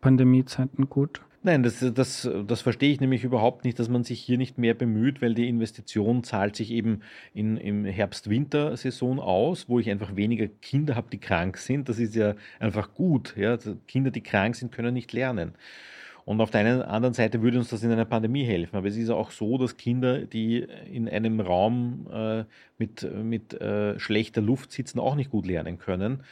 Pandemiezeiten 0.00 0.88
gut? 0.88 1.20
Nein, 1.44 1.64
das, 1.64 1.84
das, 1.92 2.30
das 2.46 2.60
verstehe 2.60 2.92
ich 2.92 3.00
nämlich 3.00 3.24
überhaupt 3.24 3.64
nicht, 3.64 3.76
dass 3.80 3.88
man 3.88 4.04
sich 4.04 4.20
hier 4.20 4.38
nicht 4.38 4.58
mehr 4.58 4.74
bemüht, 4.74 5.20
weil 5.20 5.34
die 5.34 5.48
Investition 5.48 6.22
zahlt 6.22 6.54
sich 6.54 6.70
eben 6.70 7.00
in, 7.34 7.56
im 7.56 7.84
Herbst-Winter-Saison 7.84 9.18
aus, 9.18 9.68
wo 9.68 9.80
ich 9.80 9.90
einfach 9.90 10.14
weniger 10.14 10.46
Kinder 10.46 10.94
habe, 10.94 11.08
die 11.10 11.18
krank 11.18 11.56
sind. 11.56 11.88
Das 11.88 11.98
ist 11.98 12.14
ja 12.14 12.36
einfach 12.60 12.94
gut. 12.94 13.34
Ja? 13.36 13.58
Kinder, 13.88 14.12
die 14.12 14.22
krank 14.22 14.54
sind, 14.54 14.70
können 14.70 14.94
nicht 14.94 15.12
lernen. 15.12 15.54
Und 16.24 16.40
auf 16.40 16.50
der 16.50 16.60
einen, 16.60 16.82
anderen 16.82 17.14
Seite 17.14 17.42
würde 17.42 17.58
uns 17.58 17.70
das 17.70 17.82
in 17.82 17.90
einer 17.90 18.04
Pandemie 18.04 18.44
helfen. 18.44 18.76
Aber 18.76 18.88
es 18.88 18.96
ist 18.96 19.10
auch 19.10 19.30
so, 19.30 19.58
dass 19.58 19.76
Kinder, 19.76 20.20
die 20.20 20.66
in 20.90 21.08
einem 21.08 21.40
Raum 21.40 22.06
äh, 22.12 22.44
mit, 22.78 23.06
mit 23.22 23.60
äh, 23.60 23.98
schlechter 23.98 24.40
Luft 24.40 24.72
sitzen, 24.72 25.00
auch 25.00 25.16
nicht 25.16 25.30
gut 25.30 25.46
lernen 25.46 25.78
können. 25.78 26.22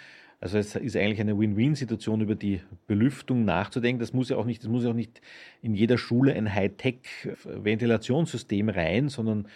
Also 0.43 0.57
es 0.57 0.75
ist 0.75 0.97
eigentlich 0.97 1.21
eine 1.21 1.39
Win-Win-Situation, 1.39 2.23
über 2.23 2.35
die 2.35 2.63
Belüftung 2.87 3.45
nachzudenken. 3.45 4.01
Das 4.01 4.15
muss 4.15 4.31
ja 4.31 4.39
auch 4.39 4.47
nicht, 4.47 4.63
das 4.63 4.71
muss 4.71 4.85
ja 4.85 4.91
auch 4.91 4.95
nicht 4.95 5.21
in 5.61 5.75
jeder 5.75 5.99
Schule 5.99 6.33
ein 6.33 6.55
Hightech-Ventilationssystem 6.55 8.71
rein, 8.71 9.11
sondern 9.11 9.49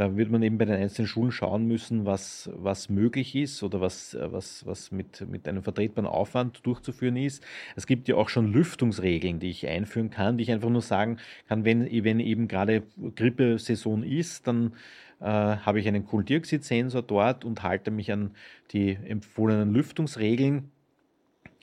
da 0.00 0.16
wird 0.16 0.30
man 0.30 0.42
eben 0.42 0.56
bei 0.56 0.64
den 0.64 0.76
einzelnen 0.76 1.06
Schulen 1.06 1.30
schauen 1.30 1.66
müssen, 1.66 2.06
was, 2.06 2.48
was 2.54 2.88
möglich 2.88 3.36
ist 3.36 3.62
oder 3.62 3.82
was, 3.82 4.16
was, 4.18 4.64
was 4.64 4.90
mit, 4.90 5.28
mit 5.28 5.46
einem 5.46 5.62
vertretbaren 5.62 6.08
Aufwand 6.08 6.64
durchzuführen 6.64 7.16
ist. 7.16 7.44
Es 7.76 7.86
gibt 7.86 8.08
ja 8.08 8.14
auch 8.14 8.30
schon 8.30 8.50
Lüftungsregeln, 8.50 9.40
die 9.40 9.50
ich 9.50 9.68
einführen 9.68 10.08
kann, 10.08 10.38
die 10.38 10.44
ich 10.44 10.52
einfach 10.52 10.70
nur 10.70 10.80
sagen 10.80 11.18
kann, 11.48 11.66
wenn, 11.66 11.84
wenn 12.02 12.18
eben 12.18 12.48
gerade 12.48 12.82
Grippesaison 13.14 14.02
ist, 14.02 14.46
dann 14.46 14.72
äh, 15.20 15.26
habe 15.26 15.80
ich 15.80 15.86
einen 15.86 16.06
Kohlendioxidsensor 16.06 17.02
dort 17.02 17.44
und 17.44 17.62
halte 17.62 17.90
mich 17.90 18.10
an 18.10 18.30
die 18.72 18.94
empfohlenen 19.04 19.74
Lüftungsregeln 19.74 20.70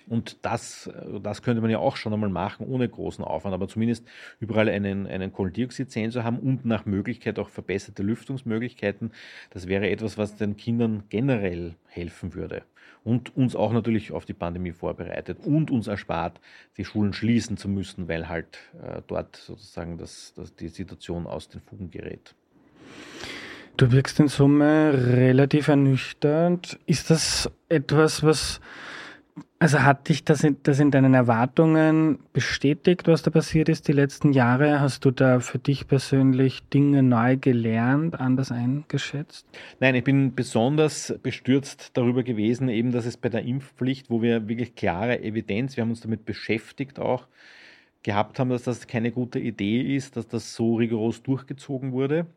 und 0.08 0.38
das, 0.44 0.90
das 1.22 1.42
könnte 1.42 1.62
man 1.62 1.70
ja 1.70 1.80
auch 1.80 1.98
schon 1.98 2.14
einmal 2.14 2.30
machen, 2.30 2.66
ohne 2.68 2.88
großen 2.88 3.24
Aufwand, 3.24 3.54
aber 3.54 3.68
zumindest 3.68 4.06
überall 4.40 4.70
einen, 4.70 5.08
einen 5.08 5.34
Kohlendioxidsensor 5.34 6.24
haben 6.24 6.40
und 6.40 6.66
nach 6.66 6.86
Möglichkeit 6.86 7.40
auch 7.40 7.50
verbesserte 7.50 8.04
Lüftungsmöglichkeiten. 8.04 9.12
Das 9.50 9.68
wäre 9.68 9.90
etwas, 9.90 10.18
was 10.18 10.36
den 10.36 10.58
Kindern 10.58 11.04
generell 11.10 11.76
helfen 11.88 12.34
würde 12.34 12.64
und 13.04 13.36
uns 13.38 13.56
auch 13.56 13.72
natürlich 13.72 14.12
auf 14.12 14.26
die 14.26 14.34
Pandemie 14.34 14.74
vorbereitet 14.74 15.40
und 15.46 15.72
uns 15.72 15.88
erspart, 15.88 16.42
die 16.76 16.84
Schulen 16.84 17.14
schließen 17.14 17.56
zu 17.56 17.70
müssen, 17.70 18.10
weil 18.10 18.28
halt 18.28 18.60
äh, 18.84 19.02
dort 19.08 19.38
sozusagen 19.38 19.98
das, 19.98 20.34
das, 20.36 20.54
die 20.56 20.68
Situation 20.68 21.26
aus 21.26 21.48
den 21.48 21.62
Fugen 21.62 21.90
gerät. 21.90 22.36
Du 23.78 23.92
wirkst 23.92 24.20
in 24.20 24.28
Summe 24.28 24.92
relativ 24.94 25.68
ernüchternd. 25.68 26.80
Ist 26.86 27.10
das 27.10 27.50
etwas, 27.70 28.24
was 28.24 28.60
also 29.60 29.82
hat 29.82 30.08
dich 30.10 30.24
das 30.24 30.44
in, 30.44 30.58
das 30.64 30.80
in 30.80 30.92
deinen 30.92 31.14
Erwartungen 31.14 32.20
bestätigt, 32.32 33.08
was 33.08 33.24
da 33.24 33.32
passiert 33.32 33.70
ist 33.70 33.88
die 33.88 33.94
letzten 33.94 34.32
Jahre? 34.32 34.80
Hast 34.80 35.04
du 35.04 35.12
da 35.12 35.40
für 35.40 35.58
dich 35.58 35.88
persönlich 35.88 36.62
Dinge 36.70 37.02
neu 37.02 37.38
gelernt, 37.38 38.20
anders 38.20 38.52
eingeschätzt? 38.52 39.48
Nein, 39.80 39.96
ich 39.96 40.04
bin 40.04 40.36
besonders 40.36 41.18
bestürzt 41.24 41.92
darüber 41.98 42.24
gewesen, 42.24 42.70
eben, 42.70 42.92
dass 42.92 43.06
es 43.06 43.18
bei 43.18 43.30
der 43.30 43.44
Impfpflicht, 43.44 44.10
wo 44.10 44.22
wir 44.22 44.48
wirklich 44.48 44.76
klare 44.76 45.24
Evidenz, 45.24 45.76
wir 45.76 45.82
haben 45.82 45.90
uns 45.90 46.02
damit 46.02 46.26
beschäftigt 46.26 47.00
auch, 47.00 47.28
gehabt 48.04 48.40
haben, 48.40 48.52
dass 48.52 48.64
das 48.64 48.86
keine 48.88 49.12
gute 49.12 49.40
Idee 49.40 49.96
ist, 49.96 50.18
dass 50.18 50.28
das 50.28 50.54
so 50.54 50.76
rigoros 50.76 51.24
durchgezogen 51.24 51.92
wurde. 51.92 52.28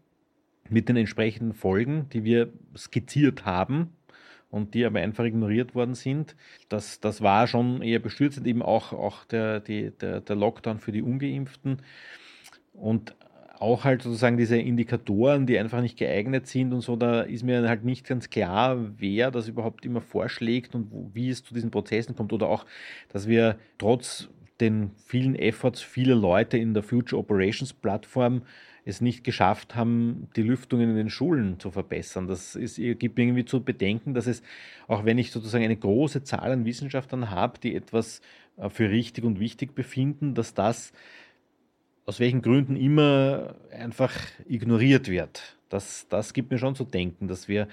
mit 0.71 0.89
den 0.89 0.97
entsprechenden 0.97 1.53
Folgen, 1.53 2.09
die 2.13 2.25
wir 2.25 2.53
skizziert 2.77 3.45
haben 3.45 3.91
und 4.51 4.75
die 4.75 4.85
aber 4.85 5.01
einfach 5.01 5.25
ignoriert 5.25 5.75
worden 5.75 5.95
sind. 5.95 6.37
Das, 6.69 7.01
das 7.01 7.23
war 7.23 7.47
schon 7.47 7.83
eher 7.83 8.01
bestürzend, 8.01 8.47
eben 8.47 8.63
auch, 8.63 8.93
auch 8.93 9.25
der, 9.25 9.61
die, 9.61 9.91
der, 9.91 10.21
der 10.21 10.37
Lockdown 10.37 10.79
für 10.79 10.93
die 10.93 11.03
Ungeimpften. 11.03 11.83
Und 12.73 13.15
auch 13.61 13.85
halt 13.85 14.03
sozusagen 14.03 14.39
diese 14.39 14.57
Indikatoren, 14.57 15.47
die 15.47 15.59
einfach 15.59 15.83
nicht 15.83 15.99
geeignet 15.99 16.47
sind 16.47 16.73
und 16.73 16.81
so, 16.81 16.97
da 16.97 17.21
ist 17.21 17.45
mir 17.45 17.69
halt 17.69 17.85
nicht 17.85 18.07
ganz 18.07 18.31
klar, 18.31 18.79
wer 18.97 19.31
das 19.31 19.49
überhaupt 19.49 19.85
immer 19.85 20.01
vorschlägt 20.01 20.75
und 20.75 20.91
wie 21.15 21.29
es 21.29 21.45
zu 21.45 21.53
diesen 21.53 21.71
Prozessen 21.71 22.17
kommt 22.17 22.33
oder 22.33 22.49
auch, 22.49 22.65
dass 23.11 23.29
wir 23.29 23.57
trotz 23.77 24.29
den 24.61 24.91
vielen 24.97 25.35
Efforts 25.35 25.83
vieler 25.83 26.15
Leute 26.15 26.57
in 26.57 26.73
der 26.73 26.83
Future 26.83 27.21
Operations 27.21 27.75
Plattform 27.75 28.43
es 28.85 29.01
nicht 29.01 29.24
geschafft 29.24 29.74
haben, 29.74 30.28
die 30.37 30.43
Lüftungen 30.43 30.91
in 30.91 30.97
den 30.97 31.11
Schulen 31.11 31.59
zu 31.61 31.70
verbessern. 31.70 32.26
Das 32.26 32.57
ist, 32.57 32.76
gibt 32.76 33.16
mir 33.16 33.24
irgendwie 33.24 33.45
zu 33.45 33.62
bedenken, 33.62 34.14
dass 34.14 34.26
es, 34.26 34.43
auch 34.89 35.05
wenn 35.05 35.18
ich 35.18 35.31
sozusagen 35.31 35.64
eine 35.64 35.76
große 35.76 36.24
Zahl 36.24 36.53
an 36.53 36.64
Wissenschaftlern 36.64 37.31
habe, 37.31 37.59
die 37.59 37.74
etwas 37.74 38.20
äh, 38.57 38.68
für 38.68 38.91
richtig 38.91 39.24
und 39.24 39.41
wichtig 39.41 39.74
befinden, 39.74 40.35
dass 40.35 40.55
das 40.55 40.93
aus 42.07 42.18
welchen 42.18 42.43
Gründen 42.43 42.76
immer 42.76 43.55
einfach 43.70 44.12
ignoriert 44.49 45.09
wird. 45.09 45.57
Das, 45.68 46.09
das 46.09 46.33
gibt 46.33 46.51
mir 46.51 46.59
schon 46.59 46.74
zu 46.74 46.85
denken, 46.85 47.28
dass 47.28 47.47
wir 47.47 47.68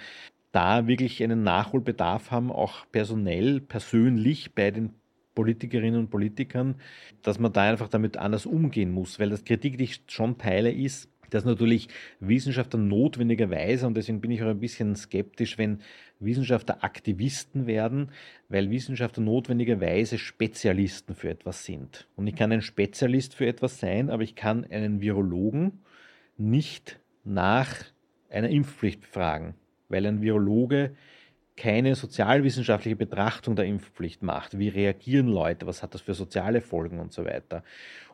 da 0.52 0.88
wirklich 0.88 1.24
einen 1.24 1.44
Nachholbedarf 1.44 2.32
haben, 2.32 2.52
auch 2.52 2.86
personell, 2.92 3.62
persönlich 3.62 4.54
bei 4.54 4.72
den 4.72 4.94
Politikerinnen 5.38 6.00
und 6.00 6.10
Politikern, 6.10 6.82
dass 7.22 7.38
man 7.38 7.54
da 7.54 7.62
einfach 7.70 7.90
damit 7.90 8.18
anders 8.18 8.48
umgehen 8.48 8.92
muss, 8.92 9.20
weil 9.20 9.30
das 9.30 9.46
Kritik, 9.46 9.78
die 9.78 9.84
ich 9.84 10.02
schon 10.08 10.40
teile, 10.40 10.72
ist, 10.72 11.12
dass 11.30 11.46
natürlich 11.46 11.90
Wissenschaftler 12.20 12.80
notwendigerweise, 12.80 13.86
und 13.86 13.96
deswegen 13.96 14.20
bin 14.20 14.32
ich 14.32 14.42
auch 14.42 14.48
ein 14.48 14.60
bisschen 14.60 14.96
skeptisch, 14.96 15.60
wenn 15.60 15.82
Wissenschaftler 16.20 16.84
Aktivisten 16.84 17.68
werden, 17.68 18.10
weil 18.50 18.72
Wissenschaftler 18.72 19.22
notwendigerweise 19.22 20.18
Spezialisten 20.18 21.14
für 21.14 21.30
etwas 21.30 21.66
sind. 21.66 22.08
Und 22.16 22.26
ich 22.26 22.36
kann 22.36 22.52
ein 22.52 22.64
Spezialist 22.64 23.36
für 23.36 23.46
etwas 23.46 23.80
sein, 23.80 24.10
aber 24.10 24.24
ich 24.24 24.34
kann 24.34 24.66
einen 24.66 25.02
Virologen 25.02 25.84
nicht 26.36 27.00
nach 27.24 27.76
einer 28.32 28.50
Impfpflicht 28.50 29.02
befragen, 29.02 29.54
weil 29.88 30.04
ein 30.08 30.24
Virologe 30.24 30.96
keine 31.58 31.96
sozialwissenschaftliche 31.96 32.96
Betrachtung 32.96 33.56
der 33.56 33.66
Impfpflicht 33.66 34.22
macht. 34.22 34.60
Wie 34.60 34.70
reagieren 34.70 35.28
Leute? 35.28 35.66
Was 35.66 35.82
hat 35.82 35.96
das 35.96 36.02
für 36.02 36.14
soziale 36.14 36.62
Folgen 36.62 37.00
und 37.00 37.12
so 37.12 37.26
weiter? 37.26 37.64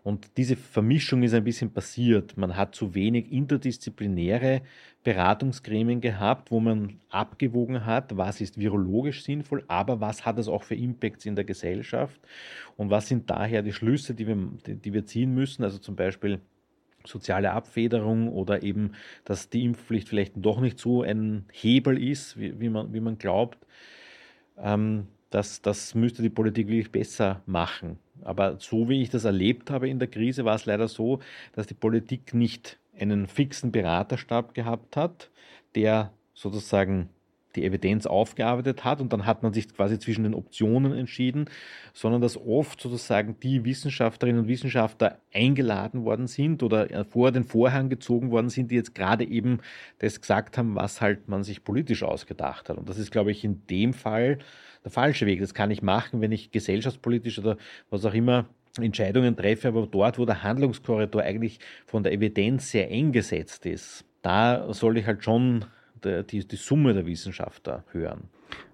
Und 0.02 0.38
diese 0.38 0.56
Vermischung 0.56 1.24
ist 1.24 1.34
ein 1.34 1.44
bisschen 1.44 1.72
passiert. 1.72 2.38
Man 2.38 2.58
hat 2.58 2.74
zu 2.74 2.96
wenig 2.96 3.32
interdisziplinäre 3.32 4.62
Beratungsgremien 5.04 6.00
gehabt, 6.00 6.52
wo 6.52 6.62
man 6.62 7.00
abgewogen 7.10 7.86
hat, 7.86 8.16
was 8.16 8.40
ist 8.40 8.58
virologisch 8.58 9.24
sinnvoll, 9.24 9.64
aber 9.68 10.00
was 10.00 10.26
hat 10.26 10.40
es 10.40 10.48
auch 10.48 10.64
für 10.64 10.76
Impacts 10.76 11.26
in 11.26 11.36
der 11.36 11.46
Gesellschaft 11.46 12.20
und 12.78 12.90
was 12.90 13.10
sind 13.10 13.30
daher 13.30 13.62
die 13.62 13.74
Schlüsse, 13.74 14.14
die 14.14 14.28
wir, 14.28 14.38
die 14.66 14.94
wir 14.94 15.06
ziehen 15.06 15.34
müssen. 15.34 15.64
Also 15.64 15.78
zum 15.78 15.96
Beispiel 15.98 16.40
soziale 17.06 17.52
Abfederung 17.52 18.30
oder 18.30 18.64
eben, 18.64 18.94
dass 19.26 19.50
die 19.50 19.64
Impfpflicht 19.64 20.10
vielleicht 20.10 20.34
doch 20.36 20.60
nicht 20.60 20.80
so 20.80 21.04
ein 21.04 21.46
Hebel 21.52 22.02
ist, 22.02 22.40
wie, 22.40 22.60
wie, 22.60 22.70
man, 22.70 22.94
wie 22.94 23.00
man 23.00 23.18
glaubt. 23.18 23.58
Ähm, 24.58 25.08
das, 25.30 25.62
das 25.62 25.96
müsste 25.96 26.22
die 26.22 26.30
Politik 26.30 26.68
wirklich 26.68 26.92
besser 26.92 27.42
machen. 27.46 27.98
Aber 28.22 28.60
so 28.60 28.88
wie 28.88 29.02
ich 29.02 29.10
das 29.10 29.26
erlebt 29.26 29.72
habe 29.72 29.90
in 29.90 30.00
der 30.00 30.08
Krise, 30.08 30.46
war 30.46 30.56
es 30.56 30.66
leider 30.66 30.88
so, 30.88 31.20
dass 31.54 31.68
die 31.68 31.74
Politik 31.74 32.34
nicht 32.34 32.78
einen 32.98 33.28
fixen 33.28 33.72
Beraterstab 33.72 34.54
gehabt 34.54 34.96
hat, 34.96 35.32
der 35.76 36.14
sozusagen 36.34 37.10
die 37.56 37.66
Evidenz 37.66 38.06
aufgearbeitet 38.06 38.84
hat 38.84 39.02
und 39.02 39.14
dann 39.14 39.26
hat 39.26 39.44
man 39.44 39.54
sich 39.54 39.74
quasi 39.74 40.00
zwischen 40.00 40.24
den 40.24 40.34
Optionen 40.34 40.94
entschieden, 40.94 41.46
sondern 41.94 42.22
dass 42.22 42.38
oft 42.38 42.82
sozusagen 42.82 43.40
die 43.42 43.64
Wissenschaftlerinnen 43.66 44.42
und 44.42 44.48
Wissenschaftler 44.48 45.20
eingeladen 45.34 46.04
worden 46.04 46.28
sind 46.28 46.64
oder 46.64 47.06
vor 47.06 47.32
den 47.32 47.44
Vorhang 47.44 47.90
gezogen 47.90 48.32
worden 48.32 48.50
sind, 48.50 48.72
die 48.72 48.76
jetzt 48.76 48.96
gerade 48.96 49.26
eben 49.26 49.60
das 50.00 50.20
gesagt 50.20 50.58
haben, 50.58 50.76
was 50.76 51.02
halt 51.02 51.28
man 51.28 51.44
sich 51.44 51.64
politisch 51.64 52.04
ausgedacht 52.04 52.70
hat. 52.70 52.78
Und 52.78 52.90
das 52.90 52.98
ist, 52.98 53.12
glaube 53.12 53.32
ich, 53.32 53.44
in 53.44 53.66
dem 53.68 53.94
Fall 53.94 54.40
der 54.84 54.92
falsche 54.92 55.26
Weg. 55.26 55.40
Das 55.40 55.54
kann 55.54 55.72
ich 55.72 55.82
machen, 55.82 56.22
wenn 56.22 56.32
ich 56.32 56.52
gesellschaftspolitisch 56.52 57.40
oder 57.40 57.58
was 57.90 58.06
auch 58.06 58.14
immer 58.14 58.48
Entscheidungen 58.80 59.36
treffe, 59.36 59.68
aber 59.68 59.86
dort, 59.86 60.18
wo 60.18 60.26
der 60.26 60.42
Handlungskorridor 60.42 61.22
eigentlich 61.22 61.60
von 61.86 62.02
der 62.02 62.12
Evidenz 62.12 62.72
sehr 62.72 62.90
eng 62.90 63.12
gesetzt 63.12 63.66
ist, 63.66 64.04
da 64.24 64.74
soll 64.74 64.98
ich 64.98 65.06
halt 65.06 65.24
schon 65.24 65.66
der, 66.04 66.24
die, 66.24 66.48
die 66.48 66.56
Summe 66.56 66.94
der 66.94 67.06
Wissenschaftler 67.06 67.84
hören. 67.92 68.30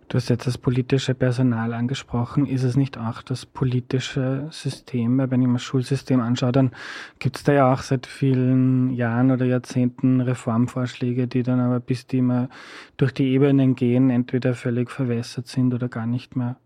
Du 0.09 0.15
hast 0.15 0.29
jetzt 0.29 0.47
das 0.47 0.57
politische 0.57 1.13
Personal 1.13 1.71
angesprochen. 1.71 2.47
Ist 2.47 2.63
es 2.63 2.75
nicht 2.75 2.97
auch 2.97 3.21
das 3.21 3.45
politische 3.45 4.47
System? 4.49 5.19
Wenn 5.19 5.39
ich 5.43 5.47
mir 5.47 5.53
das 5.53 5.61
Schulsystem 5.61 6.19
anschaue, 6.19 6.51
dann 6.51 6.71
gibt 7.19 7.37
es 7.37 7.43
da 7.43 7.53
ja 7.53 7.71
auch 7.71 7.83
seit 7.83 8.07
vielen 8.07 8.89
Jahren 8.89 9.29
oder 9.29 9.45
Jahrzehnten 9.45 10.19
Reformvorschläge, 10.19 11.27
die 11.27 11.43
dann 11.43 11.59
aber 11.59 11.79
bis 11.79 12.07
die 12.07 12.23
mal 12.23 12.49
durch 12.97 13.13
die 13.13 13.27
Ebenen 13.27 13.75
gehen, 13.75 14.09
entweder 14.09 14.55
völlig 14.55 14.89
verwässert 14.89 15.45
sind 15.45 15.75
oder 15.75 15.89
gar 15.89 16.07
nicht 16.07 16.35
mehr 16.35 16.57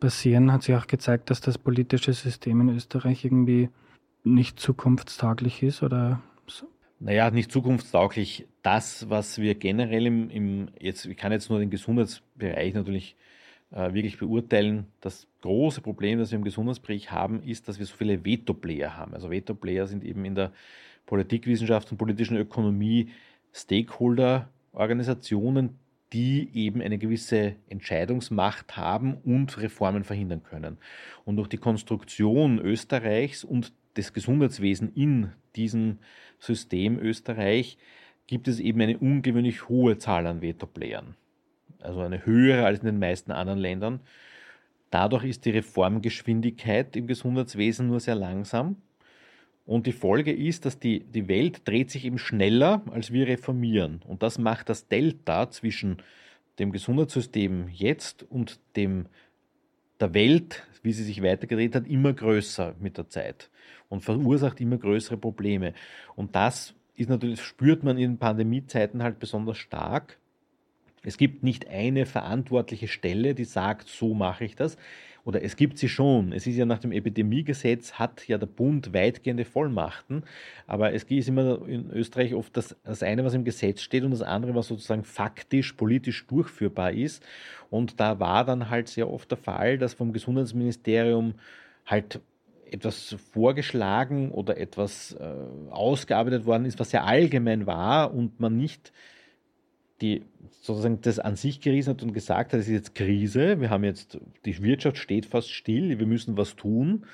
passieren. 0.00 0.50
Hat 0.50 0.62
sich 0.62 0.74
auch 0.74 0.86
gezeigt, 0.86 1.28
dass 1.28 1.42
das 1.42 1.58
politische 1.58 2.14
System 2.14 2.62
in 2.62 2.74
Österreich 2.74 3.26
irgendwie 3.26 3.68
nicht 4.24 4.58
zukunftstauglich 4.58 5.62
ist 5.62 5.82
oder 5.82 6.22
naja, 6.98 7.30
nicht 7.30 7.52
zukunftstauglich. 7.52 8.46
Das, 8.62 9.10
was 9.10 9.38
wir 9.38 9.54
generell 9.54 10.06
im, 10.06 10.30
im 10.30 10.68
jetzt, 10.80 11.04
ich 11.06 11.16
kann 11.16 11.32
jetzt 11.32 11.50
nur 11.50 11.58
den 11.58 11.70
Gesundheitsbereich 11.70 12.74
natürlich 12.74 13.16
äh, 13.70 13.92
wirklich 13.92 14.18
beurteilen. 14.18 14.86
Das 15.00 15.26
große 15.42 15.80
Problem, 15.80 16.18
das 16.18 16.30
wir 16.30 16.38
im 16.38 16.44
Gesundheitsbereich 16.44 17.10
haben, 17.10 17.42
ist, 17.42 17.68
dass 17.68 17.78
wir 17.78 17.86
so 17.86 17.96
viele 17.96 18.24
Veto-Player 18.24 18.96
haben. 18.96 19.14
Also 19.14 19.30
Veto-Player 19.30 19.86
sind 19.86 20.04
eben 20.04 20.24
in 20.24 20.34
der 20.34 20.52
Politikwissenschaft 21.04 21.90
und 21.92 21.98
politischen 21.98 22.36
Ökonomie 22.36 23.10
Stakeholder-Organisationen, 23.52 25.78
die 26.12 26.50
eben 26.54 26.80
eine 26.80 26.98
gewisse 26.98 27.56
Entscheidungsmacht 27.68 28.76
haben 28.76 29.18
und 29.24 29.60
Reformen 29.60 30.04
verhindern 30.04 30.42
können. 30.42 30.78
Und 31.24 31.36
durch 31.36 31.48
die 31.48 31.58
Konstruktion 31.58 32.58
Österreichs 32.58 33.44
und 33.44 33.72
des 33.96 34.12
Gesundheitswesens 34.12 34.92
in 34.94 35.32
diesem 35.54 35.98
System 36.38 36.98
Österreich 36.98 37.78
gibt 38.26 38.48
es 38.48 38.60
eben 38.60 38.80
eine 38.80 38.98
ungewöhnlich 38.98 39.68
hohe 39.68 39.98
Zahl 39.98 40.26
an 40.26 40.42
Veto-Playern. 40.42 41.14
Also 41.80 42.00
eine 42.00 42.26
höhere 42.26 42.64
als 42.66 42.80
in 42.80 42.86
den 42.86 42.98
meisten 42.98 43.30
anderen 43.30 43.58
Ländern. 43.58 44.00
Dadurch 44.90 45.24
ist 45.24 45.44
die 45.44 45.50
Reformgeschwindigkeit 45.50 46.96
im 46.96 47.06
Gesundheitswesen 47.06 47.88
nur 47.88 48.00
sehr 48.00 48.14
langsam. 48.14 48.76
Und 49.64 49.86
die 49.86 49.92
Folge 49.92 50.32
ist, 50.32 50.64
dass 50.64 50.78
die, 50.78 51.00
die 51.00 51.28
Welt 51.28 51.66
dreht 51.66 51.90
sich 51.90 52.04
eben 52.04 52.18
schneller, 52.18 52.82
als 52.90 53.12
wir 53.12 53.26
reformieren. 53.26 54.00
Und 54.06 54.22
das 54.22 54.38
macht 54.38 54.68
das 54.68 54.86
Delta 54.86 55.50
zwischen 55.50 55.98
dem 56.58 56.72
Gesundheitssystem 56.72 57.68
jetzt 57.72 58.24
und 58.30 58.60
dem 58.76 59.06
der 60.00 60.14
Welt, 60.14 60.66
wie 60.82 60.92
sie 60.92 61.04
sich 61.04 61.22
weitergedreht 61.22 61.74
hat, 61.74 61.86
immer 61.86 62.12
größer 62.12 62.74
mit 62.80 62.98
der 62.98 63.08
Zeit 63.08 63.50
und 63.88 64.02
verursacht 64.02 64.60
immer 64.60 64.78
größere 64.78 65.16
Probleme. 65.16 65.74
Und 66.14 66.34
das 66.34 66.74
ist 66.94 67.08
natürlich, 67.08 67.42
spürt 67.42 67.82
man 67.82 67.98
in 67.98 68.18
Pandemiezeiten 68.18 69.02
halt 69.02 69.18
besonders 69.18 69.58
stark. 69.58 70.18
Es 71.02 71.18
gibt 71.18 71.42
nicht 71.42 71.68
eine 71.68 72.06
verantwortliche 72.06 72.88
Stelle, 72.88 73.34
die 73.34 73.44
sagt, 73.44 73.88
so 73.88 74.14
mache 74.14 74.44
ich 74.44 74.56
das. 74.56 74.76
Oder 75.26 75.42
es 75.42 75.56
gibt 75.56 75.76
sie 75.76 75.88
schon. 75.88 76.32
Es 76.32 76.46
ist 76.46 76.54
ja 76.56 76.64
nach 76.66 76.78
dem 76.78 76.92
Epidemiegesetz, 76.92 77.94
hat 77.94 78.28
ja 78.28 78.38
der 78.38 78.46
Bund 78.46 78.94
weitgehende 78.94 79.44
Vollmachten. 79.44 80.22
Aber 80.68 80.94
es 80.94 81.02
ist 81.02 81.28
immer 81.28 81.66
in 81.66 81.90
Österreich 81.90 82.32
oft 82.32 82.56
das, 82.56 82.76
das 82.84 83.02
eine, 83.02 83.24
was 83.24 83.34
im 83.34 83.42
Gesetz 83.42 83.80
steht 83.80 84.04
und 84.04 84.12
das 84.12 84.22
andere, 84.22 84.54
was 84.54 84.68
sozusagen 84.68 85.02
faktisch, 85.02 85.72
politisch 85.72 86.24
durchführbar 86.28 86.92
ist. 86.92 87.24
Und 87.70 87.98
da 87.98 88.20
war 88.20 88.44
dann 88.44 88.70
halt 88.70 88.86
sehr 88.86 89.10
oft 89.10 89.28
der 89.28 89.38
Fall, 89.38 89.78
dass 89.78 89.94
vom 89.94 90.12
Gesundheitsministerium 90.12 91.34
halt 91.84 92.20
etwas 92.70 93.16
vorgeschlagen 93.32 94.30
oder 94.30 94.58
etwas 94.58 95.16
äh, 95.18 95.70
ausgearbeitet 95.70 96.46
worden 96.46 96.66
ist, 96.66 96.78
was 96.78 96.90
sehr 96.90 97.04
allgemein 97.04 97.66
war 97.66 98.14
und 98.14 98.38
man 98.38 98.56
nicht 98.56 98.92
die 100.00 100.24
sozusagen 100.60 101.00
das 101.00 101.18
an 101.18 101.36
sich 101.36 101.60
gerissen 101.60 101.90
hat 101.90 102.02
und 102.02 102.12
gesagt 102.12 102.52
hat, 102.52 102.60
es 102.60 102.66
ist 102.66 102.72
jetzt 102.72 102.94
Krise, 102.94 103.60
wir 103.60 103.70
haben 103.70 103.84
jetzt, 103.84 104.18
die 104.44 104.62
Wirtschaft 104.62 104.98
steht 104.98 105.26
fast 105.26 105.50
still, 105.50 105.98
wir 105.98 106.06
müssen 106.06 106.36
was 106.36 106.56
tun. 106.56 107.06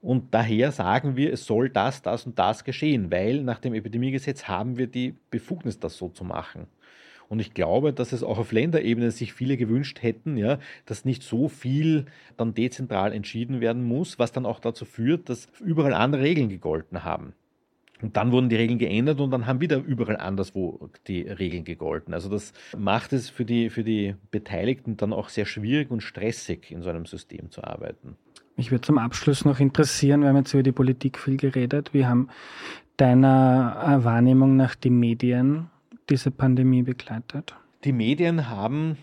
Und 0.00 0.34
daher 0.34 0.72
sagen 0.72 1.16
wir, 1.16 1.32
es 1.32 1.46
soll 1.46 1.70
das, 1.70 2.02
das 2.02 2.26
und 2.26 2.38
das 2.38 2.64
geschehen, 2.64 3.10
weil 3.12 3.42
nach 3.42 3.60
dem 3.60 3.72
Epidemiegesetz 3.72 4.44
haben 4.44 4.76
wir 4.76 4.88
die 4.88 5.14
Befugnis, 5.30 5.78
das 5.78 5.96
so 5.96 6.08
zu 6.08 6.24
machen. 6.24 6.66
Und 7.28 7.38
ich 7.40 7.54
glaube, 7.54 7.94
dass 7.94 8.12
es 8.12 8.22
auch 8.22 8.36
auf 8.36 8.52
Länderebene 8.52 9.10
sich 9.10 9.32
viele 9.32 9.56
gewünscht 9.56 10.02
hätten, 10.02 10.36
ja, 10.36 10.58
dass 10.84 11.06
nicht 11.06 11.22
so 11.22 11.48
viel 11.48 12.04
dann 12.36 12.52
dezentral 12.52 13.12
entschieden 13.12 13.62
werden 13.62 13.84
muss, 13.84 14.18
was 14.18 14.32
dann 14.32 14.44
auch 14.44 14.60
dazu 14.60 14.84
führt, 14.84 15.30
dass 15.30 15.48
überall 15.64 15.94
andere 15.94 16.22
Regeln 16.22 16.50
gegolten 16.50 17.04
haben. 17.04 17.32
Und 18.02 18.16
dann 18.16 18.32
wurden 18.32 18.48
die 18.48 18.56
Regeln 18.56 18.78
geändert 18.78 19.20
und 19.20 19.30
dann 19.30 19.46
haben 19.46 19.60
wieder 19.60 19.78
überall 19.78 20.16
anderswo 20.16 20.90
die 21.06 21.22
Regeln 21.22 21.64
gegolten. 21.64 22.12
Also 22.12 22.28
das 22.28 22.52
macht 22.76 23.12
es 23.12 23.30
für 23.30 23.44
die, 23.44 23.70
für 23.70 23.84
die 23.84 24.16
Beteiligten 24.30 24.96
dann 24.96 25.12
auch 25.12 25.28
sehr 25.28 25.46
schwierig 25.46 25.90
und 25.90 26.02
stressig, 26.02 26.70
in 26.70 26.82
so 26.82 26.90
einem 26.90 27.06
System 27.06 27.50
zu 27.50 27.62
arbeiten. 27.62 28.16
Mich 28.56 28.70
würde 28.70 28.82
zum 28.82 28.98
Abschluss 28.98 29.44
noch 29.44 29.60
interessieren, 29.60 30.20
wir 30.20 30.28
haben 30.28 30.36
jetzt 30.36 30.52
über 30.52 30.62
die 30.62 30.72
Politik 30.72 31.18
viel 31.18 31.36
geredet. 31.36 31.94
Wie 31.94 32.04
haben 32.04 32.28
deiner 32.96 34.00
Wahrnehmung 34.02 34.56
nach 34.56 34.74
die 34.74 34.90
Medien 34.90 35.70
diese 36.10 36.30
Pandemie 36.30 36.82
begleitet? 36.82 37.54
Die 37.84 37.92
Medien 37.92 38.50
haben 38.50 38.98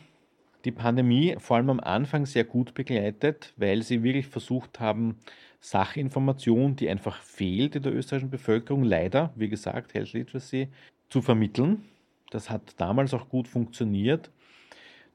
die 0.66 0.72
Pandemie 0.72 1.36
vor 1.40 1.58
allem 1.58 1.70
am 1.70 1.80
Anfang 1.80 2.26
sehr 2.26 2.44
gut 2.44 2.74
begleitet, 2.74 3.54
weil 3.58 3.82
sie 3.82 4.04
wirklich 4.04 4.28
versucht 4.28 4.80
haben, 4.80 5.16
Sachinformation, 5.60 6.76
die 6.76 6.90
einfach 6.90 7.22
fehlt 7.22 7.76
in 7.76 7.84
der 7.84 7.94
österreichischen 7.94 8.30
Bevölkerung, 8.30 8.84
leider, 8.84 9.34
wie 9.36 9.50
gesagt, 9.50 9.94
Health 9.94 10.14
Literacy, 10.14 10.70
zu 11.10 11.22
vermitteln. 11.22 11.84
Das 12.30 12.50
hat 12.50 12.76
damals 12.78 13.14
auch 13.14 13.30
gut 13.30 13.48
funktioniert. 13.48 14.32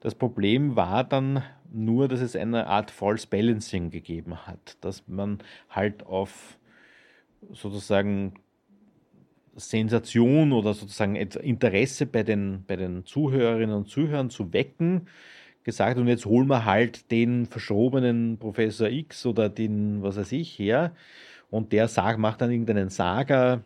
Das 0.01 0.13
Problem 0.13 0.75
war 0.75 1.03
dann 1.03 1.43
nur, 1.71 2.07
dass 2.07 2.21
es 2.21 2.35
eine 2.35 2.67
Art 2.67 2.91
False 2.91 3.25
Balancing 3.27 3.89
gegeben 3.89 4.45
hat, 4.45 4.77
dass 4.81 5.07
man 5.07 5.39
halt 5.69 6.05
auf 6.05 6.59
sozusagen 7.51 8.33
Sensation 9.55 10.51
oder 10.51 10.73
sozusagen 10.73 11.15
Interesse 11.15 12.05
bei 12.05 12.23
den, 12.23 12.63
bei 12.67 12.75
den 12.75 13.05
Zuhörerinnen 13.05 13.75
und 13.75 13.89
Zuhörern 13.89 14.29
zu 14.29 14.53
wecken, 14.53 15.07
gesagt, 15.65 15.97
und 15.97 16.07
jetzt 16.07 16.25
holen 16.25 16.47
wir 16.47 16.63
halt 16.63 17.11
den 17.11 17.47
verschobenen 17.47 18.37
Professor 18.37 18.87
X 18.87 19.25
oder 19.25 19.49
den, 19.49 20.01
was 20.01 20.15
weiß 20.15 20.31
ich, 20.31 20.57
her. 20.57 20.93
Und 21.49 21.73
der 21.73 21.89
sagt, 21.89 22.19
macht 22.19 22.41
dann 22.41 22.51
irgendeinen 22.51 22.89
Saga, 22.89 23.61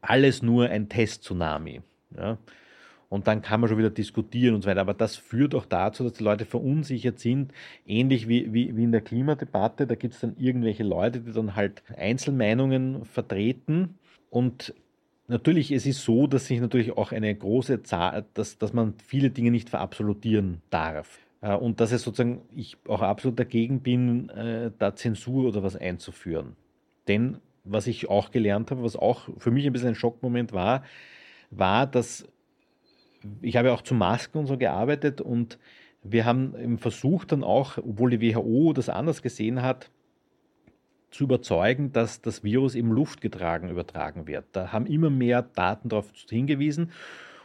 alles 0.00 0.42
nur 0.42 0.68
ein 0.68 0.88
Test-Tsunami. 0.88 1.82
Ja. 2.16 2.38
Und 3.08 3.26
dann 3.26 3.42
kann 3.42 3.60
man 3.60 3.68
schon 3.68 3.76
wieder 3.76 3.90
diskutieren 3.90 4.54
und 4.54 4.62
so 4.62 4.70
weiter. 4.70 4.80
Aber 4.80 4.94
das 4.94 5.16
führt 5.16 5.54
auch 5.54 5.66
dazu, 5.66 6.02
dass 6.02 6.14
die 6.14 6.24
Leute 6.24 6.46
verunsichert 6.46 7.18
sind, 7.18 7.52
ähnlich 7.86 8.26
wie, 8.26 8.54
wie, 8.54 8.74
wie 8.74 8.84
in 8.84 8.92
der 8.92 9.02
Klimadebatte. 9.02 9.86
Da 9.86 9.96
gibt 9.96 10.14
es 10.14 10.20
dann 10.20 10.34
irgendwelche 10.38 10.82
Leute, 10.82 11.20
die 11.20 11.32
dann 11.32 11.54
halt 11.54 11.82
Einzelmeinungen 11.94 13.04
vertreten. 13.04 13.98
Und 14.30 14.72
Natürlich, 15.28 15.70
es 15.70 15.86
ist 15.86 16.02
so, 16.02 16.26
dass 16.26 16.46
sich 16.46 16.60
natürlich 16.60 16.96
auch 16.96 17.12
eine 17.12 17.34
große 17.34 17.82
Zahl, 17.82 18.26
dass, 18.34 18.58
dass 18.58 18.72
man 18.72 18.94
viele 19.04 19.30
Dinge 19.30 19.50
nicht 19.50 19.70
verabsolutieren 19.70 20.60
darf. 20.70 21.18
Äh, 21.40 21.54
und 21.54 21.80
dass 21.80 21.92
es 21.92 22.02
sozusagen, 22.02 22.42
ich 22.54 22.76
auch 22.88 23.02
absolut 23.02 23.38
dagegen 23.38 23.80
bin, 23.80 24.28
äh, 24.30 24.70
da 24.78 24.94
Zensur 24.96 25.48
oder 25.48 25.62
was 25.62 25.76
einzuführen. 25.76 26.56
Denn 27.08 27.38
was 27.64 27.86
ich 27.86 28.08
auch 28.08 28.30
gelernt 28.30 28.70
habe, 28.70 28.82
was 28.82 28.96
auch 28.96 29.28
für 29.38 29.50
mich 29.50 29.66
ein 29.66 29.72
bisschen 29.72 29.90
ein 29.90 29.94
Schockmoment 29.94 30.52
war, 30.52 30.82
war, 31.50 31.86
dass 31.86 32.26
ich 33.40 33.56
habe 33.56 33.72
auch 33.72 33.82
zu 33.82 33.94
Masken 33.94 34.38
und 34.38 34.46
so 34.46 34.56
gearbeitet 34.56 35.20
und 35.20 35.58
wir 36.02 36.24
haben 36.24 36.78
versucht 36.78 37.30
dann 37.30 37.44
auch, 37.44 37.78
obwohl 37.78 38.10
die 38.10 38.34
WHO 38.34 38.72
das 38.72 38.88
anders 38.88 39.22
gesehen 39.22 39.62
hat, 39.62 39.90
zu 41.12 41.24
überzeugen, 41.24 41.92
dass 41.92 42.20
das 42.20 42.42
Virus 42.42 42.74
im 42.74 42.90
luftgetragen 42.90 43.70
übertragen 43.70 44.26
wird. 44.26 44.46
Da 44.52 44.72
haben 44.72 44.86
immer 44.86 45.10
mehr 45.10 45.42
Daten 45.42 45.88
darauf 45.88 46.10
hingewiesen 46.28 46.90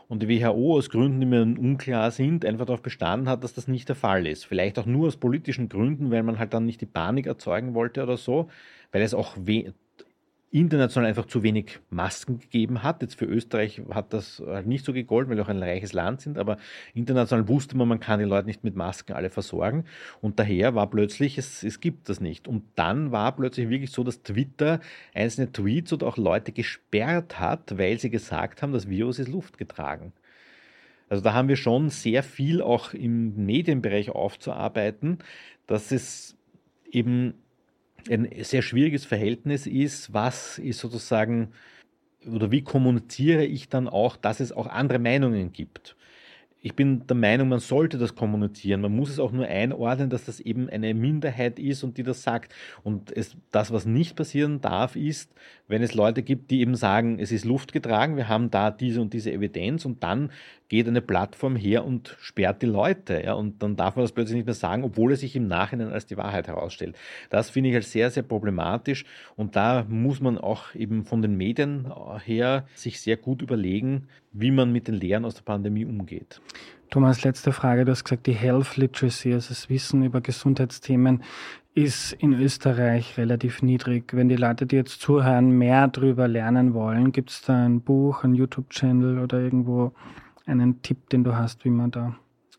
und 0.07 0.23
die 0.23 0.29
WHO 0.29 0.77
aus 0.77 0.89
Gründen, 0.89 1.19
die 1.19 1.25
mir 1.25 1.41
unklar 1.41 2.11
sind, 2.11 2.45
einfach 2.45 2.65
darauf 2.65 2.81
bestanden 2.81 3.29
hat, 3.29 3.43
dass 3.43 3.53
das 3.53 3.67
nicht 3.67 3.89
der 3.89 3.95
Fall 3.95 4.25
ist. 4.25 4.45
Vielleicht 4.45 4.79
auch 4.79 4.85
nur 4.85 5.07
aus 5.07 5.17
politischen 5.17 5.69
Gründen, 5.69 6.11
weil 6.11 6.23
man 6.23 6.39
halt 6.39 6.53
dann 6.53 6.65
nicht 6.65 6.81
die 6.81 6.85
Panik 6.85 7.27
erzeugen 7.27 7.73
wollte 7.73 8.03
oder 8.03 8.17
so, 8.17 8.49
weil 8.91 9.01
es 9.01 9.13
auch 9.13 9.35
international 10.49 11.09
einfach 11.09 11.25
zu 11.25 11.43
wenig 11.43 11.79
Masken 11.89 12.39
gegeben 12.39 12.81
hat. 12.81 13.01
Jetzt 13.01 13.15
für 13.15 13.25
Österreich 13.25 13.81
hat 13.89 14.13
das 14.13 14.41
halt 14.45 14.65
nicht 14.65 14.85
so 14.85 14.93
gegolten, 14.93 15.29
weil 15.29 15.37
wir 15.37 15.43
auch 15.43 15.49
ein 15.49 15.61
reiches 15.61 15.91
Land 15.91 16.21
sind, 16.21 16.37
aber 16.37 16.57
international 16.93 17.47
wusste 17.49 17.75
man, 17.75 17.87
man 17.87 17.99
kann 17.99 18.19
die 18.19 18.25
Leute 18.25 18.47
nicht 18.47 18.63
mit 18.63 18.75
Masken 18.75 19.13
alle 19.13 19.29
versorgen 19.29 19.83
und 20.21 20.39
daher 20.39 20.73
war 20.73 20.89
plötzlich, 20.89 21.37
es, 21.37 21.63
es 21.63 21.81
gibt 21.81 22.07
das 22.07 22.21
nicht. 22.21 22.47
Und 22.47 22.63
dann 22.75 23.11
war 23.11 23.35
plötzlich 23.35 23.69
wirklich 23.69 23.91
so, 23.91 24.03
dass 24.03 24.23
Twitter 24.23 24.79
einzelne 25.13 25.51
Tweets 25.51 25.91
oder 25.91 26.07
auch 26.07 26.17
Leute 26.17 26.53
gesperrt 26.53 27.39
hat, 27.39 27.77
weil 27.77 27.99
sie 27.99 28.09
gesagt 28.09 28.61
haben, 28.61 28.71
das 28.71 28.87
Virus 28.89 29.19
ist 29.19 29.27
luftgetragen. 29.27 30.13
Also 31.09 31.23
da 31.23 31.33
haben 31.33 31.49
wir 31.49 31.55
schon 31.57 31.89
sehr 31.89 32.23
viel 32.23 32.61
auch 32.61 32.93
im 32.93 33.45
Medienbereich 33.45 34.11
aufzuarbeiten, 34.11 35.19
dass 35.65 35.91
es 35.91 36.37
eben 36.89 37.33
ein 38.09 38.27
sehr 38.43 38.61
schwieriges 38.61 39.05
Verhältnis 39.05 39.67
ist, 39.67 40.13
was 40.13 40.57
ist 40.59 40.79
sozusagen 40.79 41.51
oder 42.25 42.51
wie 42.51 42.63
kommuniziere 42.63 43.45
ich 43.45 43.69
dann 43.69 43.87
auch, 43.87 44.17
dass 44.17 44.39
es 44.39 44.51
auch 44.51 44.67
andere 44.67 44.99
Meinungen 44.99 45.51
gibt 45.51 45.96
ich 46.67 46.75
bin 46.75 47.07
der 47.07 47.15
Meinung, 47.15 47.47
man 47.47 47.59
sollte 47.59 47.97
das 47.97 48.13
kommunizieren. 48.13 48.81
Man 48.81 48.93
muss 48.93 49.09
es 49.09 49.19
auch 49.19 49.31
nur 49.31 49.47
einordnen, 49.47 50.09
dass 50.09 50.25
das 50.25 50.41
eben 50.41 50.69
eine 50.69 50.93
Minderheit 50.93 51.59
ist 51.59 51.81
und 51.81 51.97
die 51.97 52.03
das 52.03 52.23
sagt. 52.23 52.53
Und 52.83 53.15
es, 53.15 53.37
das, 53.51 53.71
was 53.71 53.85
nicht 53.85 54.17
passieren 54.17 54.59
darf, 54.59 54.97
ist, 54.97 55.33
wenn 55.69 55.81
es 55.81 55.93
Leute 55.93 56.23
gibt, 56.23 56.51
die 56.51 56.59
eben 56.59 56.75
sagen, 56.75 57.19
es 57.19 57.31
ist 57.31 57.45
Luft 57.45 57.71
getragen, 57.71 58.17
wir 58.17 58.27
haben 58.27 58.51
da 58.51 58.69
diese 58.69 58.99
und 58.99 59.13
diese 59.13 59.31
Evidenz 59.31 59.85
und 59.85 60.03
dann 60.03 60.29
geht 60.67 60.89
eine 60.89 61.01
Plattform 61.01 61.55
her 61.55 61.85
und 61.85 62.17
sperrt 62.19 62.61
die 62.61 62.65
Leute. 62.65 63.23
Ja, 63.23 63.33
und 63.33 63.63
dann 63.63 63.77
darf 63.77 63.95
man 63.95 64.03
das 64.03 64.11
plötzlich 64.11 64.35
nicht 64.35 64.45
mehr 64.45 64.53
sagen, 64.53 64.83
obwohl 64.83 65.13
es 65.13 65.21
sich 65.21 65.37
im 65.37 65.47
Nachhinein 65.47 65.93
als 65.93 66.05
die 66.05 66.17
Wahrheit 66.17 66.47
herausstellt. 66.47 66.97
Das 67.29 67.49
finde 67.49 67.69
ich 67.69 67.75
als 67.75 67.93
sehr, 67.93 68.11
sehr 68.11 68.23
problematisch 68.23 69.05
und 69.37 69.55
da 69.55 69.85
muss 69.87 70.19
man 70.19 70.37
auch 70.37 70.75
eben 70.75 71.05
von 71.05 71.21
den 71.21 71.37
Medien 71.37 71.89
her 72.25 72.67
sich 72.75 72.99
sehr 72.99 73.15
gut 73.15 73.41
überlegen, 73.41 74.09
wie 74.39 74.51
man 74.51 74.71
mit 74.71 74.87
den 74.87 74.95
Lehren 74.95 75.25
aus 75.25 75.35
der 75.35 75.43
Pandemie 75.43 75.85
umgeht. 75.85 76.41
Thomas, 76.89 77.23
letzte 77.23 77.51
Frage. 77.51 77.83
Du 77.83 77.91
hast 77.91 78.05
gesagt, 78.05 78.27
die 78.27 78.33
Health 78.33 78.77
Literacy, 78.77 79.33
also 79.33 79.49
das 79.49 79.69
Wissen 79.69 80.03
über 80.03 80.21
Gesundheitsthemen, 80.21 81.23
ist 81.73 82.13
in 82.13 82.33
Österreich 82.33 83.17
relativ 83.17 83.61
niedrig. 83.61 84.13
Wenn 84.13 84.29
die 84.29 84.35
Leute, 84.35 84.65
die 84.65 84.77
jetzt 84.77 85.01
zuhören, 85.01 85.51
mehr 85.51 85.87
darüber 85.87 86.27
lernen 86.27 86.73
wollen, 86.73 87.11
gibt 87.11 87.29
es 87.29 87.41
da 87.41 87.65
ein 87.65 87.81
Buch, 87.81 88.23
ein 88.23 88.35
YouTube-Channel 88.35 89.19
oder 89.19 89.39
irgendwo 89.39 89.91
einen 90.45 90.81
Tipp, 90.81 91.09
den 91.09 91.23
du 91.23 91.35
hast, 91.35 91.65
wie 91.65 91.69
man 91.69 91.91
da 91.91 92.15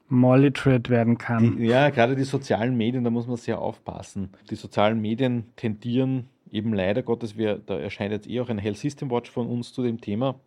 more 0.09 0.39
literate 0.39 0.91
werden 0.91 1.19
kann? 1.19 1.57
Die, 1.57 1.67
ja, 1.67 1.91
gerade 1.91 2.15
die 2.15 2.25
sozialen 2.25 2.77
Medien, 2.77 3.05
da 3.05 3.11
muss 3.11 3.27
man 3.27 3.37
sehr 3.37 3.61
aufpassen. 3.61 4.31
Die 4.51 4.57
sozialen 4.57 5.01
Medien 5.01 5.47
tendieren 5.57 6.29
eben 6.51 6.73
leider 6.73 7.03
Gottes, 7.03 7.37
wir, 7.37 7.57
da 7.59 7.79
erscheint 7.79 8.13
jetzt 8.13 8.29
eh 8.29 8.41
auch 8.41 8.49
ein 8.49 8.59
Health 8.59 8.79
System 8.79 9.11
Watch 9.11 9.31
von 9.31 9.47
uns 9.47 9.73
zu 9.73 9.83
dem 9.83 10.01
Thema, 10.01 10.39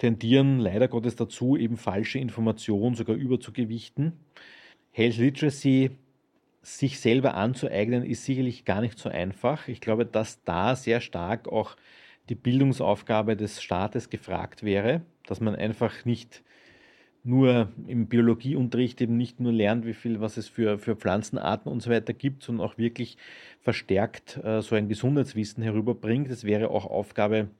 tendieren 0.00 0.58
leider 0.58 0.88
Gottes 0.88 1.14
dazu, 1.14 1.56
eben 1.56 1.76
falsche 1.76 2.18
Informationen 2.18 2.94
sogar 2.96 3.16
überzugewichten. 3.16 4.14
Health 4.92 5.18
Literacy 5.18 5.90
sich 6.62 6.98
selber 6.98 7.34
anzueignen, 7.34 8.02
ist 8.04 8.24
sicherlich 8.24 8.64
gar 8.64 8.80
nicht 8.80 8.98
so 8.98 9.10
einfach. 9.10 9.68
Ich 9.68 9.80
glaube, 9.80 10.06
dass 10.06 10.42
da 10.42 10.74
sehr 10.74 11.00
stark 11.00 11.48
auch 11.48 11.76
die 12.30 12.34
Bildungsaufgabe 12.34 13.36
des 13.36 13.62
Staates 13.62 14.08
gefragt 14.08 14.62
wäre, 14.62 15.02
dass 15.26 15.40
man 15.40 15.54
einfach 15.54 16.04
nicht 16.06 16.42
nur 17.22 17.68
im 17.86 18.06
Biologieunterricht 18.06 19.02
eben 19.02 19.18
nicht 19.18 19.38
nur 19.38 19.52
lernt, 19.52 19.84
wie 19.84 19.92
viel, 19.92 20.20
was 20.20 20.38
es 20.38 20.48
für, 20.48 20.78
für 20.78 20.96
Pflanzenarten 20.96 21.70
und 21.70 21.80
so 21.82 21.90
weiter 21.90 22.14
gibt, 22.14 22.42
sondern 22.42 22.66
auch 22.66 22.78
wirklich 22.78 23.18
verstärkt 23.60 24.38
äh, 24.42 24.62
so 24.62 24.74
ein 24.76 24.88
Gesundheitswissen 24.88 25.62
herüberbringt. 25.62 26.30
Das 26.30 26.44
wäre 26.44 26.70
auch 26.70 26.86
Aufgabe 26.86 27.50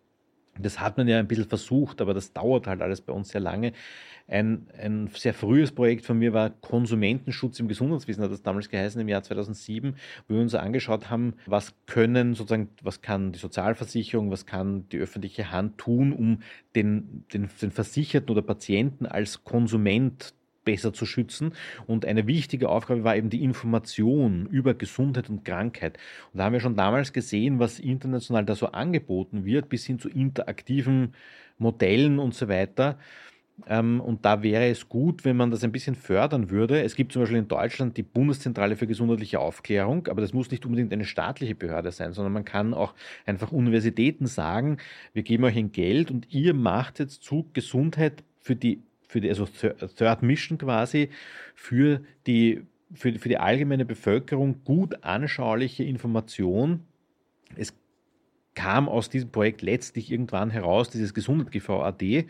das 0.60 0.80
hat 0.80 0.96
man 0.96 1.08
ja 1.08 1.18
ein 1.18 1.28
bisschen 1.28 1.48
versucht, 1.48 2.00
aber 2.00 2.14
das 2.14 2.32
dauert 2.32 2.66
halt 2.66 2.82
alles 2.82 3.00
bei 3.00 3.12
uns 3.12 3.30
sehr 3.30 3.40
lange. 3.40 3.72
Ein, 4.28 4.68
ein 4.78 5.08
sehr 5.12 5.34
frühes 5.34 5.72
Projekt 5.72 6.06
von 6.06 6.16
mir 6.16 6.32
war 6.32 6.50
Konsumentenschutz 6.50 7.58
im 7.58 7.66
Gesundheitswesen, 7.66 8.22
hat 8.22 8.30
das 8.30 8.42
damals 8.42 8.68
geheißen 8.68 9.00
im 9.00 9.08
Jahr 9.08 9.24
2007, 9.24 9.96
wo 10.28 10.34
wir 10.34 10.40
uns 10.40 10.54
angeschaut 10.54 11.10
haben, 11.10 11.34
was 11.46 11.74
können 11.86 12.34
sozusagen, 12.34 12.68
was 12.82 13.02
kann 13.02 13.32
die 13.32 13.40
Sozialversicherung, 13.40 14.30
was 14.30 14.46
kann 14.46 14.88
die 14.90 14.98
öffentliche 14.98 15.50
Hand 15.50 15.78
tun, 15.78 16.12
um 16.12 16.42
den, 16.76 17.24
den, 17.32 17.50
den 17.60 17.70
Versicherten 17.72 18.30
oder 18.30 18.42
Patienten 18.42 19.04
als 19.04 19.42
Konsument 19.42 20.32
besser 20.64 20.92
zu 20.92 21.06
schützen. 21.06 21.52
Und 21.86 22.04
eine 22.04 22.26
wichtige 22.26 22.68
Aufgabe 22.68 23.04
war 23.04 23.16
eben 23.16 23.30
die 23.30 23.42
Information 23.42 24.46
über 24.46 24.74
Gesundheit 24.74 25.30
und 25.30 25.44
Krankheit. 25.44 25.98
Und 26.32 26.38
da 26.38 26.44
haben 26.44 26.52
wir 26.52 26.60
schon 26.60 26.76
damals 26.76 27.12
gesehen, 27.12 27.58
was 27.58 27.78
international 27.78 28.44
da 28.44 28.54
so 28.54 28.66
angeboten 28.66 29.44
wird, 29.44 29.68
bis 29.68 29.86
hin 29.86 29.98
zu 29.98 30.08
interaktiven 30.08 31.14
Modellen 31.58 32.18
und 32.18 32.34
so 32.34 32.48
weiter. 32.48 32.98
Ähm, 33.66 34.00
und 34.00 34.24
da 34.24 34.42
wäre 34.42 34.68
es 34.68 34.88
gut, 34.88 35.24
wenn 35.24 35.36
man 35.36 35.50
das 35.50 35.64
ein 35.64 35.72
bisschen 35.72 35.94
fördern 35.94 36.50
würde. 36.50 36.82
Es 36.82 36.94
gibt 36.94 37.12
zum 37.12 37.22
Beispiel 37.22 37.38
in 37.38 37.48
Deutschland 37.48 37.96
die 37.96 38.02
Bundeszentrale 38.02 38.76
für 38.76 38.86
gesundheitliche 38.86 39.40
Aufklärung, 39.40 40.06
aber 40.08 40.20
das 40.20 40.32
muss 40.32 40.50
nicht 40.50 40.64
unbedingt 40.64 40.92
eine 40.92 41.04
staatliche 41.04 41.54
Behörde 41.54 41.92
sein, 41.92 42.12
sondern 42.12 42.32
man 42.32 42.44
kann 42.44 42.74
auch 42.74 42.94
einfach 43.26 43.52
Universitäten 43.52 44.26
sagen, 44.26 44.78
wir 45.12 45.22
geben 45.22 45.44
euch 45.44 45.56
ein 45.56 45.72
Geld 45.72 46.10
und 46.10 46.32
ihr 46.32 46.54
macht 46.54 46.98
jetzt 46.98 47.22
zu 47.22 47.50
Gesundheit 47.52 48.24
für 48.38 48.56
die 48.56 48.82
für 49.10 49.20
die, 49.20 49.28
also 49.28 49.44
Third 49.44 50.22
Mission 50.22 50.56
quasi, 50.56 51.10
für 51.56 52.00
die, 52.28 52.62
für, 52.94 53.12
für 53.18 53.28
die 53.28 53.38
allgemeine 53.38 53.84
Bevölkerung 53.84 54.62
gut 54.62 55.02
anschauliche 55.02 55.82
Information. 55.82 56.86
Es 57.56 57.74
kam 58.54 58.88
aus 58.88 59.10
diesem 59.10 59.32
Projekt 59.32 59.62
letztlich 59.62 60.12
irgendwann 60.12 60.50
heraus, 60.50 60.90
dieses 60.90 61.12
Gesundheit-GV 61.12 61.82
AD, 61.82 62.28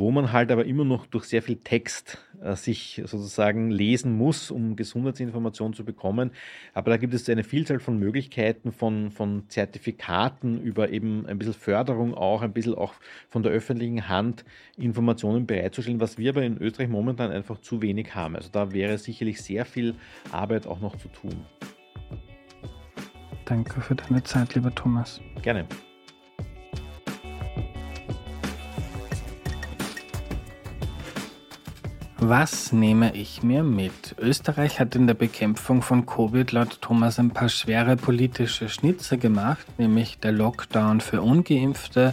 wo 0.00 0.10
man 0.10 0.32
halt 0.32 0.50
aber 0.50 0.64
immer 0.64 0.84
noch 0.84 1.06
durch 1.06 1.26
sehr 1.26 1.42
viel 1.42 1.56
Text 1.56 2.18
äh, 2.42 2.56
sich 2.56 3.02
sozusagen 3.04 3.70
lesen 3.70 4.16
muss, 4.16 4.50
um 4.50 4.74
Gesundheitsinformationen 4.74 5.74
zu 5.74 5.84
bekommen. 5.84 6.30
Aber 6.72 6.90
da 6.90 6.96
gibt 6.96 7.12
es 7.12 7.28
eine 7.28 7.44
Vielzahl 7.44 7.78
von 7.78 7.98
Möglichkeiten, 7.98 8.72
von, 8.72 9.10
von 9.10 9.44
Zertifikaten 9.48 10.60
über 10.62 10.90
eben 10.90 11.26
ein 11.26 11.38
bisschen 11.38 11.54
Förderung 11.54 12.14
auch, 12.14 12.40
ein 12.40 12.52
bisschen 12.52 12.74
auch 12.74 12.94
von 13.28 13.42
der 13.42 13.52
öffentlichen 13.52 14.08
Hand 14.08 14.44
Informationen 14.78 15.46
bereitzustellen, 15.46 16.00
was 16.00 16.16
wir 16.16 16.30
aber 16.30 16.42
in 16.42 16.56
Österreich 16.56 16.88
momentan 16.88 17.30
einfach 17.30 17.60
zu 17.60 17.82
wenig 17.82 18.14
haben. 18.14 18.36
Also 18.36 18.48
da 18.50 18.72
wäre 18.72 18.96
sicherlich 18.96 19.42
sehr 19.42 19.66
viel 19.66 19.94
Arbeit 20.32 20.66
auch 20.66 20.80
noch 20.80 20.96
zu 20.96 21.08
tun. 21.08 21.44
Danke 23.44 23.80
für 23.82 23.96
deine 23.96 24.22
Zeit, 24.22 24.54
lieber 24.54 24.74
Thomas. 24.74 25.20
Gerne. 25.42 25.66
Was 32.22 32.70
nehme 32.72 33.16
ich 33.16 33.42
mir 33.42 33.62
mit? 33.62 34.14
Österreich 34.18 34.78
hat 34.78 34.94
in 34.94 35.06
der 35.06 35.14
Bekämpfung 35.14 35.80
von 35.80 36.04
Covid 36.04 36.52
laut 36.52 36.82
Thomas 36.82 37.18
ein 37.18 37.30
paar 37.30 37.48
schwere 37.48 37.96
politische 37.96 38.68
Schnitze 38.68 39.16
gemacht, 39.16 39.66
nämlich 39.78 40.18
der 40.18 40.32
Lockdown 40.32 41.00
für 41.00 41.22
ungeimpfte 41.22 42.12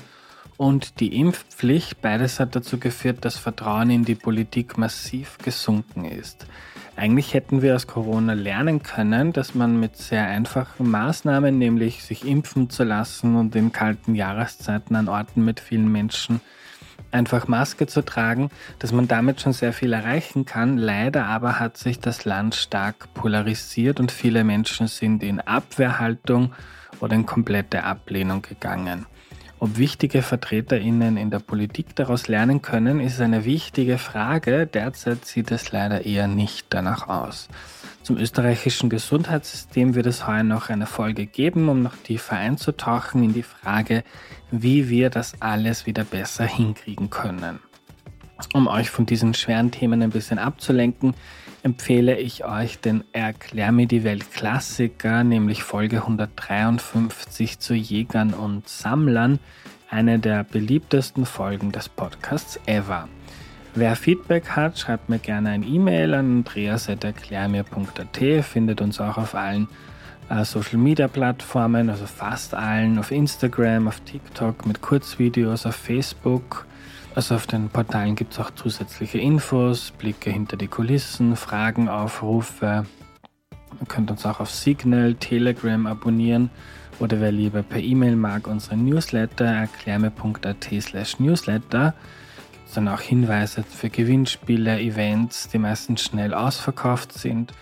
und 0.56 1.02
die 1.02 1.20
Impfpflicht. 1.20 2.02
Beides 2.02 2.40
hat 2.40 2.56
dazu 2.56 2.80
geführt, 2.80 3.26
dass 3.26 3.38
Vertrauen 3.38 3.90
in 3.90 4.06
die 4.06 4.16
Politik 4.16 4.78
massiv 4.78 5.40
gesunken 5.40 6.06
ist. 6.06 6.48
Eigentlich 6.96 7.34
hätten 7.34 7.62
wir 7.62 7.76
aus 7.76 7.86
Corona 7.86 8.32
lernen 8.32 8.84
können, 8.84 9.34
dass 9.34 9.56
man 9.56 9.78
mit 9.78 9.98
sehr 9.98 10.26
einfachen 10.26 10.90
Maßnahmen, 10.90 11.58
nämlich 11.58 12.06
sich 12.06 12.26
impfen 12.26 12.70
zu 12.70 12.86
lassen 12.86 13.36
und 13.36 13.58
in 13.58 13.74
kalten 13.74 14.16
Jahreszeiten 14.16 14.96
an 14.96 15.10
Orten 15.10 15.44
mit 15.44 15.60
vielen 15.60 15.92
Menschen 15.92 16.40
einfach 17.12 17.48
Maske 17.48 17.88
zu 17.88 18.04
tragen, 18.04 18.50
dass 18.80 18.92
man 18.92 19.08
damit 19.08 19.42
schon 19.42 19.54
sehr 19.54 19.74
viel 19.74 19.94
erreichen 19.94 20.46
kann. 20.46 20.78
Leider 20.78 21.26
aber 21.26 21.60
hat 21.60 21.78
sich 21.78 22.00
das 22.00 22.26
Land 22.26 22.56
stark 22.56 23.14
polarisiert 23.14 24.00
und 24.00 24.12
viele 24.12 24.44
Menschen 24.44 24.88
sind 24.88 25.24
in 25.24 25.40
Abwehrhaltung 25.40 26.54
oder 27.00 27.16
in 27.16 27.26
komplette 27.26 27.84
Ablehnung 27.84 28.42
gegangen. 28.42 29.06
Ob 29.60 29.78
wichtige 29.78 30.22
VertreterInnen 30.22 31.18
in 31.18 31.32
der 31.32 31.40
Politik 31.40 31.96
daraus 31.96 32.28
lernen 32.28 32.62
können, 32.62 33.00
ist 33.00 33.20
eine 33.20 33.44
wichtige 33.44 33.98
Frage. 33.98 34.68
Derzeit 34.68 35.26
sieht 35.26 35.50
es 35.50 35.72
leider 35.72 36.06
eher 36.06 36.28
nicht 36.28 36.68
danach 36.70 37.08
aus. 37.08 37.48
Zum 38.08 38.16
österreichischen 38.16 38.90
Gesundheitssystem 38.90 39.94
wird 39.94 40.06
es 40.06 40.26
heuer 40.26 40.44
noch 40.44 40.70
eine 40.70 40.86
Folge 40.86 41.26
geben, 41.26 41.68
um 41.68 41.84
noch 41.84 41.98
tiefer 41.98 42.38
einzutauchen 42.38 43.22
in 43.22 43.34
die 43.34 43.44
Frage, 43.44 44.06
wie 44.50 44.88
wir 44.88 45.10
das 45.10 45.42
alles 45.42 45.86
wieder 45.86 46.06
besser 46.06 46.46
hinkriegen 46.46 47.10
können. 47.10 47.60
Um 48.54 48.68
euch 48.68 48.90
von 48.90 49.06
diesen 49.06 49.34
schweren 49.34 49.72
Themen 49.72 50.02
ein 50.02 50.12
bisschen 50.12 50.40
abzulenken, 50.40 51.16
empfehle 51.64 52.18
ich 52.18 52.46
euch 52.46 52.80
den 52.80 53.04
Erklär 53.12 53.74
mir 53.74 53.88
die 53.88 54.06
Welt 54.06 54.32
Klassiker, 54.32 55.26
nämlich 55.26 55.64
Folge 55.64 55.98
153 55.98 57.60
zu 57.60 57.74
Jägern 57.74 58.34
und 58.34 58.70
Sammlern, 58.70 59.38
eine 59.90 60.18
der 60.18 60.46
beliebtesten 60.46 61.26
Folgen 61.26 61.74
des 61.74 61.90
Podcasts 61.90 62.58
ever. 62.68 63.10
Wer 63.80 63.96
Feedback 63.96 64.56
hat, 64.56 64.80
schreibt 64.80 65.08
mir 65.08 65.20
gerne 65.20 65.50
ein 65.50 65.62
E-Mail 65.62 66.16
an 66.16 66.38
andreas.erklärmir.at, 66.38 68.44
findet 68.44 68.82
uns 68.82 69.00
auch 69.00 69.18
auf 69.18 69.36
allen 69.36 69.68
äh, 70.30 70.44
Social 70.44 70.80
Media 70.80 71.08
Plattformen, 71.08 71.92
also 71.92 72.08
fast 72.08 72.56
allen, 72.56 72.98
auf 72.98 73.12
Instagram, 73.12 73.88
auf 73.88 74.00
TikTok 74.00 74.66
mit 74.66 74.82
Kurzvideos, 74.82 75.68
auf 75.68 75.76
Facebook 75.76 76.66
also 77.14 77.34
auf 77.34 77.48
den 77.48 77.70
Portalen 77.70 78.16
gibt 78.16 78.34
es 78.34 78.40
auch 78.40 78.52
zusätzliche 78.52 79.18
Infos, 79.18 79.92
Blicke 79.92 80.30
hinter 80.30 80.56
die 80.56 80.68
Kulissen, 80.68 81.36
Fragen, 81.36 81.90
Aufrufe. 81.90 82.86
Ihr 83.80 83.88
könnt 83.88 84.12
uns 84.12 84.26
auch 84.26 84.40
auf 84.40 84.52
Signal, 84.52 85.16
Telegram 85.16 85.88
abonnieren 85.88 86.52
oder 87.00 87.20
wer 87.20 87.32
lieber 87.32 87.64
per 87.64 87.80
E-Mail 87.80 88.16
mag, 88.16 88.48
unsere 88.48 88.78
Newsletter 88.78 89.46
erklärme.at 89.46 90.68
slash 90.80 91.20
newsletter. 91.20 91.96
Dann 92.74 92.88
auch 92.88 93.02
Hinweise 93.02 93.64
für 93.64 93.90
Gewinnspiele, 93.90 94.80
Events, 94.80 95.50
die 95.50 95.58
meistens 95.58 96.04
schnell 96.04 96.34
ausverkauft 96.34 97.14
sind 97.14 97.54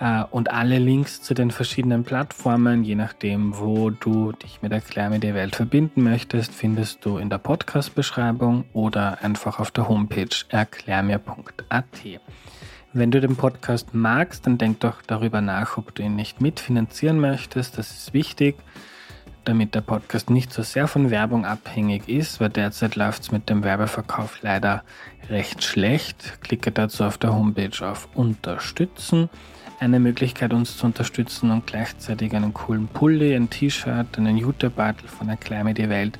äh, 0.00 0.24
und 0.30 0.50
alle 0.50 0.78
Links 0.78 1.22
zu 1.22 1.34
den 1.34 1.50
verschiedenen 1.50 2.04
Plattformen, 2.04 2.82
je 2.82 2.94
nachdem, 2.94 3.58
wo 3.58 3.90
du 3.90 4.32
dich 4.32 4.60
mit 4.62 4.72
Erklär 4.72 5.10
mir 5.10 5.20
die 5.20 5.34
Welt 5.34 5.56
verbinden 5.56 6.02
möchtest, 6.02 6.52
findest 6.52 7.04
du 7.04 7.18
in 7.18 7.30
der 7.30 7.38
Podcast-Beschreibung 7.38 8.64
oder 8.72 9.22
einfach 9.22 9.60
auf 9.60 9.70
der 9.70 9.88
Homepage 9.88 10.34
erklärmir.at. 10.48 11.84
Wenn 12.92 13.10
du 13.12 13.20
den 13.20 13.36
Podcast 13.36 13.94
magst, 13.94 14.46
dann 14.46 14.58
denk 14.58 14.80
doch 14.80 15.00
darüber 15.06 15.40
nach, 15.40 15.76
ob 15.76 15.94
du 15.94 16.02
ihn 16.02 16.16
nicht 16.16 16.40
mitfinanzieren 16.40 17.20
möchtest. 17.20 17.78
Das 17.78 17.92
ist 17.92 18.12
wichtig, 18.12 18.56
damit 19.50 19.74
der 19.74 19.82
Podcast 19.82 20.30
nicht 20.30 20.52
so 20.52 20.62
sehr 20.62 20.86
von 20.86 21.10
Werbung 21.10 21.44
abhängig 21.44 22.08
ist, 22.08 22.40
weil 22.40 22.48
derzeit 22.48 22.96
läuft 22.96 23.22
es 23.22 23.32
mit 23.32 23.50
dem 23.50 23.64
Werbeverkauf 23.64 24.38
leider 24.42 24.82
recht 25.28 25.62
schlecht. 25.62 26.40
Klicke 26.40 26.72
dazu 26.72 27.04
auf 27.04 27.18
der 27.18 27.34
Homepage 27.34 27.86
auf 27.86 28.08
Unterstützen 28.14 29.28
eine 29.80 29.98
Möglichkeit, 29.98 30.52
uns 30.52 30.76
zu 30.76 30.86
unterstützen 30.86 31.50
und 31.50 31.66
gleichzeitig 31.66 32.34
einen 32.36 32.52
coolen 32.52 32.86
Pulli, 32.86 33.34
ein 33.34 33.48
T-Shirt, 33.48 34.18
einen 34.18 34.36
Jutebeutel 34.36 35.08
von 35.08 35.28
Erklär 35.28 35.64
mir 35.64 35.74
die 35.74 35.88
Welt 35.88 36.18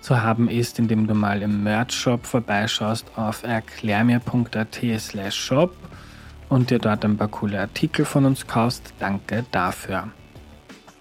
zu 0.00 0.22
haben 0.22 0.48
ist, 0.48 0.78
indem 0.78 1.06
du 1.06 1.14
mal 1.14 1.42
im 1.42 1.62
Merch-Shop 1.62 2.24
vorbeischaust 2.24 3.06
auf 3.16 3.42
erklärmir.at 3.42 4.80
slash 4.98 5.34
shop 5.34 5.74
und 6.48 6.70
dir 6.70 6.78
dort 6.78 7.04
ein 7.04 7.16
paar 7.16 7.28
coole 7.28 7.60
Artikel 7.60 8.04
von 8.04 8.24
uns 8.24 8.46
kaufst. 8.46 8.94
Danke 8.98 9.44
dafür. 9.50 10.08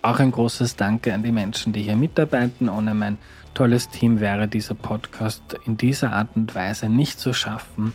Auch 0.02 0.20
ein 0.20 0.32
großes 0.32 0.78
Danke 0.78 1.14
an 1.14 1.24
die 1.24 1.32
Menschen, 1.32 1.74
die 1.74 1.82
hier 1.82 1.98
mitarbeiten. 1.98 2.70
Ohne 2.70 2.94
mein 2.94 3.18
tolles 3.54 3.90
Team 3.90 4.22
wäre 4.22 4.48
dieser 4.48 4.76
Podcast 4.76 5.58
in 5.66 5.76
dieser 5.76 6.14
Art 6.14 6.30
und 6.36 6.56
Weise 6.56 6.88
nicht 6.88 7.20
zu 7.20 7.34
schaffen. 7.34 7.94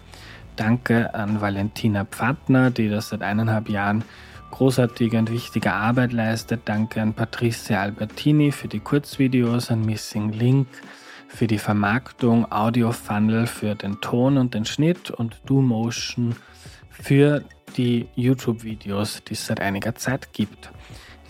Danke 0.56 1.14
an 1.14 1.40
Valentina 1.40 2.04
Pfadner, 2.04 2.70
die 2.70 2.90
das 2.90 3.08
seit 3.08 3.22
eineinhalb 3.22 3.70
Jahren 3.70 4.04
großartige 4.50 5.18
und 5.18 5.32
wichtige 5.32 5.72
Arbeit 5.72 6.12
leistet. 6.12 6.60
Danke 6.66 7.00
an 7.00 7.14
Patricia 7.14 7.80
Albertini 7.80 8.52
für 8.52 8.68
die 8.68 8.80
Kurzvideos, 8.80 9.70
an 9.70 9.84
Missing 9.84 10.30
Link 10.32 10.68
für 11.26 11.46
die 11.46 11.58
Vermarktung, 11.58 12.52
Audio 12.52 12.92
Funnel 12.92 13.46
für 13.46 13.74
den 13.74 14.00
Ton 14.00 14.36
und 14.36 14.54
den 14.54 14.66
Schnitt 14.66 15.10
und 15.10 15.40
DoMotion 15.46 16.36
für 16.90 17.42
die 17.76 18.06
YouTube-Videos, 18.14 19.24
die 19.24 19.32
es 19.32 19.46
seit 19.46 19.60
einiger 19.60 19.94
Zeit 19.96 20.32
gibt. 20.32 20.70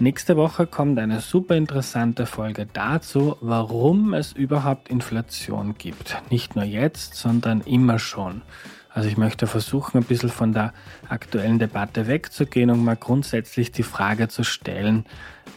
Nächste 0.01 0.37
Woche 0.37 0.67
kommt 0.67 0.99
eine 0.99 1.21
super 1.21 1.55
interessante 1.55 2.27
Folge 2.27 2.67
dazu, 2.73 3.37
warum 3.41 4.13
es 4.13 4.33
überhaupt 4.33 4.89
Inflation 4.89 5.77
gibt. 5.79 6.21
Nicht 6.31 6.57
nur 6.57 6.65
jetzt, 6.65 7.15
sondern 7.15 7.61
immer 7.61 8.01
schon. 8.01 8.43
Also 8.91 9.09
ich 9.09 9.17
möchte 9.17 9.47
versuchen, 9.47 9.99
ein 9.99 10.05
bisschen 10.05 10.31
von 10.31 10.53
der 10.53 10.73
aktuellen 11.09 11.61
Debatte 11.61 12.09
wegzugehen 12.09 12.71
und 12.71 12.85
mal 12.85 12.97
grundsätzlich 12.97 13.71
die 13.71 13.85
Frage 13.85 14.27
zu 14.27 14.43
stellen, 14.43 15.05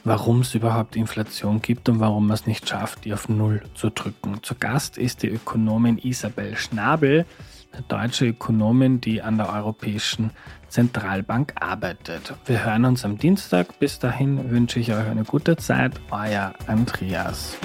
warum 0.03 0.41
es 0.41 0.53
überhaupt 0.53 0.95
Inflation 0.95 1.61
gibt 1.61 1.89
und 1.89 1.99
warum 1.99 2.27
man 2.27 2.35
es 2.35 2.45
nicht 2.45 2.69
schafft, 2.69 3.05
die 3.05 3.13
auf 3.13 3.29
Null 3.29 3.63
zu 3.73 3.89
drücken. 3.89 4.43
Zu 4.43 4.53
Gast 4.53 4.99
ist 4.99 5.23
die 5.23 5.29
Ökonomin 5.29 5.97
Isabel 5.97 6.55
Schnabel, 6.57 7.25
eine 7.73 7.83
deutsche 7.87 8.27
Ökonomin, 8.27 9.01
die 9.01 9.21
an 9.21 9.37
der 9.37 9.51
Europäischen 9.51 10.31
Zentralbank 10.69 11.53
arbeitet. 11.59 12.33
Wir 12.45 12.65
hören 12.65 12.85
uns 12.85 13.05
am 13.05 13.17
Dienstag. 13.17 13.79
Bis 13.79 13.99
dahin 13.99 14.49
wünsche 14.51 14.79
ich 14.79 14.91
euch 14.91 15.07
eine 15.07 15.23
gute 15.23 15.57
Zeit. 15.57 15.93
Euer 16.11 16.53
Andreas. 16.67 17.57